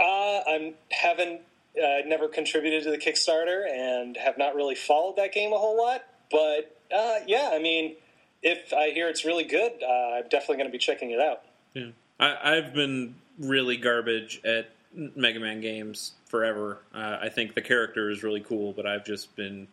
[0.00, 1.42] Uh, I'm haven't
[1.76, 5.76] uh, never contributed to the Kickstarter and have not really followed that game a whole
[5.76, 6.02] lot.
[6.30, 7.96] But uh, yeah, I mean,
[8.42, 11.42] if I hear it's really good, uh, I'm definitely going to be checking it out.
[11.74, 16.78] Yeah, I, I've been really garbage at Mega Man games forever.
[16.94, 19.66] Uh, I think the character is really cool, but I've just been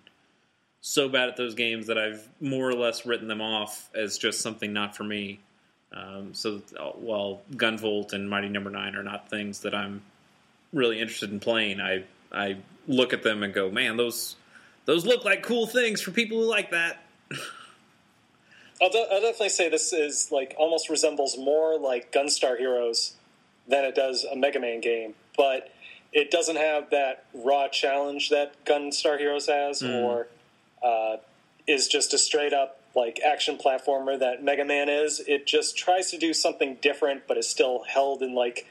[0.81, 4.41] so bad at those games that I've more or less written them off as just
[4.41, 5.39] something not for me.
[5.93, 6.61] Um, so
[6.95, 10.01] while Gunvolt and Mighty Number Nine are not things that I'm
[10.73, 12.57] really interested in playing, I I
[12.87, 14.35] look at them and go, man, those
[14.85, 17.03] those look like cool things for people who like that.
[18.81, 23.13] I'll, de- I'll definitely say this is like almost resembles more like Gunstar Heroes
[23.67, 25.71] than it does a Mega Man game, but
[26.15, 30.01] it doesn't have that raw challenge that Gunstar Heroes has, Mm.
[30.03, 30.27] or
[30.81, 31.17] uh,
[31.67, 35.19] is just a straight up like action platformer that Mega Man is.
[35.27, 38.65] It just tries to do something different, but is still held in like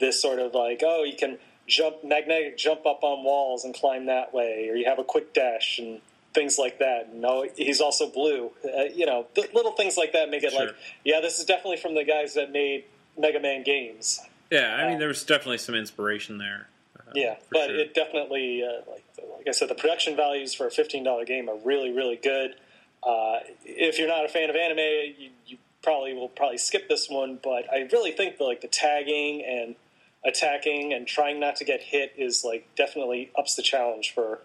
[0.00, 4.06] this sort of like oh you can jump magnetic jump up on walls and climb
[4.06, 6.00] that way, or you have a quick dash and
[6.34, 7.14] things like that.
[7.14, 8.50] No, he's also blue.
[8.64, 10.66] Uh, you know, th- little things like that make it Sure.
[10.66, 12.84] like yeah, this is definitely from the guys that made
[13.16, 14.20] Mega Man games.
[14.50, 16.68] Yeah, I mean, there was definitely some inspiration there.
[17.14, 17.78] Yeah, but sure.
[17.78, 19.04] it definitely, uh, like,
[19.36, 22.54] like I said, the production values for a fifteen dollar game are really, really good.
[23.02, 27.08] Uh, if you're not a fan of anime, you, you probably will probably skip this
[27.08, 27.38] one.
[27.42, 29.76] But I really think that like the tagging and
[30.24, 34.40] attacking and trying not to get hit is like definitely ups the challenge for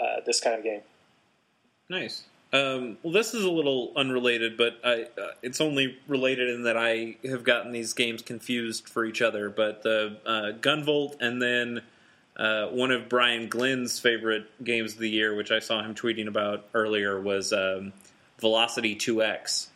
[0.00, 0.82] uh, this kind of game.
[1.88, 2.24] Nice.
[2.52, 6.76] Um, well, this is a little unrelated, but I, uh, it's only related in that
[6.76, 9.50] I have gotten these games confused for each other.
[9.50, 11.82] But the uh, Gunvolt and then
[12.36, 16.26] uh, one of Brian Glenn's favorite games of the year, which I saw him tweeting
[16.26, 17.92] about earlier, was um,
[18.40, 19.68] Velocity 2X,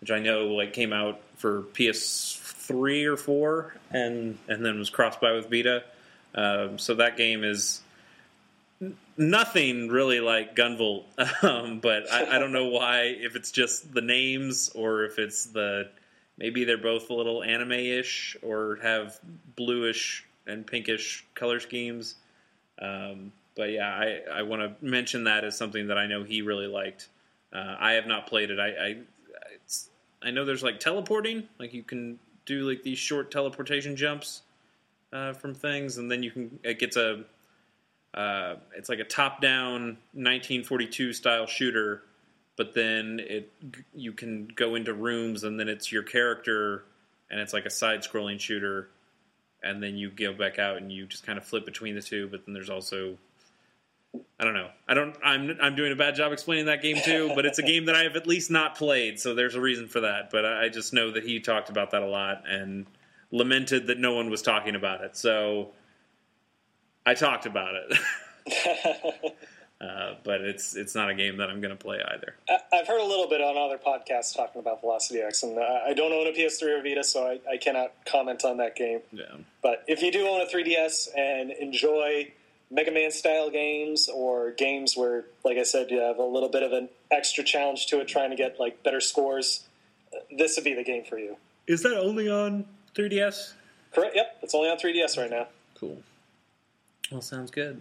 [0.00, 5.20] which I know like came out for PS3 or four, and and then was crossed
[5.20, 5.84] by with Vita.
[6.34, 7.80] Um, so that game is
[9.16, 11.04] nothing really like Gunvolt,
[11.44, 13.02] um, but I, I don't know why.
[13.02, 15.90] If it's just the names, or if it's the
[16.36, 19.16] maybe they're both a little anime-ish, or have
[19.54, 22.16] bluish and pinkish color schemes.
[22.80, 26.42] Um, but yeah, I, I want to mention that as something that I know he
[26.42, 27.08] really liked.
[27.52, 28.58] Uh, I have not played it.
[28.58, 28.96] I I,
[30.22, 34.42] I know there's like teleporting, like you can do like these short teleportation jumps
[35.12, 37.24] uh, from things, and then you can it gets a
[38.14, 42.02] uh, it's like a top-down 1942 style shooter,
[42.56, 43.52] but then it
[43.94, 46.84] you can go into rooms and then it's your character,
[47.30, 48.88] and it's like a side-scrolling shooter,
[49.62, 52.28] and then you go back out and you just kind of flip between the two.
[52.28, 53.16] But then there's also
[54.38, 54.70] I don't know.
[54.88, 55.16] I don't.
[55.22, 57.94] I'm I'm doing a bad job explaining that game too, but it's a game that
[57.94, 60.30] I have at least not played, so there's a reason for that.
[60.30, 62.86] But I just know that he talked about that a lot and
[63.30, 65.16] lamented that no one was talking about it.
[65.16, 65.72] So
[67.06, 69.36] I talked about it,
[69.80, 72.34] uh, but it's it's not a game that I'm going to play either.
[72.48, 75.62] I- I've heard a little bit on other podcasts talking about Velocity X, and uh,
[75.86, 79.00] I don't own a PS3 or Vita, so I, I cannot comment on that game.
[79.12, 79.24] Yeah.
[79.62, 82.32] But if you do own a 3DS and enjoy
[82.70, 86.62] Mega Man style games or games where, like I said, you have a little bit
[86.62, 89.64] of an extra challenge to it, trying to get like better scores,
[90.14, 91.36] uh, this would be the game for you.
[91.66, 93.52] Is that only on 3DS?
[93.94, 94.14] Correct?
[94.14, 95.48] Yep, it's only on 3DS right now.
[95.78, 96.02] Cool.
[97.10, 97.80] Well, sounds good.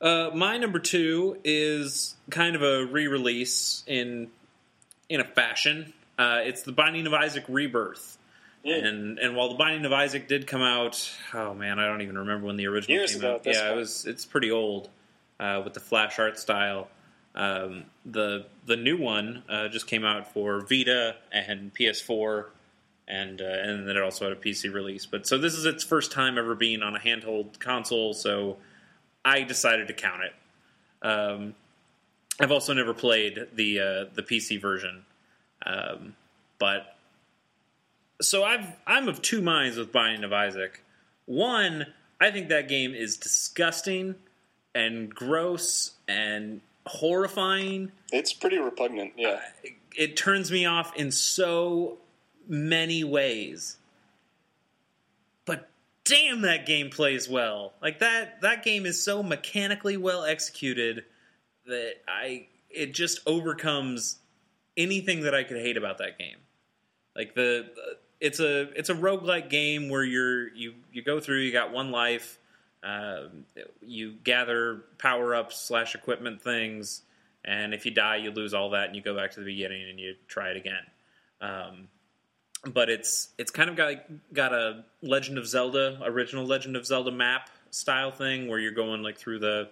[0.00, 4.28] Uh, my number two is kind of a re-release in
[5.08, 5.92] in a fashion.
[6.18, 8.16] Uh, it's the Binding of Isaac Rebirth,
[8.64, 8.84] Mm.
[8.86, 12.18] and and while the Binding of Isaac did come out, oh man, I don't even
[12.18, 13.46] remember when the original Years came ago out.
[13.46, 14.04] Yeah, it was.
[14.06, 14.88] It's pretty old
[15.40, 16.88] uh, with the flash art style.
[17.34, 22.46] Um, the the new one uh, just came out for Vita and PS4
[23.06, 25.06] and uh, and then it also had a PC release.
[25.06, 28.56] But so this is its first time ever being on a handheld console, so
[29.24, 31.06] I decided to count it.
[31.06, 31.54] Um,
[32.40, 35.04] I've also never played the uh, the PC version,
[35.66, 36.14] um,
[36.58, 36.96] but
[38.20, 40.82] so I've I'm of two minds with Binding of Isaac.
[41.26, 41.86] One,
[42.20, 44.14] I think that game is disgusting
[44.74, 49.12] and gross and horrifying It's pretty repugnant.
[49.16, 49.40] Yeah.
[49.96, 51.98] it turns me off in so
[52.48, 53.76] many ways.
[56.08, 57.74] Damn that game plays well.
[57.82, 61.04] Like that that game is so mechanically well executed
[61.66, 64.18] that I it just overcomes
[64.76, 66.38] anything that I could hate about that game.
[67.14, 67.66] Like the
[68.20, 71.90] it's a it's a roguelike game where you're you you go through, you got one
[71.90, 72.38] life,
[72.82, 73.44] um,
[73.82, 77.02] you gather power ups slash equipment things,
[77.44, 79.90] and if you die, you lose all that, and you go back to the beginning
[79.90, 80.86] and you try it again.
[81.40, 81.88] Um,
[82.64, 83.96] but it's it's kind of got
[84.32, 89.02] got a Legend of Zelda original Legend of Zelda map style thing where you're going
[89.02, 89.68] like through the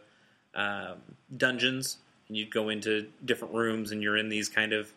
[0.55, 0.99] um,
[1.37, 1.99] dungeons
[2.29, 4.93] and you go into different rooms and you're in these kind of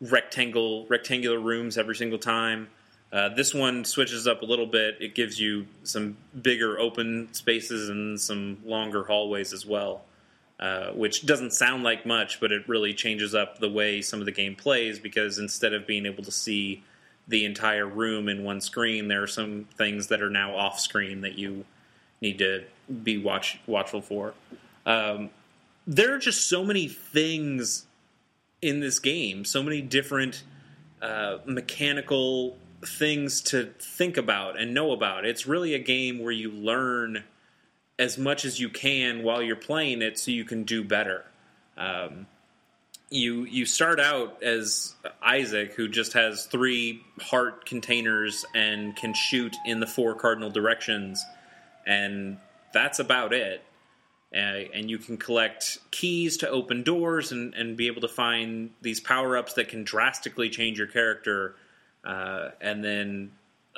[0.00, 2.68] rectangle rectangular rooms every single time.
[3.12, 4.96] Uh, this one switches up a little bit.
[5.00, 10.02] It gives you some bigger open spaces and some longer hallways as well,
[10.58, 14.26] uh, which doesn't sound like much, but it really changes up the way some of
[14.26, 16.82] the game plays because instead of being able to see
[17.28, 21.22] the entire room in one screen, there are some things that are now off screen
[21.22, 21.64] that you
[22.20, 22.64] need to
[23.02, 24.34] be watch watchful for.
[24.84, 25.30] Um,
[25.86, 27.86] there are just so many things
[28.62, 30.44] in this game, so many different
[31.02, 35.24] uh, mechanical things to think about and know about.
[35.24, 37.24] It's really a game where you learn
[37.98, 41.24] as much as you can while you're playing it, so you can do better.
[41.76, 42.26] Um,
[43.10, 49.54] you you start out as Isaac, who just has three heart containers and can shoot
[49.64, 51.24] in the four cardinal directions,
[51.86, 52.38] and
[52.72, 53.62] that's about it.
[54.34, 58.70] Uh, and you can collect keys to open doors and, and be able to find
[58.82, 61.54] these power ups that can drastically change your character.
[62.04, 63.30] Uh, and then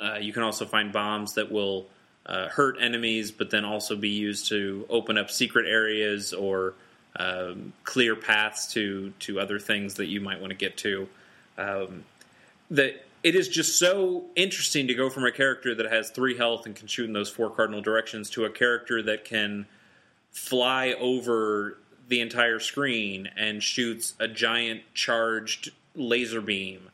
[0.03, 1.87] uh, you can also find bombs that will
[2.25, 6.73] uh, hurt enemies, but then also be used to open up secret areas or
[7.15, 11.07] um, clear paths to to other things that you might want to get to.
[11.57, 12.05] Um,
[12.71, 16.65] that it is just so interesting to go from a character that has three health
[16.65, 19.65] and can shoot in those four cardinal directions to a character that can
[20.31, 21.77] fly over
[22.07, 26.89] the entire screen and shoots a giant charged laser beam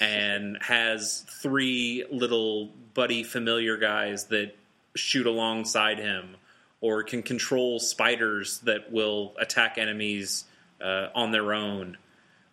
[0.00, 4.56] and has three little buddy familiar guys that
[4.96, 6.36] shoot alongside him
[6.80, 10.44] or can control spiders that will attack enemies
[10.82, 11.96] uh, on their own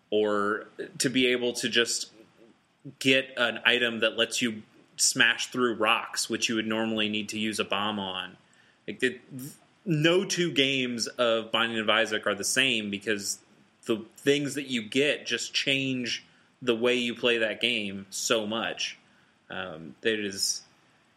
[0.09, 0.65] or
[0.99, 2.11] to be able to just
[2.99, 4.63] get an item that lets you
[4.97, 8.37] smash through rocks which you would normally need to use a bomb on
[8.87, 9.21] like
[9.85, 13.39] no two games of Binding of Isaac are the same because
[13.85, 16.25] the things that you get just change
[16.61, 18.97] the way you play that game so much.
[19.49, 20.61] Um, it is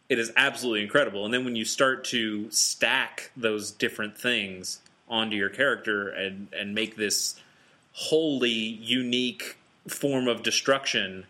[0.09, 1.24] it is absolutely incredible.
[1.24, 6.74] And then when you start to stack those different things onto your character and and
[6.74, 7.39] make this
[7.93, 9.56] wholly unique
[9.89, 11.24] form of destruction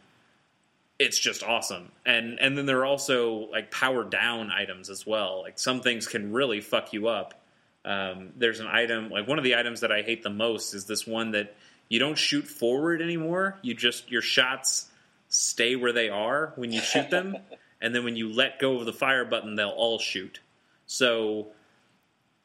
[0.99, 1.91] it's just awesome.
[2.05, 5.43] And and then there are also like power down items as well.
[5.43, 7.41] Like some things can really fuck you up.
[7.85, 10.87] Um, there's an item like one of the items that I hate the most is
[10.87, 11.55] this one that
[11.89, 13.57] you don't shoot forward anymore.
[13.63, 14.89] You just your shots
[15.29, 17.37] stay where they are when you shoot them,
[17.81, 20.41] and then when you let go of the fire button, they'll all shoot.
[20.87, 21.49] So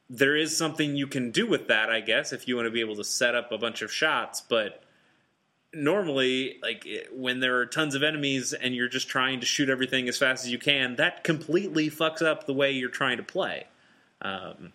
[0.08, 2.80] there is something you can do with that, I guess, if you want to be
[2.80, 4.84] able to set up a bunch of shots, but
[5.74, 10.08] normally like when there are tons of enemies and you're just trying to shoot everything
[10.08, 13.66] as fast as you can that completely fucks up the way you're trying to play
[14.22, 14.72] um,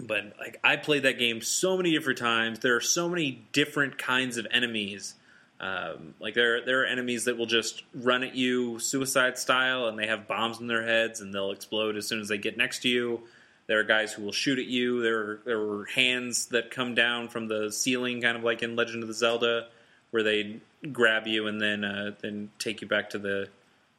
[0.00, 3.98] but like i played that game so many different times there are so many different
[3.98, 5.14] kinds of enemies
[5.60, 9.98] um, like there, there are enemies that will just run at you suicide style and
[9.98, 12.82] they have bombs in their heads and they'll explode as soon as they get next
[12.82, 13.20] to you
[13.66, 16.94] there are guys who will shoot at you there are, there were hands that come
[16.94, 19.66] down from the ceiling kind of like in legend of the zelda
[20.10, 20.60] where they
[20.92, 23.48] grab you and then uh, then take you back to the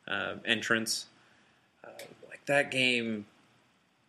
[0.07, 1.06] uh, entrance.
[1.84, 1.90] Uh,
[2.30, 3.26] like that game,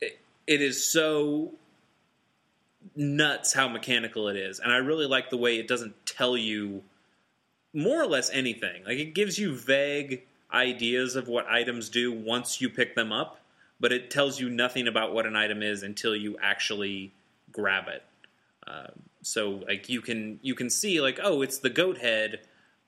[0.01, 1.52] it, it is so
[2.97, 6.82] nuts how mechanical it is, and I really like the way it doesn't tell you
[7.72, 8.84] more or less anything.
[8.84, 10.22] Like it gives you vague
[10.52, 13.40] ideas of what items do once you pick them up,
[13.78, 17.12] but it tells you nothing about what an item is until you actually
[17.52, 18.02] grab it.
[18.66, 22.40] Um, so like you can you can see like oh it's the goat head.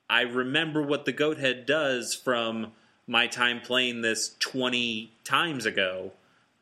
[0.09, 2.73] I remember what the goat head does from
[3.07, 6.13] my time playing this 20 times ago.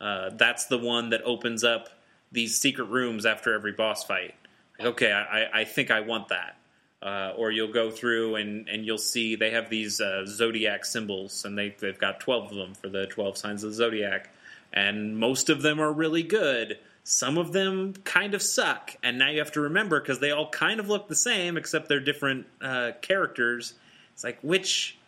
[0.01, 1.89] Uh, that's the one that opens up
[2.33, 4.35] these secret rooms after every boss fight.
[4.79, 6.57] Like, okay, I, I think I want that.
[7.03, 11.45] Uh, or you'll go through and, and you'll see they have these uh, zodiac symbols,
[11.45, 14.29] and they, they've got 12 of them for the 12 signs of the zodiac.
[14.73, 19.31] And most of them are really good, some of them kind of suck, and now
[19.31, 22.47] you have to remember because they all kind of look the same except they're different
[22.61, 23.75] uh, characters.
[24.13, 24.99] It's like which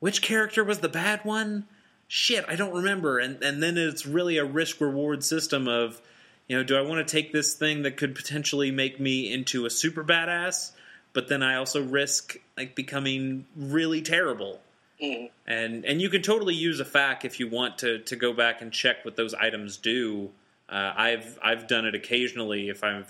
[0.00, 1.66] which character was the bad one?
[2.08, 3.18] Shit, I don't remember.
[3.18, 6.00] And and then it's really a risk reward system of
[6.48, 9.64] you know, do I want to take this thing that could potentially make me into
[9.64, 10.72] a super badass,
[11.14, 14.60] but then I also risk like becoming really terrible.
[15.02, 15.30] Mm.
[15.46, 18.60] And and you can totally use a FAQ if you want to to go back
[18.60, 20.30] and check what those items do
[20.68, 23.04] uh, I've I've done it occasionally if I'm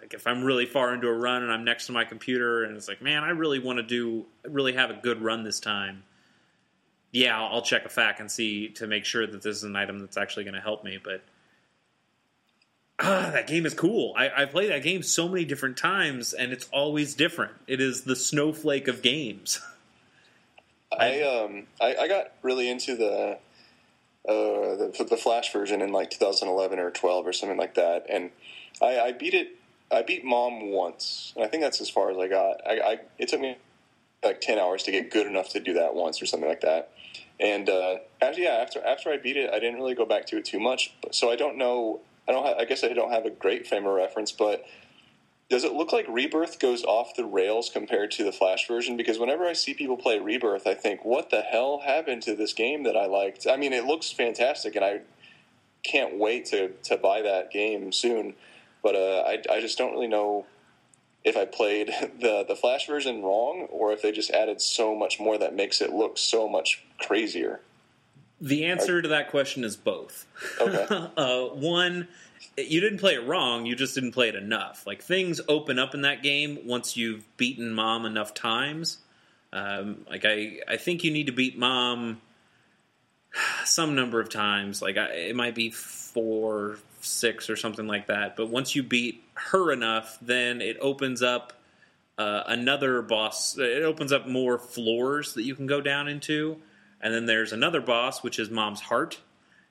[0.00, 2.76] like if I'm really far into a run and I'm next to my computer and
[2.76, 6.04] it's like, man, I really want to do really have a good run this time.
[7.12, 9.74] Yeah, I'll, I'll check a FAQ and see to make sure that this is an
[9.74, 10.98] item that's actually going to help me.
[11.02, 11.22] But
[13.00, 14.14] ah, that game is cool.
[14.16, 17.52] I, I played that game so many different times, and it's always different.
[17.66, 19.60] It is the snowflake of games.
[20.92, 23.38] I um I, I got really into the
[24.28, 28.30] uh, the, the Flash version in like 2011 or 12 or something like that, and
[28.82, 29.56] I, I beat it.
[29.92, 32.60] I beat Mom once, and I think that's as far as I got.
[32.66, 33.56] I, I it took me
[34.22, 36.90] like 10 hours to get good enough to do that once or something like that.
[37.38, 40.36] And uh, after yeah, after after I beat it, I didn't really go back to
[40.36, 40.92] it too much.
[41.10, 42.00] So I don't know.
[42.30, 42.60] I don't.
[42.60, 44.64] I guess I don't have a great frame of reference, but
[45.48, 48.96] does it look like Rebirth goes off the rails compared to the Flash version?
[48.96, 52.52] Because whenever I see people play Rebirth, I think, what the hell happened to this
[52.52, 53.48] game that I liked?
[53.48, 55.00] I mean, it looks fantastic, and I
[55.82, 58.34] can't wait to to buy that game soon.
[58.80, 60.46] But uh, I I just don't really know
[61.24, 61.88] if I played
[62.20, 65.80] the the Flash version wrong or if they just added so much more that makes
[65.80, 67.60] it look so much crazier.
[68.40, 70.26] The answer to that question is both.
[70.60, 70.86] Okay.
[71.16, 72.08] uh, one,
[72.56, 73.66] you didn't play it wrong.
[73.66, 74.86] You just didn't play it enough.
[74.86, 78.98] Like things open up in that game once you've beaten Mom enough times.
[79.52, 82.20] Um, like I, I think you need to beat Mom
[83.64, 84.80] some number of times.
[84.80, 88.36] Like I, it might be four, six, or something like that.
[88.36, 91.52] But once you beat her enough, then it opens up
[92.16, 93.58] uh, another boss.
[93.58, 96.58] It opens up more floors that you can go down into.
[97.00, 99.20] And then there's another boss, which is Mom's Heart.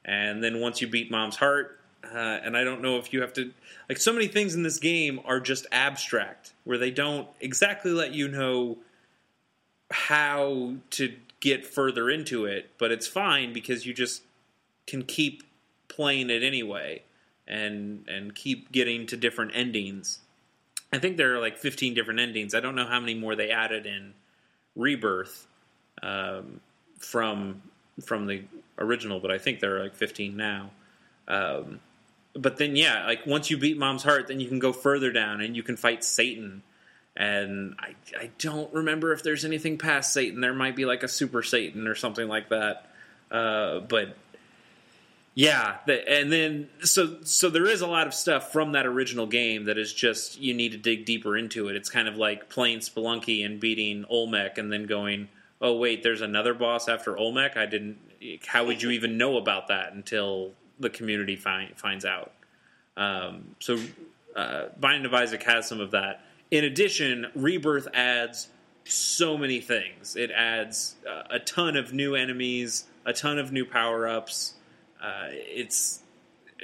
[0.06, 3.34] And then once you beat Mom's Heart, uh, and I don't know if you have
[3.34, 3.51] to.
[3.88, 8.14] Like, so many things in this game are just abstract, where they don't exactly let
[8.14, 8.77] you know
[9.91, 14.23] how to get further into it, but it's fine because you just
[14.88, 15.43] can keep
[15.88, 17.01] playing it anyway
[17.47, 20.19] and and keep getting to different endings.
[20.91, 22.56] I think there are like 15 different endings.
[22.56, 24.14] I don't know how many more they added in
[24.76, 25.47] Rebirth
[26.01, 26.61] um,
[27.00, 27.62] from
[28.04, 28.44] from the
[28.78, 30.72] original, but I think there are like 15 now.
[31.28, 31.80] Um,
[32.34, 35.42] but then, yeah, like once you beat Mom's Heart, then you can go further down
[35.42, 36.64] and you can fight Satan.
[37.18, 40.40] And I, I don't remember if there's anything past Satan.
[40.40, 42.90] There might be like a Super Satan or something like that.
[43.30, 44.16] Uh, but
[45.36, 49.26] yeah, the, and then so so there is a lot of stuff from that original
[49.26, 51.76] game that is just you need to dig deeper into it.
[51.76, 55.30] It's kind of like playing Spelunky and beating Olmec, and then going,
[55.61, 57.57] oh wait, there's another boss after Olmec.
[57.57, 57.98] I didn't.
[58.45, 62.31] How would you even know about that until the community find, finds out?
[62.98, 63.77] Um, so
[64.36, 66.26] uh, Binding of Isaac has some of that.
[66.52, 68.49] In addition, Rebirth adds
[68.86, 70.15] so many things.
[70.15, 74.56] It adds uh, a ton of new enemies, a ton of new power ups.
[75.02, 76.02] Uh, it's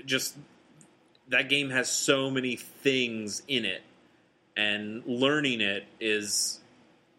[0.05, 0.35] just
[1.29, 3.83] that game has so many things in it,
[4.57, 6.59] and learning it is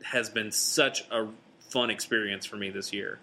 [0.03, 1.27] has been such a
[1.71, 3.19] fun experience for me this year.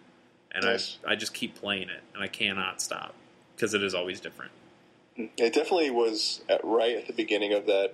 [0.51, 0.97] And Nice.
[1.07, 3.15] I I just keep playing it, and I cannot stop
[3.55, 4.51] because it is always different.
[5.15, 7.93] It definitely was at, right at the beginning of that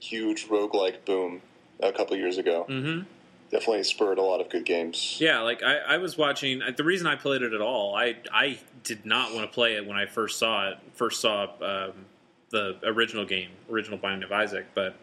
[0.00, 1.42] huge roguelike boom
[1.80, 2.66] a couple years ago.
[2.68, 3.02] Mm-hmm.
[3.50, 5.16] Definitely spurred a lot of good games.
[5.20, 6.62] Yeah, like I, I was watching.
[6.76, 9.86] The reason I played it at all, I I did not want to play it
[9.86, 10.78] when I first saw it.
[10.94, 11.92] First saw um,
[12.50, 14.94] the original game, original Binding of Isaac, but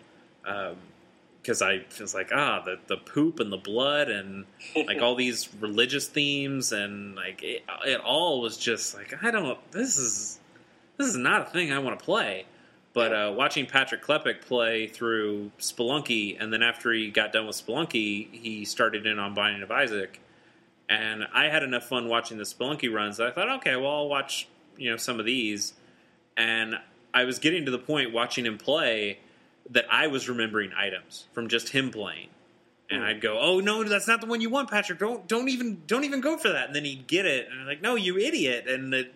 [1.48, 4.46] because I was like, ah, the the poop and the blood and
[4.76, 9.58] like all these religious themes and like it, it all was just like I don't.
[9.72, 10.40] This is
[10.98, 12.46] this is not a thing I want to play.
[12.94, 17.56] But uh, watching Patrick Klepek play through Spelunky, and then after he got done with
[17.56, 20.20] Spelunky, he started in on Binding of Isaac,
[20.90, 24.10] and I had enough fun watching the Spelunky runs that I thought, okay, well, I'll
[24.10, 24.48] watch
[24.78, 25.74] you know some of these,
[26.36, 26.76] and
[27.14, 29.20] I was getting to the point watching him play
[29.72, 32.30] that I was remembering items from just him playing,
[32.90, 35.00] and I'd go, oh no, that's not the one you want, Patrick.
[35.00, 37.68] Don't don't even don't even go for that, and then he'd get it, and I'm
[37.68, 39.14] like, no, you idiot, and it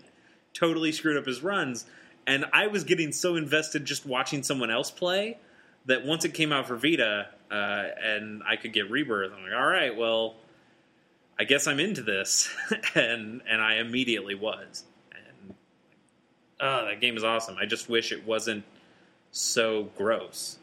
[0.53, 1.86] totally screwed up his runs.
[2.28, 5.38] And I was getting so invested just watching someone else play
[5.86, 9.53] that once it came out for Vita uh, and I could get Rebirth, I'm like,
[9.53, 10.36] all right, well,
[11.40, 12.49] I guess I'm into this,
[12.95, 14.84] and and I immediately was.
[15.11, 15.56] And
[16.60, 17.57] oh, that game is awesome.
[17.60, 18.64] I just wish it wasn't
[19.32, 20.58] so gross.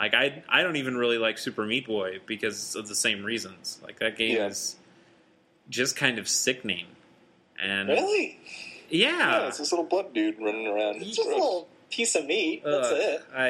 [0.00, 3.80] Like I I don't even really like Super Meat Boy because of the same reasons.
[3.82, 4.46] Like that game Yeah.
[4.48, 4.76] is
[5.68, 6.86] just kind of sickening.
[7.62, 8.38] And Really?
[8.90, 10.96] yeah, Yeah, it's this little blood dude running around.
[11.02, 12.62] It's just a little piece of meat.
[12.64, 13.22] That's Ugh, it.
[13.34, 13.48] I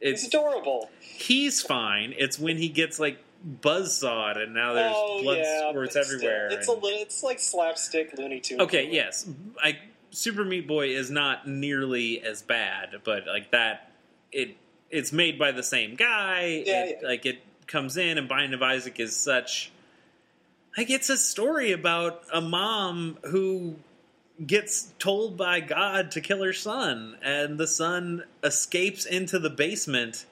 [0.00, 0.90] It's it's adorable.
[1.00, 2.14] he's fine.
[2.18, 3.18] It's when he gets like
[3.60, 6.46] buzzsawed and now there's oh blood yeah, squirts but still, everywhere.
[6.48, 6.98] It's and- a little.
[7.02, 8.60] It's like slapstick Looney Tunes.
[8.62, 9.26] Okay, yes.
[9.62, 9.78] I
[10.12, 13.90] Super Meat Boy is not nearly as bad, but like that
[14.30, 14.56] it
[14.90, 16.62] it's made by the same guy.
[16.66, 17.08] Yeah, it, yeah.
[17.08, 19.72] Like it comes in and Binding of Isaac is such
[20.76, 23.76] like it's a story about a mom who
[24.46, 30.26] gets told by God to kill her son and the son escapes into the basement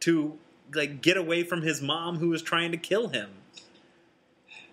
[0.00, 0.38] to
[0.74, 3.30] like get away from his mom who is trying to kill him.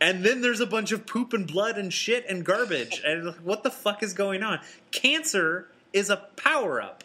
[0.03, 3.01] And then there's a bunch of poop and blood and shit and garbage.
[3.05, 4.59] And what the fuck is going on?
[4.91, 7.03] Cancer is a power up.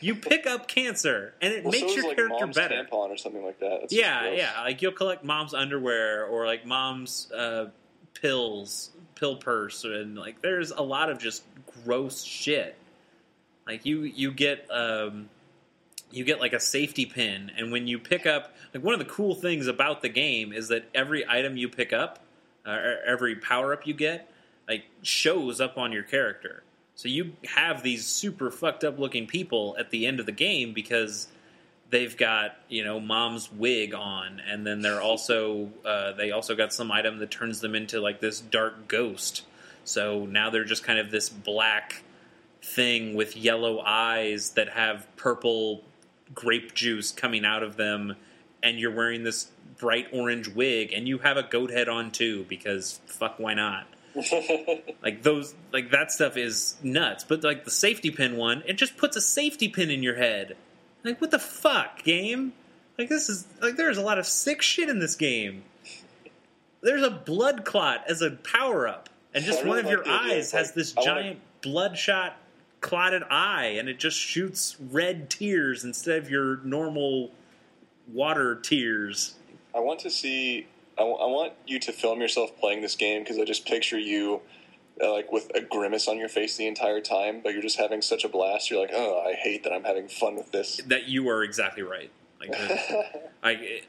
[0.00, 2.74] You pick up cancer, and it Well, makes so your like character mom's better.
[2.84, 3.80] tampon or something like that.
[3.80, 4.60] That's Yeah, yeah.
[4.60, 7.70] Like you'll collect mom's underwear or like mom's uh,
[8.20, 11.44] pills, pill purse, and like there's a lot of just
[11.84, 12.76] gross shit.
[13.66, 15.30] Like you, you get um,
[16.10, 19.06] you get like a safety pin, and when you pick up, like one of the
[19.10, 22.18] cool things about the game is that every item you pick up,
[22.66, 24.30] uh, every power up you get,
[24.68, 26.62] like shows up on your character.
[26.94, 30.72] So you have these super fucked up looking people at the end of the game
[30.72, 31.28] because
[31.90, 36.72] they've got you know mom's wig on, and then they're also uh, they also got
[36.72, 39.42] some item that turns them into like this dark ghost.
[39.84, 42.02] So now they're just kind of this black
[42.62, 45.82] thing with yellow eyes that have purple
[46.34, 48.16] grape juice coming out of them,
[48.64, 52.44] and you're wearing this bright orange wig, and you have a goat head on too
[52.48, 53.86] because fuck, why not?
[55.02, 57.24] like those, like that stuff is nuts.
[57.24, 60.56] But like the safety pin one, it just puts a safety pin in your head.
[61.04, 62.54] Like what the fuck, game?
[62.98, 65.64] Like this is like there's a lot of sick shit in this game.
[66.80, 70.72] There's a blood clot as a power up, and just one of your eyes has
[70.72, 72.36] this giant bloodshot
[72.80, 77.30] clotted eye, and it just shoots red tears instead of your normal
[78.12, 79.34] water tears.
[79.74, 80.66] I want to see.
[80.96, 83.98] I, w- I want you to film yourself playing this game because I just picture
[83.98, 84.42] you.
[85.02, 88.00] Uh, like with a grimace on your face the entire time, but you're just having
[88.00, 88.70] such a blast.
[88.70, 90.80] You're like, oh, I hate that I'm having fun with this.
[90.86, 92.12] That you are exactly right.
[92.38, 92.54] Like,
[93.42, 93.80] I,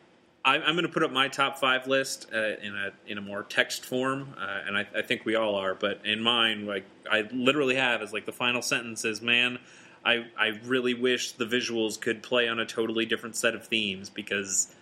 [0.43, 3.21] I, I'm going to put up my top five list uh, in a in a
[3.21, 5.73] more text form, uh, and I, I think we all are.
[5.73, 9.57] But in mine, like I literally have is like the final sentence is, "Man,
[10.05, 14.09] I I really wish the visuals could play on a totally different set of themes
[14.09, 14.73] because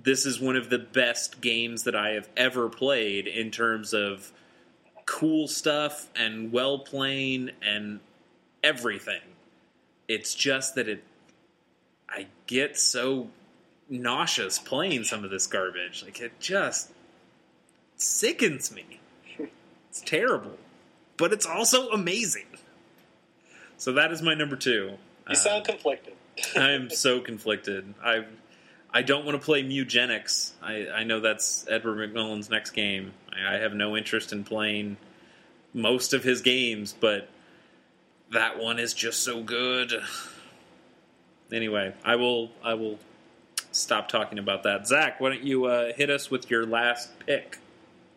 [0.00, 4.32] this is one of the best games that I have ever played in terms of
[5.06, 7.98] cool stuff and well playing and
[8.62, 9.22] everything.
[10.06, 11.02] It's just that it
[12.08, 13.28] I get so
[13.88, 16.04] nauseous playing some of this garbage.
[16.04, 16.90] Like it just
[17.96, 19.00] sickens me.
[19.90, 20.58] It's terrible,
[21.16, 22.44] but it's also amazing.
[23.78, 24.98] So that is my number two.
[25.28, 26.14] You sound conflicted.
[26.56, 27.94] I am so conflicted.
[28.04, 28.24] I
[28.92, 30.52] I don't want to play Mew-Genics.
[30.62, 33.12] I, I know that's Edward McMillen's next game.
[33.32, 34.96] I, I have no interest in playing
[35.74, 37.28] most of his games, but
[38.32, 39.92] that one is just so good.
[41.52, 42.98] Anyway, I will I will
[43.70, 44.86] stop talking about that.
[44.86, 47.58] Zach, why don't you uh, hit us with your last pick?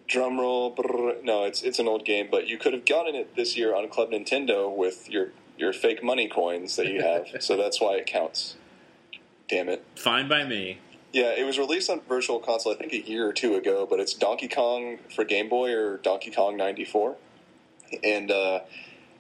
[0.08, 0.76] Drum roll.
[1.24, 3.88] No, it's it's an old game, but you could have gotten it this year on
[3.90, 5.32] Club Nintendo with your
[5.62, 7.28] your fake money coins that you have.
[7.40, 8.56] so that's why it counts.
[9.48, 9.86] Damn it.
[9.96, 10.80] Fine by me.
[11.14, 14.00] Yeah, it was released on Virtual Console I think a year or two ago, but
[14.00, 17.18] it's Donkey Kong for Game Boy or Donkey Kong 94.
[18.04, 18.62] And uh,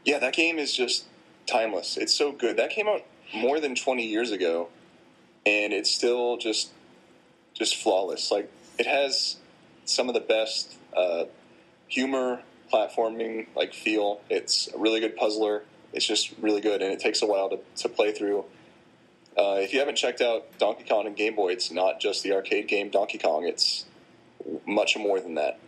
[0.06, 1.06] yeah, that game is just
[1.46, 1.98] timeless.
[1.98, 2.58] It's so good.
[2.58, 3.04] That came out
[3.34, 4.70] more than 20 years ago,
[5.46, 6.72] and it's still just
[7.54, 8.32] just flawless.
[8.32, 8.50] Like
[8.80, 9.38] it has
[9.84, 11.26] some of the best uh,
[11.88, 12.42] humor,
[12.72, 14.22] platforming like feel.
[14.30, 15.64] It's a really good puzzler.
[15.94, 18.46] It's just really good, and it takes a while to, to play through.
[19.38, 22.34] Uh, if you haven't checked out Donkey Kong and Game Boy, it's not just the
[22.34, 23.46] arcade game Donkey Kong.
[23.46, 23.86] It's
[24.66, 25.60] much more than that.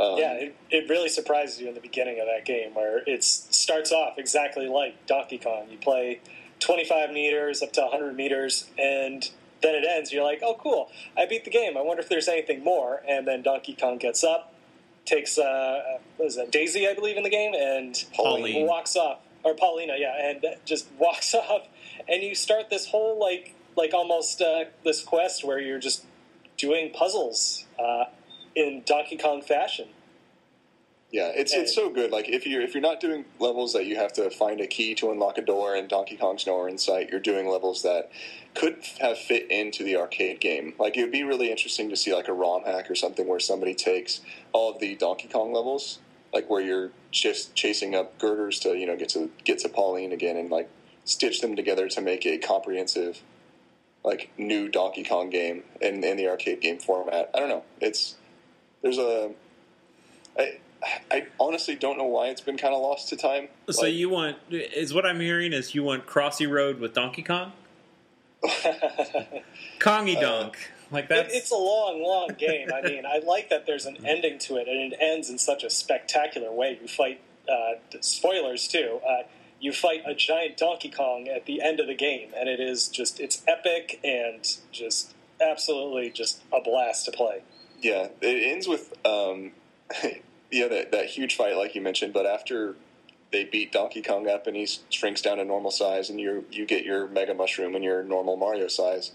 [0.00, 3.24] Um, yeah, it, it really surprises you in the beginning of that game where it
[3.24, 5.66] starts off exactly like Donkey Kong.
[5.70, 6.20] You play
[6.60, 9.28] 25 meters up to 100 meters, and
[9.62, 10.12] then it ends.
[10.12, 11.76] You're like, oh, cool, I beat the game.
[11.76, 13.02] I wonder if there's anything more.
[13.08, 14.54] And then Donkey Kong gets up,
[15.04, 18.66] takes, uh, what is that, Daisy, I believe, in the game, and Pauline.
[18.66, 19.18] walks off.
[19.48, 21.68] Or Paulina, yeah, and just walks off.
[22.08, 26.04] And you start this whole, like, like almost uh, this quest where you're just
[26.56, 28.04] doing puzzles uh,
[28.54, 29.88] in Donkey Kong fashion.
[31.10, 32.10] Yeah, it's it's so good.
[32.10, 34.94] Like if you're if you're not doing levels that you have to find a key
[34.96, 38.10] to unlock a door and Donkey Kong's nowhere in sight, you're doing levels that
[38.54, 40.74] could have fit into the arcade game.
[40.78, 43.40] Like it would be really interesting to see like a ROM hack or something where
[43.40, 44.20] somebody takes
[44.52, 45.98] all of the Donkey Kong levels,
[46.34, 50.12] like where you're just chasing up girders to you know get to get to Pauline
[50.12, 50.68] again and like
[51.04, 53.22] stitch them together to make a comprehensive
[54.04, 57.30] like new Donkey Kong game in in the arcade game format.
[57.34, 57.64] I don't know.
[57.80, 58.16] It's
[58.82, 59.30] there's a
[60.38, 60.58] I,
[61.10, 63.48] I honestly don't know why it's been kind of lost to time.
[63.70, 67.22] So Like, you want is what I'm hearing is you want Crossy Road with Donkey
[67.22, 67.52] Kong?
[69.80, 70.56] Kongy Uh, Donk.
[70.90, 72.68] Like It, it's a long, long game.
[72.74, 75.64] I mean, I like that there's an ending to it, and it ends in such
[75.64, 76.78] a spectacular way.
[76.80, 79.22] You fight, uh, spoilers too, uh,
[79.60, 82.88] you fight a giant Donkey Kong at the end of the game, and it is
[82.88, 87.42] just, it's epic and just absolutely just a blast to play.
[87.80, 89.52] yeah, it ends with um,
[90.50, 92.76] yeah that, that huge fight like you mentioned, but after
[93.30, 96.66] they beat Donkey Kong up and he shrinks down to normal size, and you you
[96.66, 99.12] get your Mega Mushroom and your normal Mario size,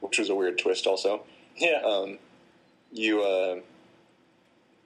[0.00, 1.22] which was a weird twist also.
[1.56, 1.80] Yeah.
[1.84, 2.18] Um,
[2.92, 3.22] you.
[3.22, 3.60] Uh,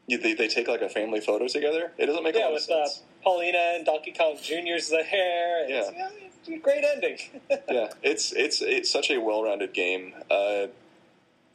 [0.07, 1.91] you, they, they take like a family photo together.
[1.97, 3.03] It doesn't make a yeah, lot of with uh, sense.
[3.23, 5.65] Paulina and Donkey Kong Jr.'s the hair.
[5.65, 6.09] and It's, yeah,
[6.41, 7.19] it's a great ending.
[7.71, 10.13] yeah, it's it's it's such a well-rounded game.
[10.31, 10.67] Uh,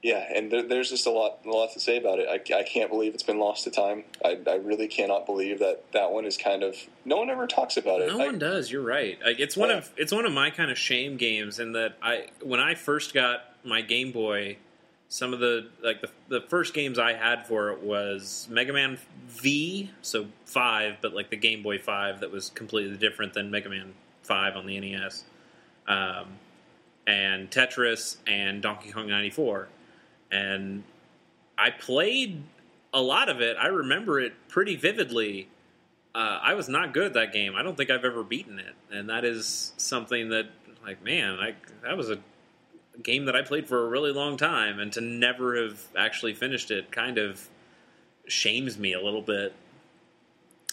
[0.02, 2.28] Yeah, and there, there's just a lot, a lot to say about it.
[2.28, 4.06] I, I can't believe it's been lost to time.
[4.26, 6.76] I, I really cannot believe that that one is kind of
[7.06, 8.08] no one ever talks about it.
[8.08, 8.72] No I, one does.
[8.72, 9.20] You're right.
[9.24, 9.78] Like, it's one Yeah.
[9.78, 13.14] of it's one of my kind of shame games in that I when I first
[13.14, 14.58] got my Game Boy,
[15.08, 18.98] some of the like the the first games I had for it was Mega Man
[19.28, 23.70] V, so five, but like the Game Boy Five that was completely different than Mega
[23.70, 25.24] Man Five on the NES,
[25.88, 26.28] um,
[27.08, 29.68] and Tetris and Donkey Kong '94,
[30.32, 30.84] and
[31.58, 32.44] I played
[32.94, 33.58] a lot of it.
[33.60, 35.48] I remember it pretty vividly
[36.16, 37.56] uh, I was not good at that game.
[37.56, 40.48] I don't think I've ever beaten it, and that is something that,
[40.84, 42.18] like, man, I that was a
[43.04, 46.72] game that I played for a really long time, and to never have actually finished
[46.72, 47.48] it kind of
[48.28, 49.54] shames me a little bit.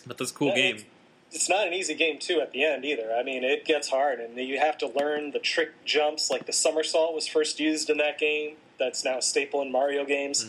[0.06, 0.74] But that's a cool Yeah, game.
[0.76, 0.90] it's-
[1.32, 3.12] It's not an easy game too at the end either.
[3.14, 6.30] I mean, it gets hard, and you have to learn the trick jumps.
[6.30, 8.56] Like the somersault was first used in that game.
[8.78, 10.44] That's now a staple in Mario games.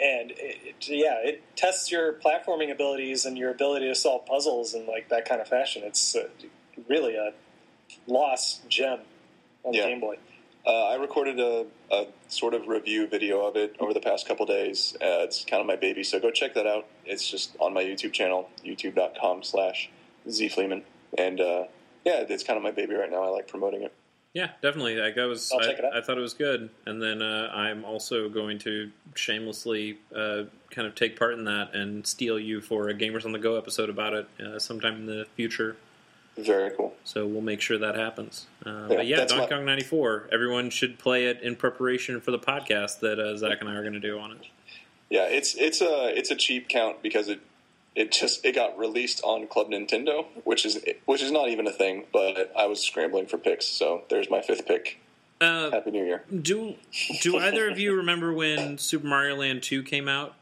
[0.00, 4.72] And it, it- yeah, it tests your platforming abilities and your ability to solve puzzles
[4.72, 5.82] in like that kind of fashion.
[5.84, 6.28] It's uh,
[6.88, 7.32] really a
[8.06, 9.00] lost gem
[9.64, 9.82] on Yeah.
[9.82, 10.16] the Game Boy.
[10.66, 14.44] Uh, I recorded a, a sort of review video of it over the past couple
[14.46, 14.94] days.
[14.96, 16.86] Uh, it's kind of my baby, so go check that out.
[17.04, 19.90] It's just on my YouTube channel, youtube.com slash
[20.28, 20.82] zfleeman.
[21.16, 21.64] And uh,
[22.04, 23.22] yeah, it's kind of my baby right now.
[23.22, 23.94] I like promoting it.
[24.32, 24.94] Yeah, definitely.
[24.94, 25.96] Like I was, I, check it out.
[25.96, 30.86] I thought it was good, and then uh, I'm also going to shamelessly uh, kind
[30.86, 33.90] of take part in that and steal you for a Gamers on the Go episode
[33.90, 35.76] about it uh, sometime in the future.
[36.36, 36.94] Very cool.
[37.04, 38.46] So we'll make sure that happens.
[38.64, 40.28] Uh, Yeah, but yeah, Donkey Kong '94.
[40.32, 43.82] Everyone should play it in preparation for the podcast that uh, Zach and I are
[43.82, 44.38] going to do on it.
[45.10, 47.40] Yeah, it's it's a it's a cheap count because it
[47.96, 51.72] it just it got released on Club Nintendo, which is which is not even a
[51.72, 52.04] thing.
[52.12, 54.98] But I was scrambling for picks, so there's my fifth pick.
[55.40, 56.22] Uh, Happy New Year!
[56.42, 56.74] do
[57.22, 60.34] Do either of you remember when Super Mario Land 2 came out?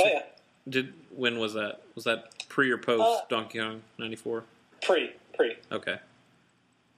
[0.00, 0.22] Oh yeah,
[0.68, 1.82] Did when was that?
[1.94, 4.44] Was that pre or post Uh, Donkey Kong '94?
[4.82, 5.56] Pre pre.
[5.70, 5.96] Okay.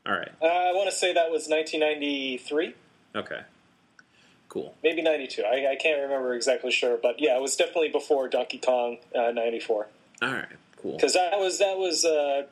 [0.07, 0.31] All right.
[0.40, 2.74] Uh, I want to say that was 1993.
[3.16, 3.40] Okay.
[4.48, 4.74] Cool.
[4.82, 8.59] maybe 92 I, I can't remember exactly sure but yeah it was definitely before donkey
[8.59, 9.86] kong uh, 94
[10.23, 10.44] All right.
[10.82, 10.97] Cool.
[10.97, 12.47] because that was that was uh,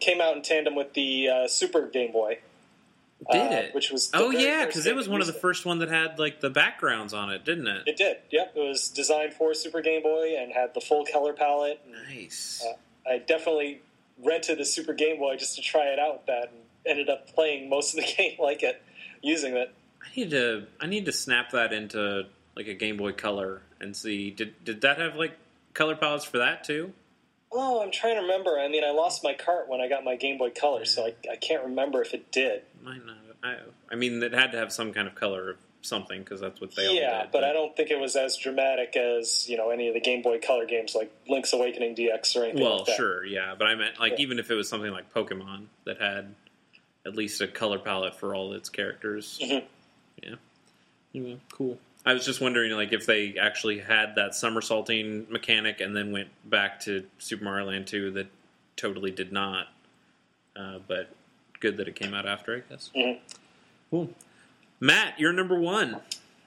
[0.00, 2.40] came out in tandem with the uh, super game boy
[3.32, 3.74] Did uh, it?
[3.74, 6.40] which was oh yeah, because it was one of the first one that had like
[6.42, 7.84] the backgrounds on it, didn't it?
[7.86, 11.32] it did yep it was designed for super game boy and had the full color
[11.32, 11.80] palette
[12.10, 12.62] nice.
[13.08, 13.80] i definitely
[14.24, 17.32] rented a super game boy just to try it out with that and ended up
[17.34, 18.82] playing most of the game like it
[19.22, 22.24] using it I need to I need to snap that into
[22.56, 25.36] like a Game Boy Color and see did did that have like
[25.74, 26.92] color palettes for that too?
[27.52, 30.14] oh i'm trying to remember i mean i lost my cart when i got my
[30.14, 33.16] game boy color so i, I can't remember if it did Might not.
[33.42, 33.56] I,
[33.90, 36.86] I mean, it had to have some kind of color something because that's what they
[36.86, 37.32] all yeah, did.
[37.32, 40.22] but I don't think it was as dramatic as you know any of the Game
[40.22, 42.96] Boy Color games like Link's Awakening DX or anything Well, like that.
[42.96, 44.18] sure, yeah, but I meant like Yeah.
[44.20, 46.34] even if it was something like Pokemon that had
[47.06, 49.38] at least a color palette for all its characters.
[49.42, 49.64] Mhm.
[50.22, 50.34] Yeah.
[51.12, 51.78] Yeah, cool.
[52.06, 56.28] I was just wondering, like, if they actually had that somersaulting mechanic and then went
[56.48, 58.26] back to Super Mario Land 2 that
[58.76, 59.68] totally did not.
[60.56, 61.08] Uh, but
[61.58, 62.90] good that it came out after, I guess.
[62.94, 63.18] Mhm.
[63.90, 64.10] Cool.
[64.82, 66.00] Matt, you're number one.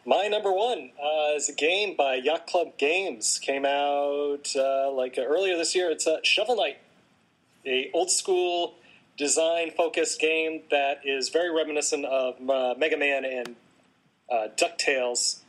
[0.08, 3.40] My number one uh, is a game by Yacht Club Games.
[3.40, 5.92] Came out uh, like uh, earlier this year.
[5.92, 6.80] It's uh, Shovel Knight,
[7.64, 8.74] a old school
[9.20, 13.56] design focused game that is very reminiscent of uh, Mega Man and
[14.32, 15.42] uh, Ducktales.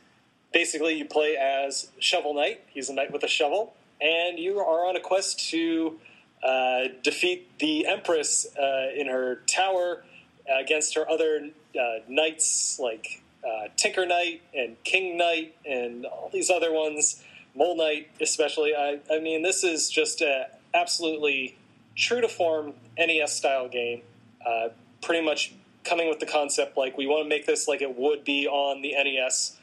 [0.53, 2.61] Basically, you play as Shovel Knight.
[2.69, 5.99] He's a knight with a shovel, and you are on a quest to
[6.47, 8.47] uh, defeat the Empress
[8.95, 10.05] in her tower
[10.49, 16.51] against her other uh, knights, like uh, Tinker Knight and King Knight and all these
[16.51, 17.23] other ones,
[17.55, 18.75] Mole Knight especially.
[18.75, 21.57] I, I mean, this is just a absolutely
[21.95, 24.03] true to form NES style game.
[24.45, 24.69] Uh,
[25.01, 25.55] pretty much
[25.85, 28.81] coming with the concept like we want to make this like it would be on
[28.83, 29.57] the NES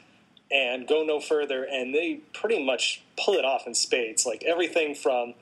[0.50, 1.64] and go no further.
[1.64, 4.26] And they pretty much pull it off in spades.
[4.26, 5.34] Like everything from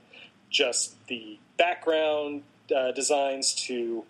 [0.51, 2.43] just the background
[2.75, 4.05] uh, designs to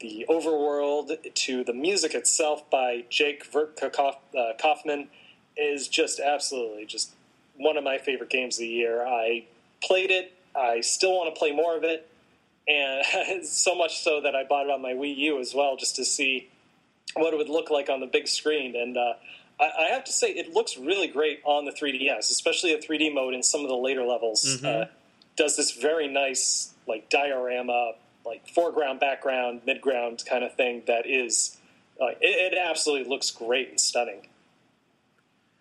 [0.00, 5.08] the overworld to the music itself by Jake Vertka uh, Kaufman
[5.56, 7.12] is just absolutely just
[7.56, 9.06] one of my favorite games of the year.
[9.06, 9.44] I
[9.82, 10.32] played it.
[10.54, 12.08] I still want to play more of it,
[12.68, 15.96] and so much so that I bought it on my Wii U as well, just
[15.96, 16.48] to see
[17.14, 18.74] what it would look like on the big screen.
[18.76, 19.14] And uh,
[19.60, 23.14] I, I have to say, it looks really great on the 3DS, especially the 3D
[23.14, 24.44] mode in some of the later levels.
[24.60, 24.82] Mhm.
[24.82, 24.86] Uh,
[25.36, 27.92] does this very nice like diorama,
[28.26, 31.56] like foreground, background, midground kind of thing that is.
[32.00, 34.26] Uh, it, it absolutely looks great and stunning.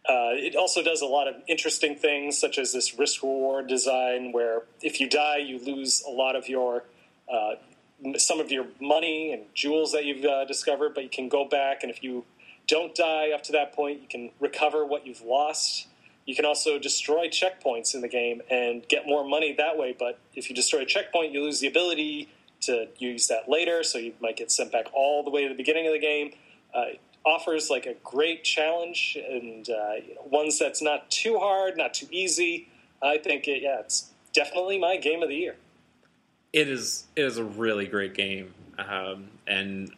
[0.10, 4.64] it also does a lot of interesting things, such as this risk reward design, where
[4.82, 6.84] if you die, you lose a lot of your
[7.32, 7.56] uh,
[8.18, 11.82] some of your money and jewels that you've uh, discovered, but you can go back
[11.82, 12.26] and if you
[12.68, 15.88] don't die up to that point, you can recover what you've lost.
[16.26, 19.96] You can also destroy checkpoints in the game and get more money that way.
[19.98, 22.30] But if you destroy a checkpoint, you lose the ability
[22.66, 25.56] to use that later, so you might get sent back all the way to the
[25.56, 26.32] beginning of the game.
[26.74, 26.86] Uh,
[27.26, 31.94] offers like a great challenge and uh, you know, ones that's not too hard, not
[31.94, 32.68] too easy.
[33.02, 35.56] I think it, yeah, it's definitely my game of the year.
[36.54, 39.92] It is it is a really great game, um, and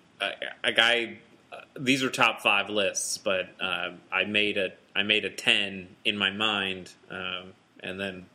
[0.64, 1.20] a, guy.
[1.52, 5.90] Uh, these are top five lists, but uh, I made a I made a ten
[6.04, 8.26] in my mind, um, and then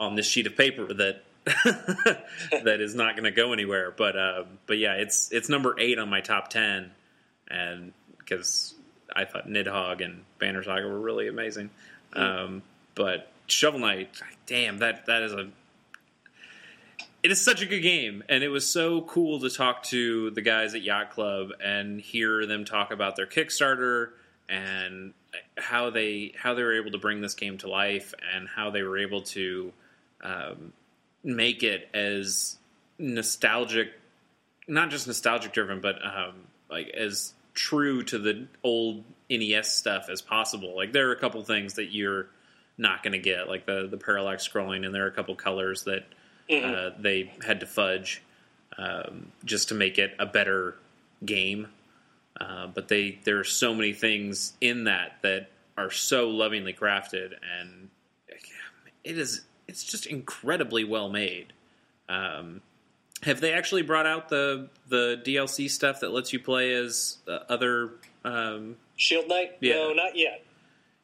[0.00, 3.90] on this sheet of paper that that is not going to go anywhere.
[3.90, 6.90] But uh, but yeah, it's it's number eight on my top ten,
[7.48, 8.74] and because
[9.14, 11.70] I thought Nidhogg and Banner Saga were really amazing.
[12.14, 12.62] Um,
[12.94, 14.08] but Shovel Knight,
[14.46, 15.50] damn that that is a
[17.22, 20.42] it is such a good game, and it was so cool to talk to the
[20.42, 24.10] guys at Yacht Club and hear them talk about their Kickstarter
[24.48, 25.14] and
[25.56, 28.82] how they how they were able to bring this game to life and how they
[28.82, 29.72] were able to
[30.22, 30.72] um,
[31.24, 32.58] make it as
[32.98, 33.88] nostalgic,
[34.68, 36.34] not just nostalgic driven, but um,
[36.70, 40.76] like as true to the old NES stuff as possible.
[40.76, 42.28] Like there are a couple things that you're
[42.76, 45.84] not going to get, like the the parallax scrolling, and there are a couple colors
[45.84, 46.04] that
[46.50, 46.74] mm-hmm.
[46.74, 48.22] uh, they had to fudge
[48.76, 50.76] um, just to make it a better
[51.24, 51.68] game.
[52.40, 57.32] Uh, but they there are so many things in that that are so lovingly crafted,
[57.60, 57.88] and
[59.04, 61.52] it is it's just incredibly well made.
[62.08, 62.60] Um,
[63.22, 67.38] have they actually brought out the the DLC stuff that lets you play as uh,
[67.48, 67.90] other
[68.24, 69.56] um, Shield Knight?
[69.60, 69.74] Yeah.
[69.74, 70.44] No, not yet.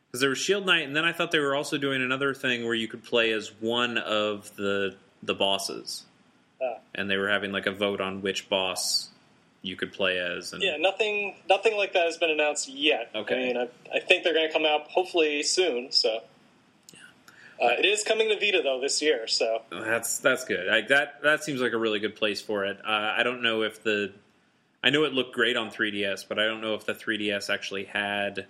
[0.07, 2.65] Because there was Shield Knight, and then I thought they were also doing another thing
[2.65, 6.05] where you could play as one of the the bosses,
[6.61, 9.11] uh, and they were having like a vote on which boss
[9.63, 10.53] you could play as.
[10.53, 10.63] And...
[10.63, 13.11] Yeah, nothing nothing like that has been announced yet.
[13.15, 15.93] Okay, I mean, I, I think they're going to come out hopefully soon.
[15.93, 16.23] So
[17.61, 20.69] uh, it is coming to Vita though this year, so that's that's good.
[20.69, 22.79] I, that that seems like a really good place for it.
[22.85, 24.13] Uh, I don't know if the
[24.83, 27.85] I know it looked great on 3DS, but I don't know if the 3DS actually
[27.85, 28.47] had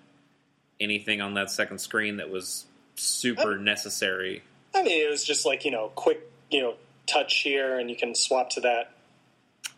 [0.78, 4.42] anything on that second screen that was super I, necessary.
[4.74, 6.20] I mean, it was just like you know, quick
[6.50, 6.74] you know,
[7.06, 8.92] touch here, and you can swap to that.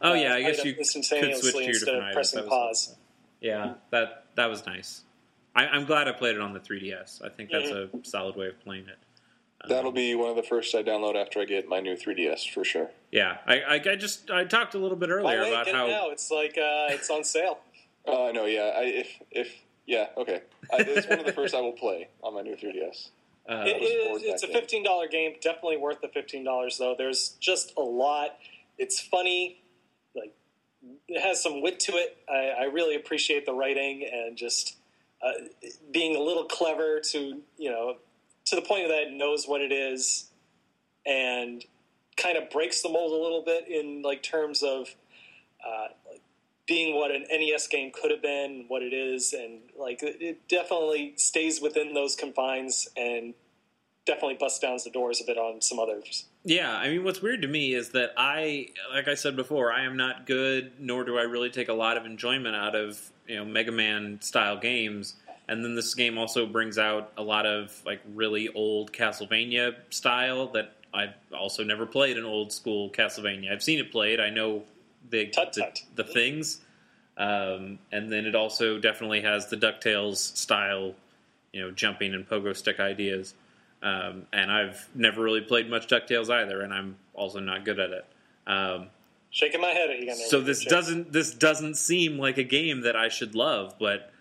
[0.00, 2.94] Oh yeah, uh, I guess you could switch to your instead of pressing pause.
[3.40, 5.02] Yeah, that that was nice.
[5.54, 7.22] I, am glad I played it on the 3DS.
[7.22, 7.98] I think that's mm-hmm.
[7.98, 8.96] a solid way of playing it.
[9.68, 12.64] That'll be one of the first I download after I get my new 3DS for
[12.64, 12.90] sure.
[13.10, 16.30] Yeah, I, I, I just I talked a little bit earlier about how now it's
[16.30, 17.58] like uh, it's on sale.
[18.06, 19.52] Oh uh, no, yeah, I, if if
[19.86, 23.10] yeah, okay, I, it's one of the first I will play on my new 3DS.
[23.48, 25.34] Uh, it is, it's a fifteen dollar game.
[25.40, 26.94] Definitely worth the fifteen dollars though.
[26.96, 28.36] There's just a lot.
[28.78, 29.60] It's funny,
[30.14, 30.34] like
[31.08, 32.16] it has some wit to it.
[32.28, 34.76] I, I really appreciate the writing and just
[35.22, 35.32] uh,
[35.90, 37.96] being a little clever to you know
[38.46, 40.30] to the point that it knows what it is
[41.06, 41.64] and
[42.16, 44.88] kind of breaks the mold a little bit in like terms of
[45.66, 45.88] uh,
[46.66, 51.14] being what an NES game could have been, what it is, and like it definitely
[51.16, 53.34] stays within those confines and
[54.04, 56.26] definitely busts down the doors a bit on some others.
[56.44, 59.84] Yeah, I mean, what's weird to me is that I, like I said before, I
[59.84, 63.36] am not good, nor do I really take a lot of enjoyment out of you
[63.36, 65.14] know Mega Man style games.
[65.48, 70.48] And then this game also brings out a lot of like really old Castlevania style
[70.48, 73.52] that I've also never played an old school Castlevania.
[73.52, 74.20] I've seen it played.
[74.20, 74.62] I know
[75.10, 75.82] the tut, tut.
[75.94, 76.60] the, the, things.
[77.16, 80.94] Um, and then it also definitely has the Ducktales style,
[81.52, 83.34] you know, jumping and pogo stick ideas.
[83.82, 87.90] Um, and I've never really played much Ducktales either, and I'm also not good at
[87.90, 88.06] it.
[88.46, 88.86] Um,
[89.30, 90.14] Shaking my head at you.
[90.14, 94.11] So this doesn't this doesn't seem like a game that I should love, but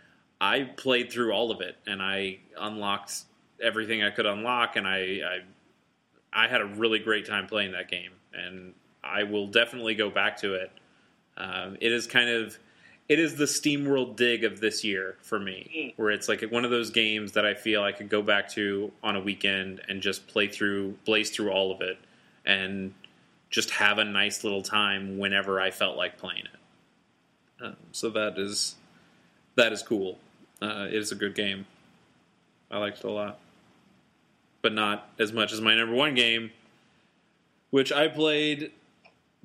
[0.41, 3.13] I played through all of it and I unlocked
[3.61, 5.19] everything I could unlock, and I,
[6.34, 8.73] I, I had a really great time playing that game, and
[9.03, 10.72] I will definitely go back to it.
[11.38, 12.57] Um, it is kind of
[13.07, 16.01] it is the SteamWorld dig of this year for me, hmm.
[16.01, 18.91] where it's like one of those games that I feel I could go back to
[19.03, 21.97] on a weekend and just play through, blaze through all of it,
[22.45, 22.93] and
[23.49, 27.63] just have a nice little time whenever I felt like playing it.
[27.63, 28.76] Um, so that is
[29.55, 30.18] that is cool.
[30.61, 31.65] Uh, it is a good game.
[32.69, 33.39] I liked it a lot,
[34.61, 36.51] but not as much as my number one game,
[37.71, 38.71] which I played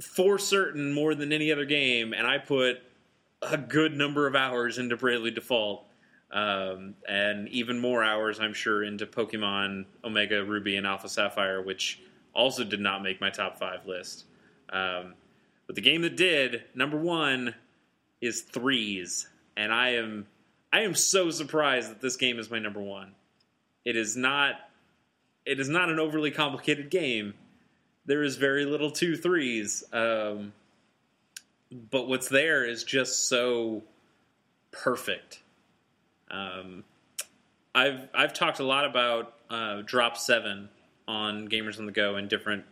[0.00, 2.82] for certain more than any other game, and I put
[3.40, 5.84] a good number of hours into Bravely Default.
[6.30, 12.00] um, and even more hours, I'm sure, into Pokemon Omega Ruby and Alpha Sapphire, which
[12.34, 14.24] also did not make my top five list.
[14.70, 15.14] Um,
[15.66, 17.54] but the game that did, number one,
[18.20, 20.26] is Threes, and I am
[20.72, 23.12] I am so surprised that this game is my number one.
[23.84, 24.56] It is not
[25.44, 27.34] it is not an overly complicated game.
[28.04, 30.52] There is very little two threes, um,
[31.90, 33.84] but what's there is just so
[34.72, 35.40] perfect.
[36.30, 36.84] Um,
[37.74, 40.68] I've I've talked a lot about uh, Drop Seven
[41.06, 42.64] on Gamers on the Go in different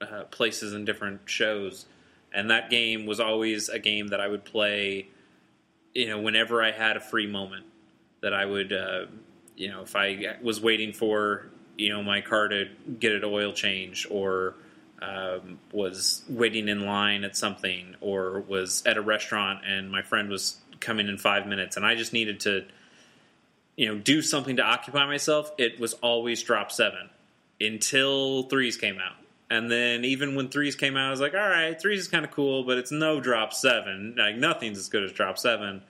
[0.00, 1.86] uh, places and different shows,
[2.32, 5.08] and that game was always a game that I would play.
[5.94, 7.66] You know, whenever I had a free moment,
[8.20, 9.06] that I would, uh,
[9.56, 12.68] you know, if I was waiting for you know my car to
[12.98, 14.54] get an oil change or
[15.02, 20.28] um, was waiting in line at something or was at a restaurant and my friend
[20.28, 22.64] was coming in five minutes and I just needed to
[23.76, 27.10] you know do something to occupy myself it was always drop seven
[27.60, 29.16] until threes came out
[29.50, 32.24] and then even when threes came out I was like all right threes is kind
[32.24, 35.82] of cool but it's no drop seven like nothing's as good as drop seven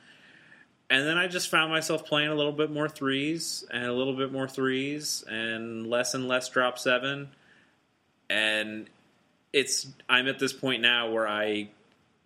[0.90, 4.14] and then I just found myself playing a little bit more threes and a little
[4.14, 7.30] bit more threes and less and less drop seven.
[8.28, 8.88] And
[9.52, 11.70] it's I'm at this point now where I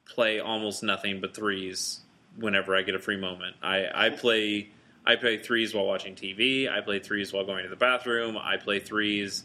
[0.06, 2.00] play almost nothing but threes
[2.36, 3.56] whenever I get a free moment.
[3.62, 4.70] I, I play
[5.06, 6.70] I play threes while watching TV.
[6.70, 8.36] I play threes while going to the bathroom.
[8.36, 9.44] I play threes,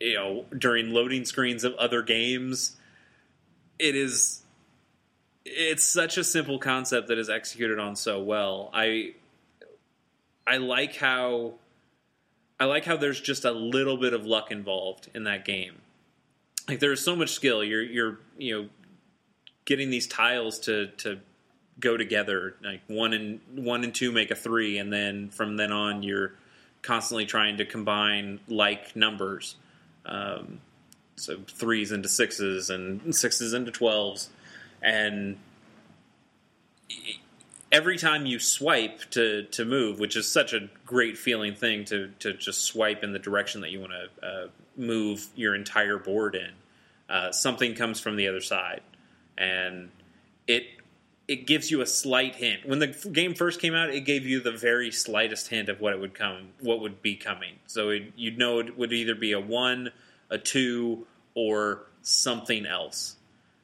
[0.00, 2.76] you know, during loading screens of other games.
[3.78, 4.42] It is
[5.44, 8.70] it's such a simple concept that is executed on so well.
[8.74, 9.14] I
[10.46, 11.54] I like how
[12.58, 15.82] I like how there's just a little bit of luck involved in that game.
[16.68, 17.62] Like there's so much skill.
[17.62, 18.68] You're you're you know
[19.64, 21.20] getting these tiles to to
[21.78, 22.56] go together.
[22.62, 26.32] Like one and one and two make a three, and then from then on you're
[26.82, 29.56] constantly trying to combine like numbers.
[30.06, 30.60] Um,
[31.16, 34.30] so threes into sixes and sixes into twelves.
[34.82, 35.38] And
[37.72, 42.10] every time you swipe to, to move, which is such a great feeling thing to,
[42.20, 44.46] to just swipe in the direction that you want to uh,
[44.76, 46.50] move your entire board in,
[47.08, 48.82] uh, something comes from the other side,
[49.36, 49.90] and
[50.46, 50.75] it
[51.28, 52.66] it gives you a slight hint.
[52.66, 55.92] When the game first came out, it gave you the very slightest hint of what
[55.92, 57.54] it would come, what would be coming.
[57.66, 59.90] So it, you'd know it would either be a one,
[60.30, 63.16] a two, or something else.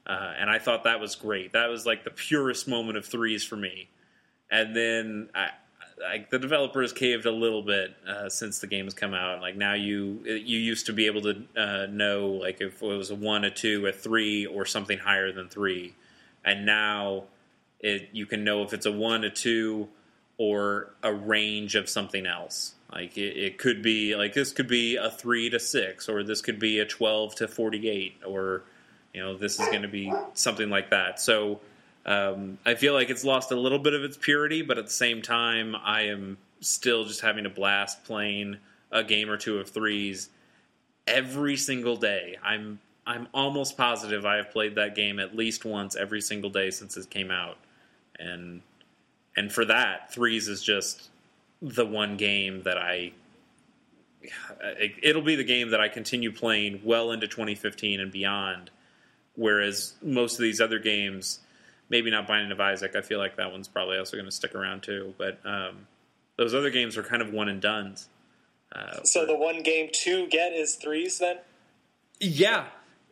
[0.06, 1.52] Uh, and I thought that was great.
[1.52, 3.88] That was like the purest moment of threes for me.
[4.50, 5.50] And then I,
[6.04, 9.40] I, the developers caved a little bit uh, since the game has come out.
[9.40, 13.10] Like now, you you used to be able to uh, know like if it was
[13.10, 15.94] a one, a two, a three, or something higher than three,
[16.44, 17.24] and now
[17.82, 19.88] it you can know if it's a one, a two,
[20.38, 22.74] or a range of something else.
[22.90, 26.40] Like it, it could be like this could be a three to six, or this
[26.40, 28.64] could be a twelve to forty-eight, or
[29.12, 31.20] you know, this is going to be something like that.
[31.20, 31.60] So
[32.06, 34.90] um, I feel like it's lost a little bit of its purity, but at the
[34.92, 38.58] same time, I am still just having a blast playing
[38.90, 40.30] a game or two of threes
[41.06, 42.36] every single day.
[42.42, 46.70] I'm I'm almost positive I have played that game at least once every single day
[46.70, 47.56] since it came out,
[48.22, 48.62] and
[49.36, 51.10] and for that, threes is just
[51.60, 53.12] the one game that I.
[55.02, 58.70] It'll be the game that I continue playing well into 2015 and beyond
[59.34, 61.40] Whereas most of these other games,
[61.88, 64.54] maybe not Binding of Isaac, I feel like that one's probably also going to stick
[64.54, 65.14] around too.
[65.16, 65.86] But um,
[66.36, 68.08] those other games are kind of one and duns.
[68.74, 71.38] Uh, so the one game to get is threes then.
[72.20, 72.66] Yeah,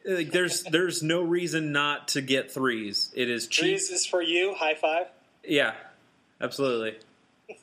[0.05, 3.13] like there's there's no reason not to get threes.
[3.15, 3.65] It is cheap.
[3.65, 4.55] Threes is for you.
[4.55, 5.07] High five.
[5.45, 5.75] Yeah,
[6.41, 6.99] absolutely.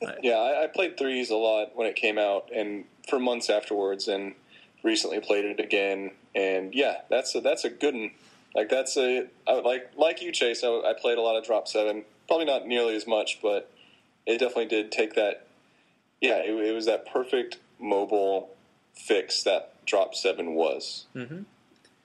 [0.22, 4.06] yeah, I, I, played threes a lot when it came out, and for months afterwards,
[4.06, 4.34] and
[4.82, 6.12] recently played it again.
[6.34, 8.10] And yeah, that's a, that's a good one.
[8.54, 10.62] Like that's a I would like like you, Chase.
[10.64, 12.04] I, I played a lot of Drop Seven.
[12.26, 13.70] Probably not nearly as much, but
[14.26, 15.46] it definitely did take that.
[16.20, 18.50] Yeah, it, it was that perfect mobile
[18.94, 21.06] fix that Drop Seven was.
[21.14, 21.42] Mm-hmm.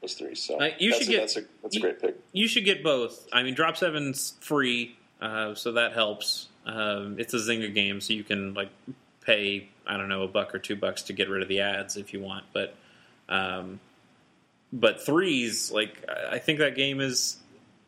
[0.08, 0.36] Three.
[0.36, 2.20] So uh, you should get that's a that's a great pick.
[2.32, 3.28] You should get both.
[3.32, 6.48] I mean, Drop Seven's free, uh, so that helps.
[6.66, 8.70] Um, it's a Zynga game, so you can like
[9.22, 11.98] pay I don't know a buck or two bucks to get rid of the ads
[11.98, 12.76] if you want, but.
[13.30, 13.80] Um,
[14.74, 17.38] but threes, like I think that game is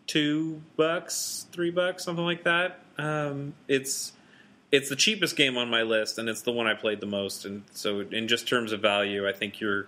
[0.07, 2.79] two bucks, three bucks, something like that.
[2.97, 4.13] Um, it's
[4.71, 7.45] it's the cheapest game on my list, and it's the one I played the most.
[7.45, 9.87] And so, in just terms of value, I think you're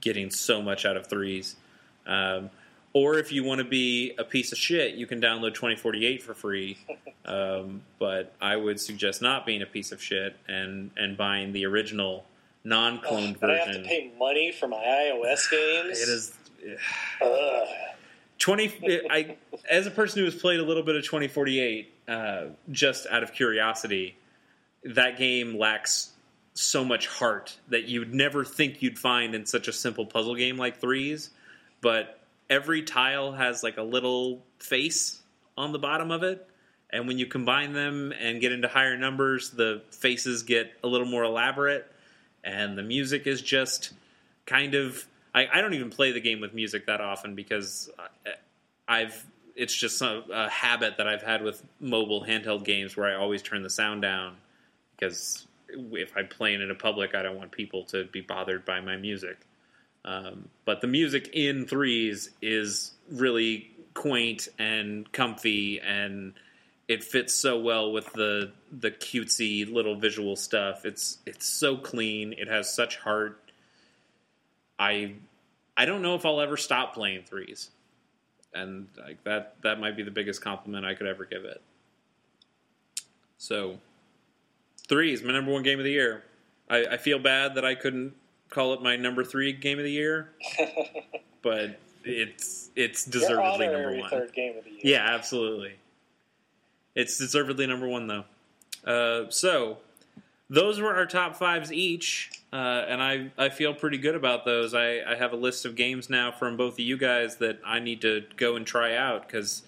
[0.00, 1.56] getting so much out of threes.
[2.06, 2.50] Um,
[2.94, 6.34] or if you want to be a piece of shit, you can download 2048 for
[6.34, 6.78] free.
[7.24, 11.64] Um, but I would suggest not being a piece of shit and and buying the
[11.66, 12.24] original
[12.64, 16.00] non-cloned but I have to pay money for my iOS games.
[16.00, 16.34] It is.
[17.22, 17.68] Ugh.
[18.38, 19.36] 20 I
[19.70, 23.32] as a person who has played a little bit of 2048 uh, just out of
[23.32, 24.16] curiosity
[24.84, 26.10] that game lacks
[26.54, 30.56] so much heart that you'd never think you'd find in such a simple puzzle game
[30.56, 31.30] like threes
[31.82, 35.20] but every tile has like a little face
[35.58, 36.48] on the bottom of it
[36.90, 41.06] and when you combine them and get into higher numbers the faces get a little
[41.06, 41.86] more elaborate
[42.42, 43.92] and the music is just
[44.46, 47.90] kind of I, I don't even play the game with music that often because
[48.88, 53.14] I've it's just a, a habit that I've had with mobile handheld games where I
[53.14, 54.36] always turn the sound down
[54.96, 58.80] because if I'm playing in a public, I don't want people to be bothered by
[58.80, 59.38] my music.
[60.04, 66.34] Um, but the music in threes is really quaint and comfy, and
[66.88, 70.84] it fits so well with the the cutesy little visual stuff.
[70.84, 72.32] It's it's so clean.
[72.32, 73.38] It has such heart.
[74.78, 75.14] I
[75.76, 77.70] I don't know if I'll ever stop playing threes,
[78.52, 81.62] and like that that might be the biggest compliment I could ever give it.
[83.38, 83.78] So,
[84.88, 86.24] threes my number one game of the year.
[86.68, 88.14] I, I feel bad that I couldn't
[88.52, 90.30] call it my number three game of the year,
[91.42, 94.10] but it's it's deservedly number one.
[94.10, 94.80] third game of the year.
[94.82, 95.74] Yeah, absolutely.
[96.94, 98.24] It's deservedly number one, though.
[98.84, 99.78] Uh, so,
[100.50, 104.74] those were our top fives each, uh, and I, I feel pretty good about those.
[104.74, 107.78] I, I have a list of games now from both of you guys that I
[107.78, 109.62] need to go and try out because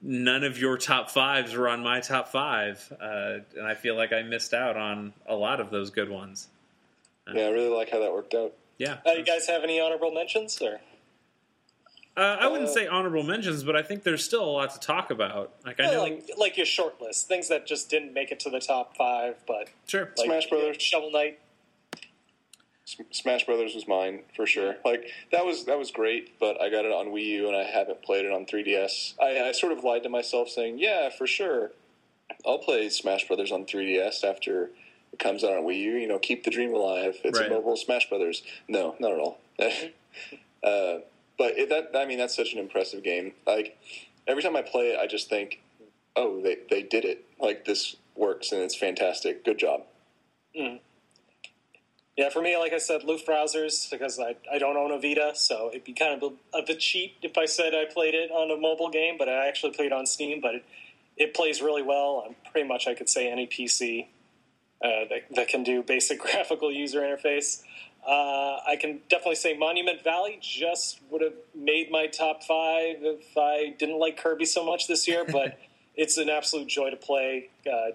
[0.00, 4.12] none of your top fives were on my top five, uh, and I feel like
[4.12, 6.48] I missed out on a lot of those good ones.
[7.32, 8.52] Yeah, I really like how that worked out.
[8.78, 8.98] Yeah.
[9.06, 10.60] Uh, you guys have any honorable mentions?
[10.62, 10.80] Or
[12.16, 14.80] Uh, I wouldn't Uh, say honorable mentions, but I think there's still a lot to
[14.80, 15.54] talk about.
[15.64, 16.02] Like, I know.
[16.02, 19.36] like, like your short list, things that just didn't make it to the top five,
[19.46, 20.12] but sure.
[20.16, 20.80] like Smash Brothers.
[20.80, 21.38] Shovel Knight.
[23.10, 24.76] Smash Brothers was mine for sure.
[24.84, 27.64] Like that was that was great, but I got it on Wii U and I
[27.64, 29.14] haven't played it on 3DS.
[29.20, 31.72] I, I sort of lied to myself saying, "Yeah, for sure,
[32.46, 34.74] I'll play Smash Brothers on 3DS after it
[35.18, 37.16] comes out on Wii U." You know, keep the dream alive.
[37.24, 37.50] It's Right.
[37.50, 38.42] a mobile Smash Brothers.
[38.68, 39.38] No, not at all.
[40.62, 40.98] uh,
[41.38, 43.32] but it, that I mean, that's such an impressive game.
[43.46, 43.76] Like
[44.26, 45.60] every time I play it, I just think,
[46.14, 47.24] "Oh, they they did it!
[47.40, 49.44] Like this works and it's fantastic.
[49.44, 49.82] Good job."
[52.16, 55.68] Yeah, for me, like I said, Luftrausers because I, I don't own a Vita, so
[55.68, 58.50] it'd be kind of a, a bit cheap if I said I played it on
[58.50, 60.40] a mobile game, but I actually played it on Steam.
[60.40, 60.64] But it,
[61.18, 64.06] it plays really well on pretty much I could say any PC
[64.82, 67.62] uh, that, that can do basic graphical user interface.
[68.06, 73.36] Uh, I can definitely say Monument Valley just would have made my top five if
[73.36, 75.58] I didn't like Kirby so much this year, but
[75.96, 77.50] it's an absolute joy to play.
[77.66, 77.92] Uh,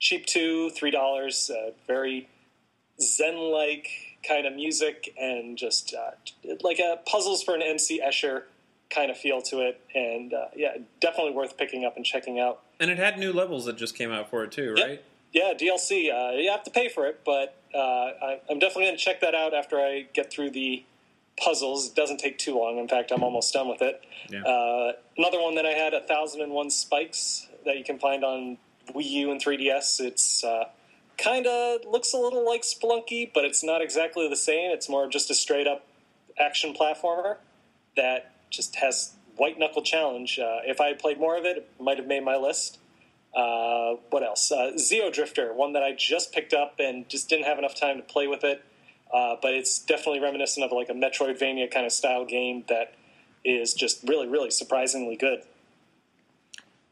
[0.00, 1.50] cheap too, three dollars.
[1.50, 2.28] Uh, very
[3.00, 3.88] zen-like
[4.26, 6.12] kind of music and just uh,
[6.62, 8.44] like a puzzles for an MC Escher
[8.90, 9.80] kind of feel to it.
[9.94, 12.62] And uh, yeah, definitely worth picking up and checking out.
[12.80, 15.04] And it had new levels that just came out for it too, Yep.
[15.34, 16.10] Yeah, DLC.
[16.10, 19.20] Uh, you have to pay for it, but uh, I, I'm definitely going to check
[19.20, 20.84] that out after I get through the
[21.36, 21.88] puzzles.
[21.88, 22.78] It doesn't take too long.
[22.78, 24.00] In fact, I'm almost done with it.
[24.30, 24.42] Yeah.
[24.42, 28.24] Uh, another one that I had, A Thousand and One Spikes, that you can find
[28.24, 28.58] on
[28.94, 30.00] Wii U and 3DS.
[30.00, 30.66] It's uh,
[31.18, 34.70] kind of looks a little like Spelunky, but it's not exactly the same.
[34.70, 35.84] It's more just a straight up
[36.38, 37.38] action platformer
[37.96, 40.38] that just has white knuckle challenge.
[40.38, 42.78] Uh, if I had played more of it, it might have made my list.
[43.34, 44.52] Uh, what else?
[44.52, 48.02] Uh, Xeodrifter, one that I just picked up and just didn't have enough time to
[48.02, 48.62] play with it.
[49.12, 52.94] Uh, but it's definitely reminiscent of like a Metroidvania kind of style game that
[53.44, 55.42] is just really, really surprisingly good.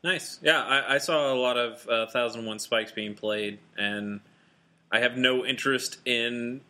[0.04, 0.38] Nice.
[0.42, 4.20] Yeah, I, I saw a lot of uh, Thousand One Spikes being played, and
[4.90, 6.60] I have no interest in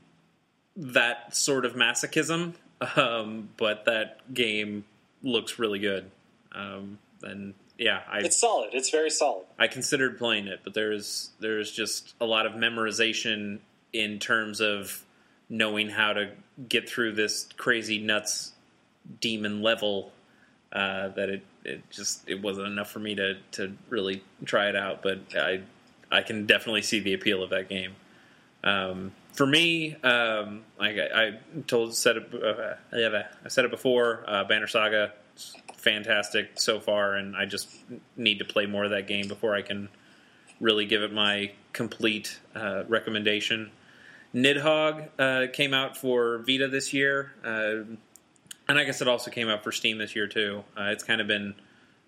[0.76, 2.54] that sort of masochism.
[2.96, 4.84] Um, but that game
[5.22, 6.10] looks really good.
[6.50, 8.70] Um, and yeah, I It's solid.
[8.72, 9.44] It's very solid.
[9.58, 13.58] I considered playing it, but there's there's just a lot of memorization
[13.92, 15.04] in terms of
[15.48, 16.30] knowing how to
[16.68, 18.52] get through this crazy nuts
[19.20, 20.12] demon level
[20.72, 24.76] uh, that it, it just it wasn't enough for me to, to really try it
[24.76, 25.02] out.
[25.02, 25.62] But I
[26.08, 27.96] I can definitely see the appeal of that game.
[28.62, 32.74] Um, for me, um, like I, I told said it, uh,
[33.44, 34.22] I said it before.
[34.24, 35.14] Uh, Banner Saga,
[35.76, 37.68] fantastic so far, and I just
[38.16, 39.88] need to play more of that game before I can
[40.60, 43.70] really give it my complete uh, recommendation.
[44.34, 47.32] Nidhogg uh, came out for Vita this year.
[47.44, 47.96] Uh,
[48.68, 50.64] and I guess it also came out for Steam this year too.
[50.76, 51.54] Uh, it's kind of been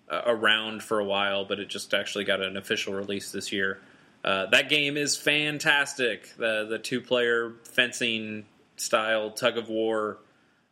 [0.09, 3.81] uh, around for a while, but it just actually got an official release this year.
[4.23, 6.35] Uh, that game is fantastic.
[6.37, 8.45] The the two player fencing
[8.75, 10.17] style tug of war,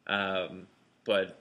[0.07, 0.65] um,
[1.05, 1.39] but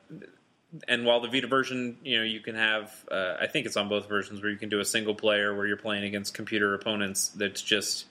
[0.88, 3.88] and while the Vita version, you know, you can have, uh, I think it's on
[3.88, 7.28] both versions where you can do a single player where you're playing against computer opponents.
[7.28, 8.06] That's just,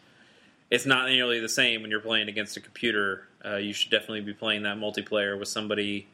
[0.70, 3.28] it's not nearly the same when you're playing against a computer.
[3.44, 6.08] Uh, you should definitely be playing that multiplayer with somebody,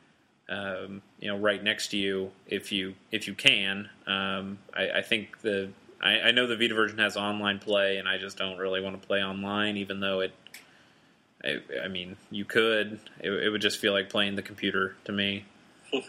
[0.47, 3.89] um, you know, right next to you if you if you can.
[4.05, 5.69] Um, I, I, think the
[6.01, 8.99] I, I know the Vita version has online play, and I just don't really want
[8.99, 10.33] to play online, even though it.
[11.43, 13.01] I, I mean, you could.
[13.19, 15.43] It, it would just feel like playing the computer to me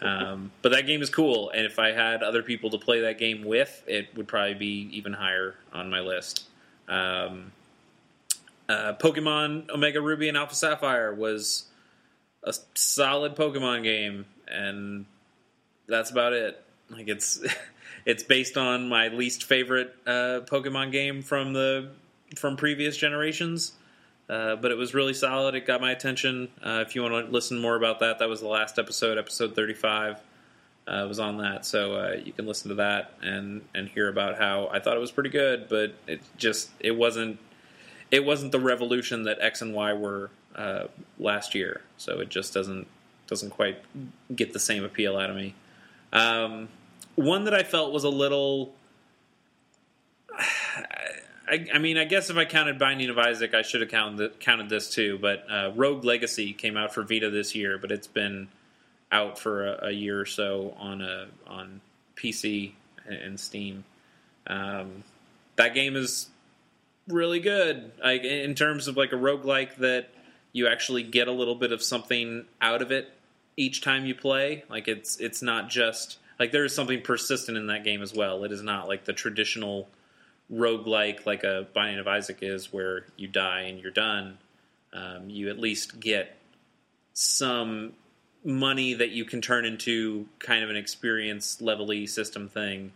[0.01, 3.17] um, but that game is cool, and if I had other people to play that
[3.17, 6.45] game with, it would probably be even higher on my list.
[6.87, 7.51] Um,
[8.67, 11.65] uh, Pokemon Omega Ruby and Alpha Sapphire was
[12.43, 15.05] a solid Pokemon game, and
[15.87, 16.63] that's about it.
[16.89, 17.41] Like it's
[18.05, 21.89] it's based on my least favorite uh, Pokemon game from the
[22.35, 23.73] from previous generations.
[24.29, 25.55] Uh, but it was really solid.
[25.55, 26.49] It got my attention.
[26.63, 29.55] Uh, if you want to listen more about that, that was the last episode, episode
[29.55, 30.21] 35.
[30.87, 34.39] Uh, was on that, so uh, you can listen to that and and hear about
[34.39, 37.37] how I thought it was pretty good, but it just it wasn't
[38.09, 40.85] it wasn't the revolution that X and Y were uh,
[41.19, 41.81] last year.
[41.97, 42.87] So it just doesn't
[43.27, 43.83] doesn't quite
[44.35, 45.53] get the same appeal out of me.
[46.11, 46.69] Um,
[47.13, 48.73] one that I felt was a little
[51.49, 54.39] I, I, mean, I guess if I counted Binding of Isaac, I should have counted
[54.39, 55.17] counted this too.
[55.19, 58.49] But uh, Rogue Legacy came out for Vita this year, but it's been
[59.11, 61.81] out for a, a year or so on a on
[62.15, 62.73] PC
[63.07, 63.83] and Steam.
[64.47, 65.03] Um,
[65.55, 66.27] that game is
[67.07, 67.91] really good.
[68.03, 70.09] Like in terms of like a roguelike that
[70.51, 73.11] you actually get a little bit of something out of it
[73.57, 74.63] each time you play.
[74.69, 78.43] Like it's it's not just like there is something persistent in that game as well.
[78.43, 79.87] It is not like the traditional
[80.51, 84.37] roguelike like a Binding of Isaac is, where you die and you're done,
[84.93, 86.35] um, you at least get
[87.13, 87.93] some
[88.43, 92.93] money that you can turn into kind of an experience levely system thing.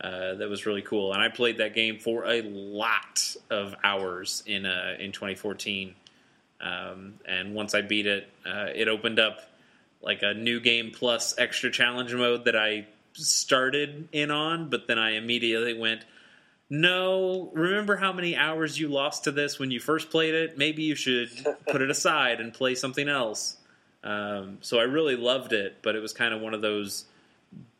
[0.00, 4.42] Uh, that was really cool, and I played that game for a lot of hours
[4.46, 5.94] in uh, in 2014.
[6.58, 9.40] Um, and once I beat it, uh, it opened up
[10.02, 14.98] like a new game plus extra challenge mode that I started in on, but then
[14.98, 16.04] I immediately went,
[16.70, 20.56] no, remember how many hours you lost to this when you first played it?
[20.56, 21.30] Maybe you should
[21.70, 23.56] put it aside and play something else.
[24.04, 27.04] Um, so I really loved it, but it was kind of one of those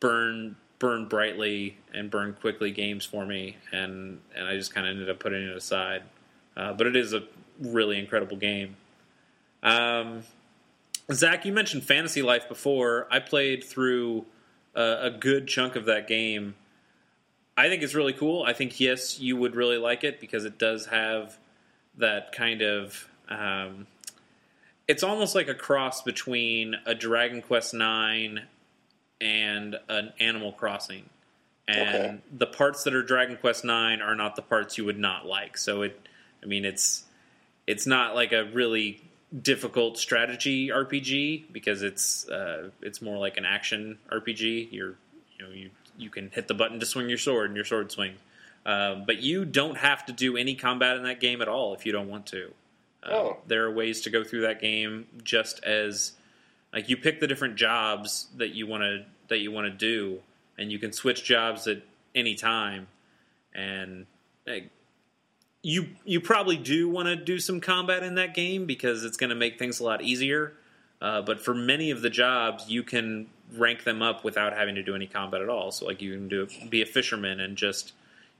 [0.01, 4.91] burn burn brightly and burn quickly games for me, and and I just kind of
[4.91, 6.03] ended up putting it aside.
[6.55, 7.23] Uh, but it is a
[7.61, 8.75] really incredible game.
[9.63, 10.23] Um,
[11.11, 13.07] Zach, you mentioned Fantasy Life before.
[13.09, 14.25] I played through
[14.75, 16.55] a, a good chunk of that game
[17.61, 18.41] I think it's really cool.
[18.41, 21.37] I think yes, you would really like it because it does have
[21.97, 23.07] that kind of.
[23.29, 23.85] Um,
[24.87, 28.47] it's almost like a cross between a Dragon Quest Nine
[29.21, 31.07] and an Animal Crossing,
[31.67, 32.17] and okay.
[32.35, 35.55] the parts that are Dragon Quest Nine are not the parts you would not like.
[35.55, 36.07] So it,
[36.41, 37.03] I mean, it's
[37.67, 39.03] it's not like a really
[39.39, 44.69] difficult strategy RPG because it's uh, it's more like an action RPG.
[44.71, 44.95] You're
[45.37, 47.91] you know you you can hit the button to swing your sword and your sword
[47.91, 48.19] swings.
[48.65, 51.85] Um, but you don't have to do any combat in that game at all if
[51.85, 52.51] you don't want to.
[53.03, 53.37] Uh, oh.
[53.47, 56.13] There are ways to go through that game just as
[56.73, 60.19] like you pick the different jobs that you want to that you want to do,
[60.57, 61.81] and you can switch jobs at
[62.13, 62.87] any time.
[63.53, 64.05] And
[64.45, 64.69] like,
[65.63, 69.31] you you probably do want to do some combat in that game because it's going
[69.31, 70.53] to make things a lot easier.
[71.01, 73.27] Uh, but for many of the jobs, you can
[73.57, 75.71] rank them up without having to do any combat at all.
[75.71, 77.93] So like you can do be a fisherman and just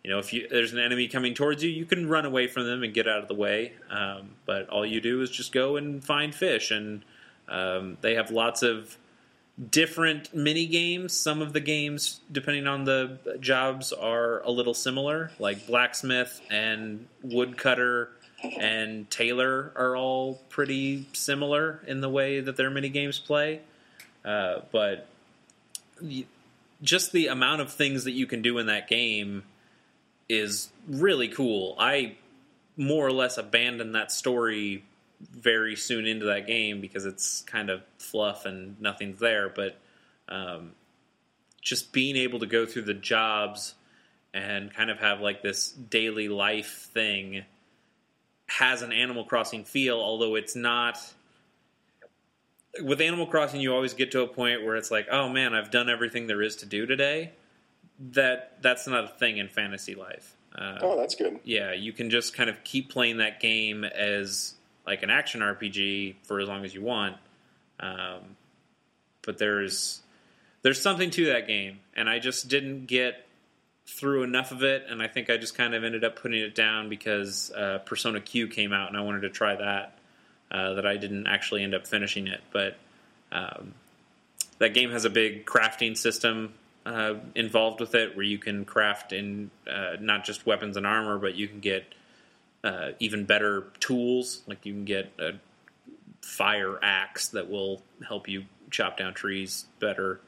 [0.03, 2.65] you know if you, there's an enemy coming towards you, you can run away from
[2.65, 3.73] them and get out of the way.
[3.89, 7.03] Um, but all you do is just go and find fish, and
[7.47, 8.97] um, they have lots of
[9.69, 11.13] different mini games.
[11.13, 15.31] Some of the games, depending on the jobs, are a little similar.
[15.39, 18.09] Like blacksmith and woodcutter
[18.59, 23.61] and tailor are all pretty similar in the way that their mini games play.
[24.23, 25.07] Uh, but
[26.81, 29.43] just the amount of things that you can do in that game
[30.29, 31.75] is really cool.
[31.79, 32.15] I
[32.77, 34.83] more or less abandoned that story
[35.19, 39.49] very soon into that game because it's kind of fluff and nothing's there.
[39.49, 39.77] But
[40.29, 40.71] um,
[41.61, 43.75] just being able to go through the jobs
[44.33, 47.43] and kind of have like this daily life thing
[48.47, 50.97] has an Animal Crossing feel, although it's not
[52.83, 55.71] with Animal Crossing, you always get to a point where it's like, oh man, I've
[55.71, 57.31] done everything there is to do today.
[58.11, 60.35] That that's not a thing in fantasy life.
[60.55, 61.39] Uh, Oh, that's good.
[61.43, 66.15] yeah, you can just kind of keep playing that game as like an action RPG
[66.23, 67.17] for as long as you want.
[67.79, 68.35] Um,
[69.23, 70.01] but there's
[70.63, 73.25] there's something to that game, and I just didn't get
[73.87, 76.55] through enough of it, and I think I just kind of ended up putting it
[76.55, 79.97] down because uh, Persona Q came out, and I wanted to try that.
[80.51, 82.75] Uh, that I didn't actually end up finishing it, but
[83.31, 83.73] um,
[84.57, 86.53] that game has a big crafting system
[86.85, 91.17] uh, involved with it, where you can craft in uh, not just weapons and armor,
[91.17, 91.85] but you can get
[92.65, 94.41] uh, even better tools.
[94.45, 95.33] Like you can get a
[96.21, 100.19] fire axe that will help you chop down trees better,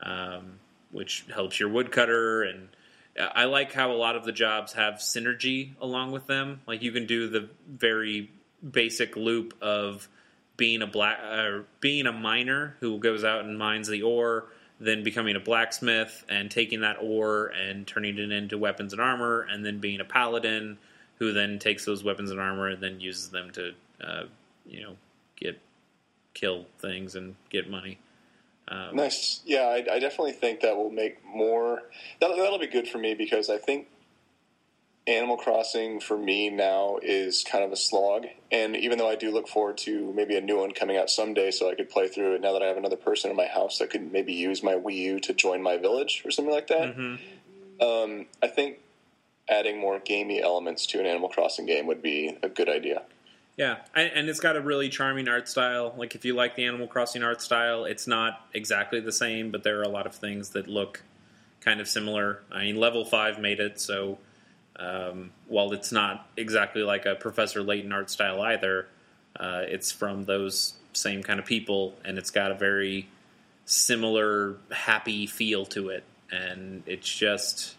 [0.00, 0.60] um,
[0.92, 2.42] which helps your woodcutter.
[2.42, 2.68] And
[3.18, 6.62] I like how a lot of the jobs have synergy along with them.
[6.66, 8.30] Like you can do the very
[8.70, 10.08] basic loop of
[10.56, 14.46] being a black uh, being a miner who goes out and mines the ore,
[14.80, 19.46] then becoming a blacksmith and taking that ore and turning it into weapons and armor,
[19.50, 20.78] and then being a paladin
[21.18, 23.72] who then takes those weapons and armor and then uses them to
[24.02, 24.24] uh,
[24.66, 24.96] you know
[25.36, 25.58] get
[26.34, 27.98] kill things and get money.
[28.68, 29.40] Um, Nice.
[29.46, 31.82] Yeah, I, I definitely think that will make more.
[32.20, 33.88] That'll, that'll be good for me because I think
[35.08, 38.26] Animal Crossing for me now is kind of a slog.
[38.52, 41.50] And even though I do look forward to maybe a new one coming out someday,
[41.50, 43.78] so I could play through it now that I have another person in my house
[43.78, 46.96] that could maybe use my Wii U to join my village or something like that.
[46.96, 47.18] mhm.
[47.80, 48.78] Um, I think
[49.48, 53.02] adding more gamey elements to an Animal Crossing game would be a good idea.
[53.56, 55.94] Yeah, and it's got a really charming art style.
[55.96, 59.64] Like if you like the Animal Crossing art style, it's not exactly the same, but
[59.64, 61.02] there are a lot of things that look
[61.60, 62.42] kind of similar.
[62.52, 64.18] I mean, Level Five made it, so
[64.78, 68.86] um, while it's not exactly like a Professor Layton art style either,
[69.38, 73.08] uh, it's from those same kind of people, and it's got a very
[73.64, 77.74] similar happy feel to it, and it's just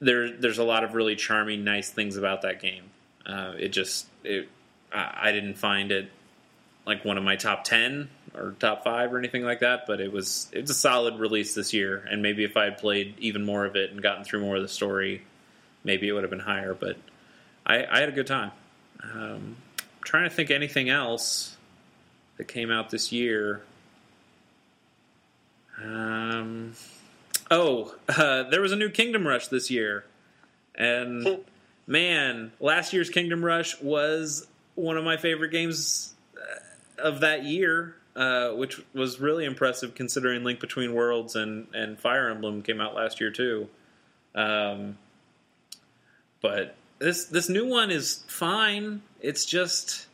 [0.00, 0.30] there.
[0.30, 2.84] There's a lot of really charming, nice things about that game.
[3.24, 4.48] Uh, it just it
[4.92, 6.10] I I didn't find it
[6.86, 10.12] like one of my top ten or top five or anything like that, but it
[10.12, 12.06] was it's a solid release this year.
[12.10, 14.62] And maybe if I had played even more of it and gotten through more of
[14.62, 15.22] the story,
[15.84, 16.74] maybe it would have been higher.
[16.74, 16.96] But
[17.66, 18.52] I, I had a good time.
[19.02, 19.56] Um,
[20.02, 21.56] trying to think anything else
[22.36, 23.62] that came out this year.
[25.82, 26.74] Um,
[27.50, 30.04] oh, uh, there was a new Kingdom Rush this year,
[30.74, 31.44] and
[31.86, 37.96] man, last year's Kingdom Rush was one of my favorite games uh, of that year,
[38.16, 42.94] uh, which was really impressive considering Link Between Worlds and, and Fire Emblem came out
[42.94, 43.68] last year too.
[44.34, 44.96] Um,
[46.42, 49.02] but this this new one is fine.
[49.20, 50.06] It's just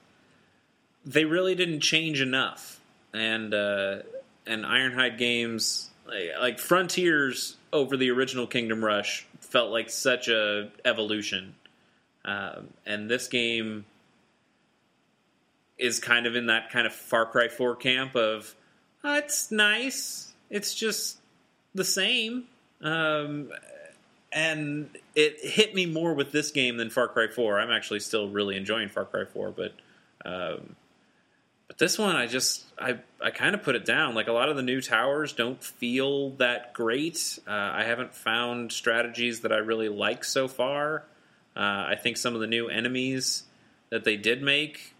[1.04, 2.80] they really didn't change enough,
[3.12, 3.98] and uh,
[4.46, 10.70] and Ironhide Games like, like Frontiers over the original Kingdom Rush felt like such a
[10.84, 11.54] evolution,
[12.24, 13.84] um, and this game
[15.78, 18.54] is kind of in that kind of Far Cry Four camp of
[19.02, 21.18] "Oh, it's nice, it's just
[21.74, 22.44] the same.
[22.80, 23.50] Um,
[24.32, 27.60] and it hit me more with this game than Far Cry 4.
[27.60, 29.72] I'm actually still really enjoying Far Cry 4, but
[30.24, 30.76] um,
[31.66, 34.14] but this one I just I I kind of put it down.
[34.14, 37.38] Like a lot of the new towers don't feel that great.
[37.46, 41.04] Uh, I haven't found strategies that I really like so far.
[41.56, 43.44] Uh, I think some of the new enemies
[43.90, 44.94] that they did make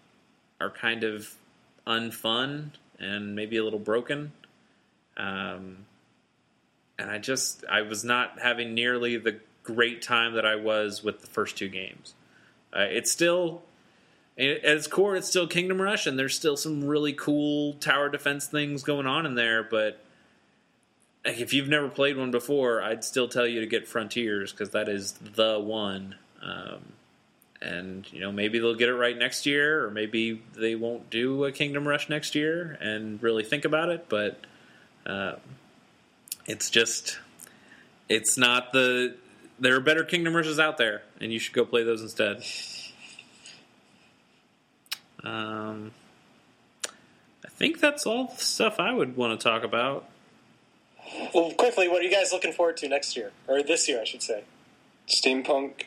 [0.61, 1.35] are kind of
[1.87, 4.33] unfun and maybe a little broken.
[5.17, 5.87] Um,
[6.99, 11.21] and I just I was not having nearly the great time that I was with
[11.21, 12.15] the first two games.
[12.75, 13.63] Uh, it's still
[14.39, 18.47] at its core, it's still Kingdom Rush, and there's still some really cool tower defense
[18.47, 19.63] things going on in there.
[19.63, 20.01] But
[21.25, 24.89] if you've never played one before, I'd still tell you to get Frontiers because that
[24.89, 26.15] is the one.
[26.43, 26.93] Um,
[27.61, 31.45] and you know maybe they'll get it right next year, or maybe they won't do
[31.45, 34.07] a Kingdom Rush next year and really think about it.
[34.09, 34.41] But
[35.05, 35.35] uh,
[36.49, 37.21] it's just
[38.09, 39.15] it's not the
[39.61, 42.43] there are better Kingdom Rushes out there, and you should go play those instead.
[45.25, 45.93] Um,
[47.45, 50.09] I think that's all the stuff I would want to talk about.
[51.35, 54.05] Well, quickly, what are you guys looking forward to next year or this year, I
[54.05, 54.45] should say?
[55.09, 55.85] Steampunk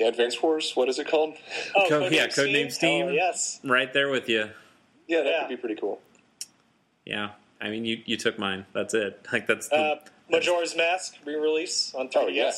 [0.00, 1.34] Advance Wars, what is it called?
[1.74, 2.34] Oh, Co- yeah, Codename
[2.66, 3.06] Codename Steam.
[3.06, 3.60] Oh, yes.
[3.64, 4.50] Right there with you.
[5.06, 5.40] Yeah, that Yeah.
[5.42, 6.00] would be pretty cool.
[7.04, 7.30] Yeah,
[7.62, 8.66] I mean you you took mine.
[8.74, 9.24] That's it.
[9.32, 9.96] Like that's the, Uh,
[10.30, 12.16] Majora's Mask re-release on 3DS.
[12.16, 12.52] Oh, yeah.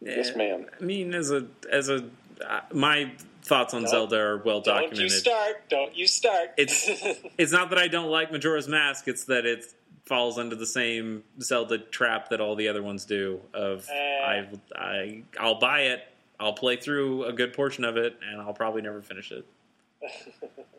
[0.00, 0.66] Yes, ma'am.
[0.80, 2.04] I mean, as a as a
[2.46, 3.10] uh, my
[3.42, 4.98] thoughts on Don't- Zelda are well documented.
[4.98, 5.20] Don't you documented.
[5.20, 5.68] start?
[5.70, 6.50] Don't you start?
[6.58, 6.88] It's
[7.38, 9.64] it's not that I don't like Majora's Mask; it's that it
[10.04, 13.40] falls under the same Zelda trap that all the other ones do.
[13.54, 13.94] Of Eh.
[14.26, 16.00] I I I'll buy it,
[16.38, 19.46] I'll play through a good portion of it, and I'll probably never finish it.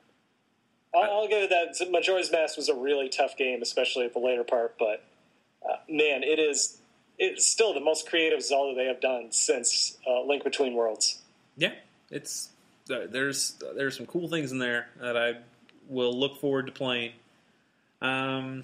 [0.95, 1.91] I'll, I'll give it that.
[1.91, 4.76] Majora's Mask was a really tough game, especially at the later part.
[4.77, 5.03] But
[5.67, 6.77] uh, man, it is
[7.17, 11.22] it's still the most creative Zelda they have done since uh, Link Between Worlds.
[11.57, 11.73] Yeah,
[12.09, 12.49] it's
[12.89, 15.35] uh, there's there's some cool things in there that I
[15.88, 17.13] will look forward to playing.
[18.01, 18.63] Um,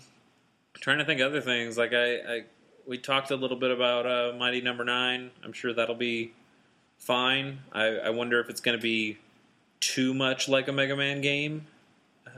[0.80, 2.44] trying to think of other things like I, I
[2.88, 5.32] we talked a little bit about uh, Mighty Number Nine.
[5.44, 6.34] I'm sure that'll be
[6.98, 7.60] fine.
[7.72, 9.18] I, I wonder if it's going to be
[9.80, 11.68] too much like a Mega Man game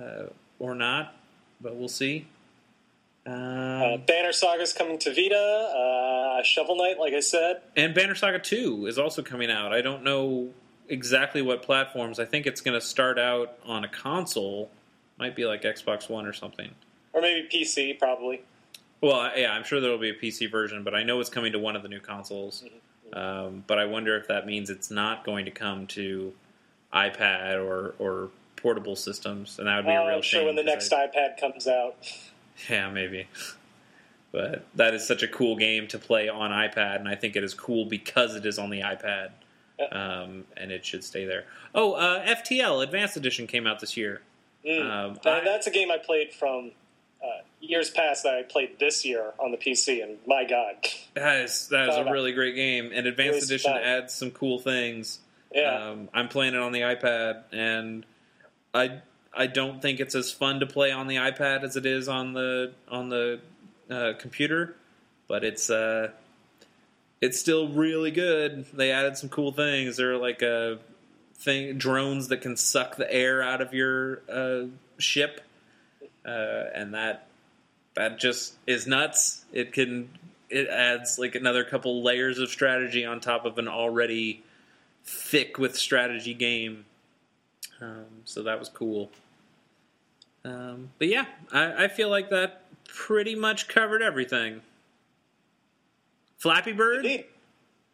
[0.01, 0.23] uh,
[0.59, 1.15] or not,
[1.61, 2.27] but we'll see.
[3.25, 5.35] Um, Uh, Banner Saga's coming to Vita.
[5.35, 9.71] Uh, Shovel Knight, like I said, And Banner Saga 2 is also coming out.
[9.73, 10.49] I don't know
[10.89, 12.19] exactly what platforms.
[12.19, 14.69] I think it's going to start out on a console.
[15.17, 16.71] Might be like Xbox One or something.
[17.13, 18.41] or maybe PC, probably.
[18.99, 21.51] Well, yeah, I'm sure there will be a PC version, but I know it's coming
[21.53, 22.63] to one of the new consoles.
[23.13, 26.33] Um, but I wonder if that means it's not going to come to
[26.93, 28.29] iPad or, or
[28.64, 31.06] portable systems, and that would be a Uh, real I'm sure when the next I-
[31.07, 31.95] iPad comes out.
[32.69, 33.27] Yeah, maybe.
[34.31, 37.44] But that is such a cool game to play on iPad, and I think it
[37.44, 39.31] is cool because it is on the iPad,
[39.91, 41.45] um, and it should stay there.
[41.76, 44.22] Oh, uh, FTL Advanced Edition came out this year.
[44.65, 44.80] Mm.
[44.90, 46.72] Um, That- I- that's a game I played from
[47.22, 50.76] uh, years past that I played this year on the PC, and my God,
[51.14, 53.81] That is that is a really great game, and Advanced Edition fun.
[53.81, 55.19] adds some cool things.
[55.53, 58.06] yeah, Um, I'm playing it on the iPad, and
[58.73, 59.01] I
[59.33, 62.33] I don't think it's as fun to play on the iPad as it is on
[62.33, 63.39] the on the
[63.89, 64.75] uh, computer,
[65.27, 66.09] but it's uh,
[67.21, 68.65] it's still really good.
[68.73, 69.97] They added some cool things.
[69.97, 70.75] There are like uh,
[71.35, 74.65] thing drones that can suck the air out of your uh,
[74.97, 75.41] ship,
[76.25, 77.27] uh, and that
[77.95, 79.45] that just is nuts.
[79.51, 80.09] It can
[80.49, 84.43] it adds like another couple layers of strategy on top of an already
[85.03, 86.85] thick with strategy game.
[87.84, 89.10] Um, so that was cool.
[90.45, 94.61] Um, but yeah, I, I feel like that pretty much covered everything.
[96.38, 97.05] Flappy Bird.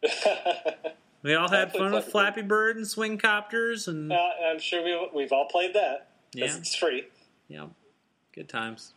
[1.22, 4.82] We all had fun with Flappy Flappy Bird and swing copters and Uh, I'm sure
[4.84, 7.08] we, we've all played that yeah, it's free.
[7.50, 7.66] yeah,
[8.34, 8.94] good times.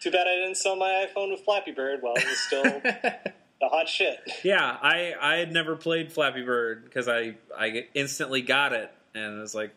[0.00, 3.68] Too bad I didn't sell my iPhone with Flappy Bird while it was still the
[3.68, 4.18] hot shit.
[4.44, 9.38] Yeah, I I had never played Flappy Bird because I I instantly got it and
[9.38, 9.70] I was like,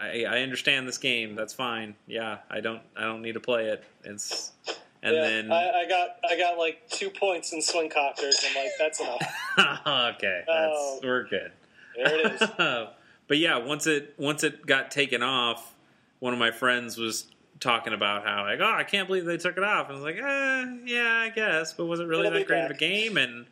[0.00, 1.34] I I understand this game.
[1.34, 1.94] That's fine.
[2.06, 3.84] Yeah, I don't I don't need to play it.
[4.04, 4.52] It's
[5.02, 8.44] and yeah, then I, I got I got like two points in swing copters.
[8.46, 9.22] I'm like, that's enough.
[10.16, 11.00] okay, that's Oh.
[11.02, 11.52] we're good.
[11.96, 12.48] There it is.
[13.28, 15.74] but yeah, once it once it got taken off,
[16.18, 17.26] one of my friends was
[17.60, 19.88] talking about how like, oh, I can't believe they took it off.
[19.88, 22.64] And I was like, eh, yeah, I guess, but was it really It'll that great
[22.64, 23.16] of a game?
[23.16, 23.46] And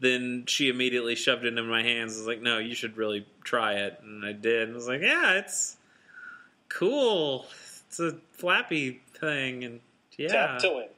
[0.00, 2.16] then she immediately shoved it into my hands.
[2.16, 4.64] I was like, no, you should really try it, and I did.
[4.64, 5.76] And I was like, yeah, it's
[6.68, 7.46] cool.
[7.88, 9.80] It's a flappy thing, and
[10.18, 10.88] yeah, Tap to win.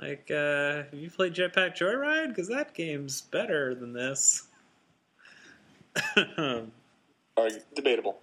[0.00, 2.28] like, uh, have you played Jetpack Joyride?
[2.28, 4.46] Because that game's better than this.
[7.36, 8.20] Are debatable.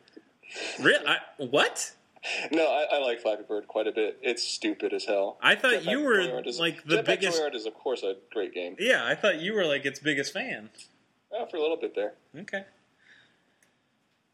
[0.82, 1.00] Real?
[1.08, 1.94] I, what?
[2.52, 4.20] No, I, I like Flappy Bird quite a bit.
[4.22, 5.38] It's stupid as hell.
[5.42, 7.42] I thought Jetpack you were is- like the Jetpack biggest.
[7.42, 8.76] Joyride is, of course, a great game.
[8.80, 10.70] Yeah, I thought you were like its biggest fan.
[11.34, 12.14] Oh, for a little bit there.
[12.38, 12.66] Okay.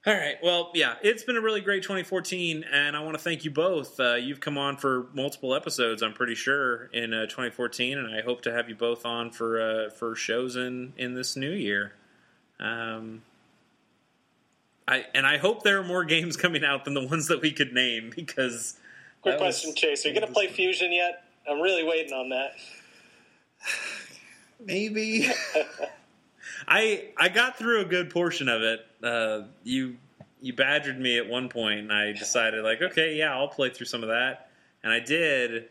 [0.07, 0.37] All right.
[0.41, 3.99] Well, yeah, it's been a really great 2014, and I want to thank you both.
[3.99, 8.21] Uh, you've come on for multiple episodes, I'm pretty sure, in uh, 2014, and I
[8.21, 11.91] hope to have you both on for uh, for shows in in this new year.
[12.57, 13.23] Um,
[14.87, 17.51] I and I hope there are more games coming out than the ones that we
[17.51, 18.77] could name because.
[19.21, 20.05] Quick that was- question, Chase.
[20.05, 21.25] Are you going to play Fusion yet?
[21.49, 22.51] I'm really waiting on that.
[24.65, 25.29] Maybe.
[26.67, 28.85] I I got through a good portion of it.
[29.01, 29.97] Uh, you
[30.41, 33.85] you badgered me at one point, and I decided like, okay, yeah, I'll play through
[33.85, 34.49] some of that,
[34.83, 35.69] and I did,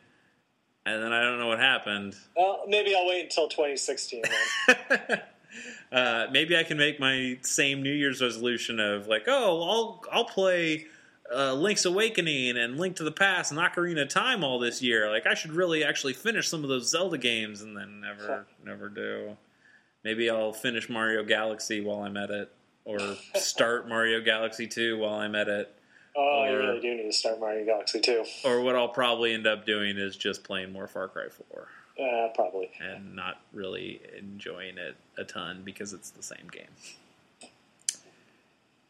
[0.87, 2.17] and then I don't know what happened.
[2.37, 4.23] Well, maybe I'll wait until 2016
[4.69, 5.23] then.
[5.93, 10.25] uh, maybe I can make my same New Year's resolution of like, oh, I'll I'll
[10.25, 10.87] play
[11.35, 15.11] uh, Link's Awakening and Link to the Past and Ocarina of Time all this year.
[15.11, 18.89] Like, I should really actually finish some of those Zelda games, and then never never
[18.89, 19.37] do.
[20.07, 22.49] Maybe I'll finish Mario Galaxy while I'm at it,
[22.85, 23.01] or
[23.35, 25.75] start Mario Galaxy 2 while I'm at it.
[26.15, 28.25] Oh, you Or- really do need to start Mario Galaxy 2.
[28.45, 31.69] Or what I'll probably end up doing is just playing more Far Cry 4
[31.99, 32.71] Uh, probably.
[32.81, 36.69] and not really enjoying it a ton because it's the same game.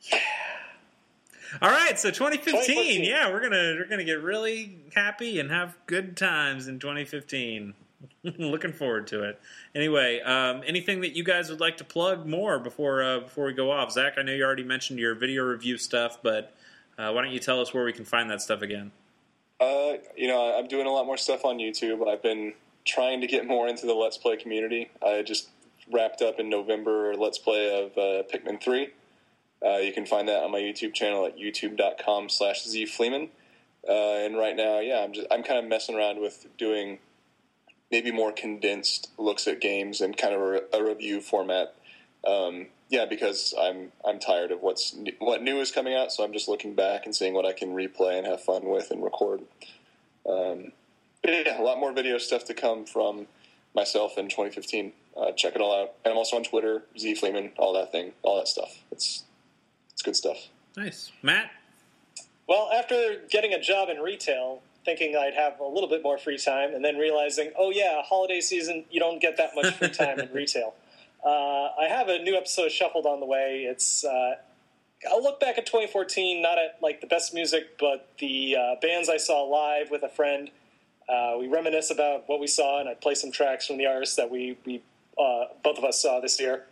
[0.02, 0.18] Yeah.
[1.62, 3.04] All right, so 2015, 2014.
[3.04, 7.72] yeah, we're gonna we're gonna get really happy and have good times in 2015.
[8.22, 9.40] Looking forward to it.
[9.74, 13.52] Anyway, um, anything that you guys would like to plug more before uh, before we
[13.52, 13.92] go off?
[13.92, 16.54] Zach, I know you already mentioned your video review stuff, but
[16.98, 18.92] uh, why don't you tell us where we can find that stuff again?
[19.60, 22.06] Uh, you know, I'm doing a lot more stuff on YouTube.
[22.06, 22.54] I've been
[22.84, 24.90] trying to get more into the Let's Play community.
[25.04, 25.48] I just
[25.90, 28.90] wrapped up in November Let's Play of uh, Pikmin 3.
[29.64, 33.30] Uh, you can find that on my YouTube channel at youtube.com slash zfleeman.
[33.88, 36.98] Uh, and right now, yeah, I'm just I'm kind of messing around with doing
[37.90, 41.74] maybe more condensed looks at games and kind of a, a review format.
[42.26, 46.24] Um, yeah, because I'm I'm tired of what's new, what new is coming out, so
[46.24, 49.02] I'm just looking back and seeing what I can replay and have fun with and
[49.02, 49.40] record.
[50.28, 50.72] Um,
[51.22, 53.26] but yeah, a lot more video stuff to come from
[53.74, 54.92] myself in 2015.
[55.16, 58.12] Uh, check it all out, and I'm also on Twitter, Z Fleeman, all that thing,
[58.22, 58.82] all that stuff.
[58.92, 59.24] It's
[59.92, 60.48] it's good stuff.
[60.76, 61.50] Nice, Matt.
[62.48, 66.38] Well, after getting a job in retail, thinking I'd have a little bit more free
[66.38, 70.18] time, and then realizing, oh yeah, holiday season, you don't get that much free time
[70.18, 70.72] in retail.
[71.22, 73.66] Uh, I have a new episode shuffled on the way.
[73.68, 74.36] It's uh,
[75.10, 79.08] I'll look back at 2014, not at like the best music, but the uh, bands
[79.08, 80.50] I saw live with a friend.
[81.08, 84.16] Uh, we reminisce about what we saw, and I play some tracks from the artists
[84.16, 84.82] that we we
[85.18, 86.64] uh, both of us saw this year.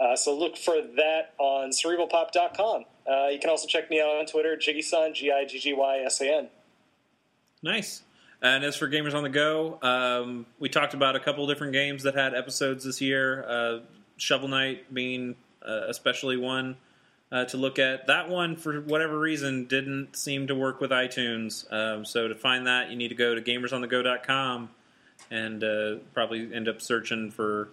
[0.00, 2.84] Uh, so look for that on cerebralpop.com.
[3.10, 5.98] Uh, you can also check me out on Twitter, Jiggysan, G I G G Y
[6.04, 6.48] S A N.
[7.66, 8.02] Nice.
[8.40, 12.04] And as for Gamers on the Go, um, we talked about a couple different games
[12.04, 13.44] that had episodes this year.
[13.48, 13.78] Uh,
[14.18, 15.34] Shovel Knight being
[15.66, 16.76] uh, especially one
[17.32, 18.06] uh, to look at.
[18.06, 21.70] That one, for whatever reason, didn't seem to work with iTunes.
[21.72, 24.70] Um, so to find that, you need to go to gamersonthego.com
[25.32, 27.70] and uh, probably end up searching for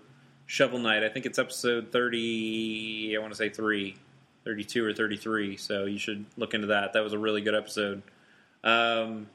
[0.48, 1.04] Shovel Knight.
[1.04, 3.96] I think it's episode 30, I want to say 3,
[4.44, 5.58] 32 or 33.
[5.58, 6.94] So you should look into that.
[6.94, 8.02] That was a really good episode.
[8.64, 9.28] Um,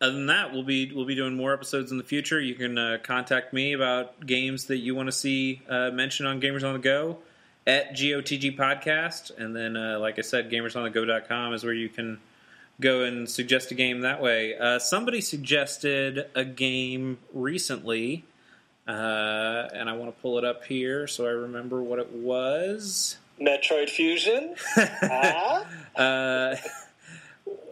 [0.00, 2.40] other than that, we'll be we'll be doing more episodes in the future.
[2.40, 6.40] You can uh, contact me about games that you want to see uh, mentioned on
[6.40, 7.18] Gamers on the Go
[7.66, 12.18] at GOTG Podcast, and then uh, like I said, GamersOnTheGo.com is where you can
[12.80, 14.56] go and suggest a game that way.
[14.56, 18.24] Uh, somebody suggested a game recently,
[18.86, 23.16] uh, and I want to pull it up here so I remember what it was.
[23.40, 24.54] Metroid Fusion.
[24.76, 26.54] ah?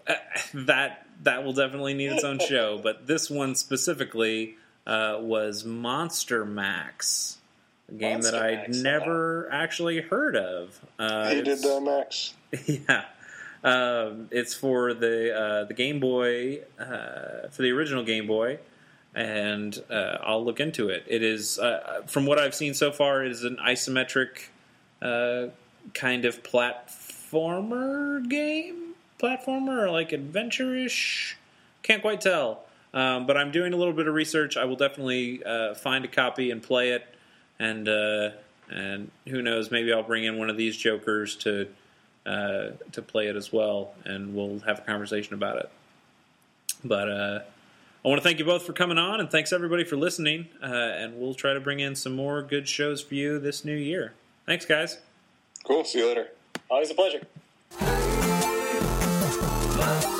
[0.06, 0.14] Uh,
[0.54, 2.78] that that will definitely need its own show.
[2.82, 4.56] But this one specifically
[4.86, 7.38] uh, was Monster Max,
[7.88, 10.80] a game Monster that I'd Max, never actually heard of.
[10.98, 12.34] Uh, Hated it's- uh, Max.
[12.66, 13.04] yeah.
[13.62, 18.58] Um, it's for the uh, the Game Boy, uh, for the original Game Boy,
[19.14, 21.04] and uh, I'll look into it.
[21.06, 24.48] It is, uh, from what I've seen so far, it is an isometric
[25.00, 25.46] uh,
[25.94, 28.83] kind of platformer game,
[29.24, 31.36] platformer or like adventure-ish.
[31.82, 34.56] Can't quite tell, um, but I'm doing a little bit of research.
[34.56, 37.06] I will definitely uh, find a copy and play it,
[37.58, 38.30] and uh,
[38.70, 41.68] and who knows, maybe I'll bring in one of these jokers to
[42.26, 45.70] uh, to play it as well, and we'll have a conversation about it.
[46.82, 47.40] But uh,
[48.04, 50.48] I want to thank you both for coming on, and thanks everybody for listening.
[50.62, 53.76] Uh, and we'll try to bring in some more good shows for you this new
[53.76, 54.12] year.
[54.46, 54.98] Thanks, guys.
[55.64, 55.84] Cool.
[55.84, 56.28] See you later.
[56.70, 57.26] Always a pleasure
[59.76, 60.13] love.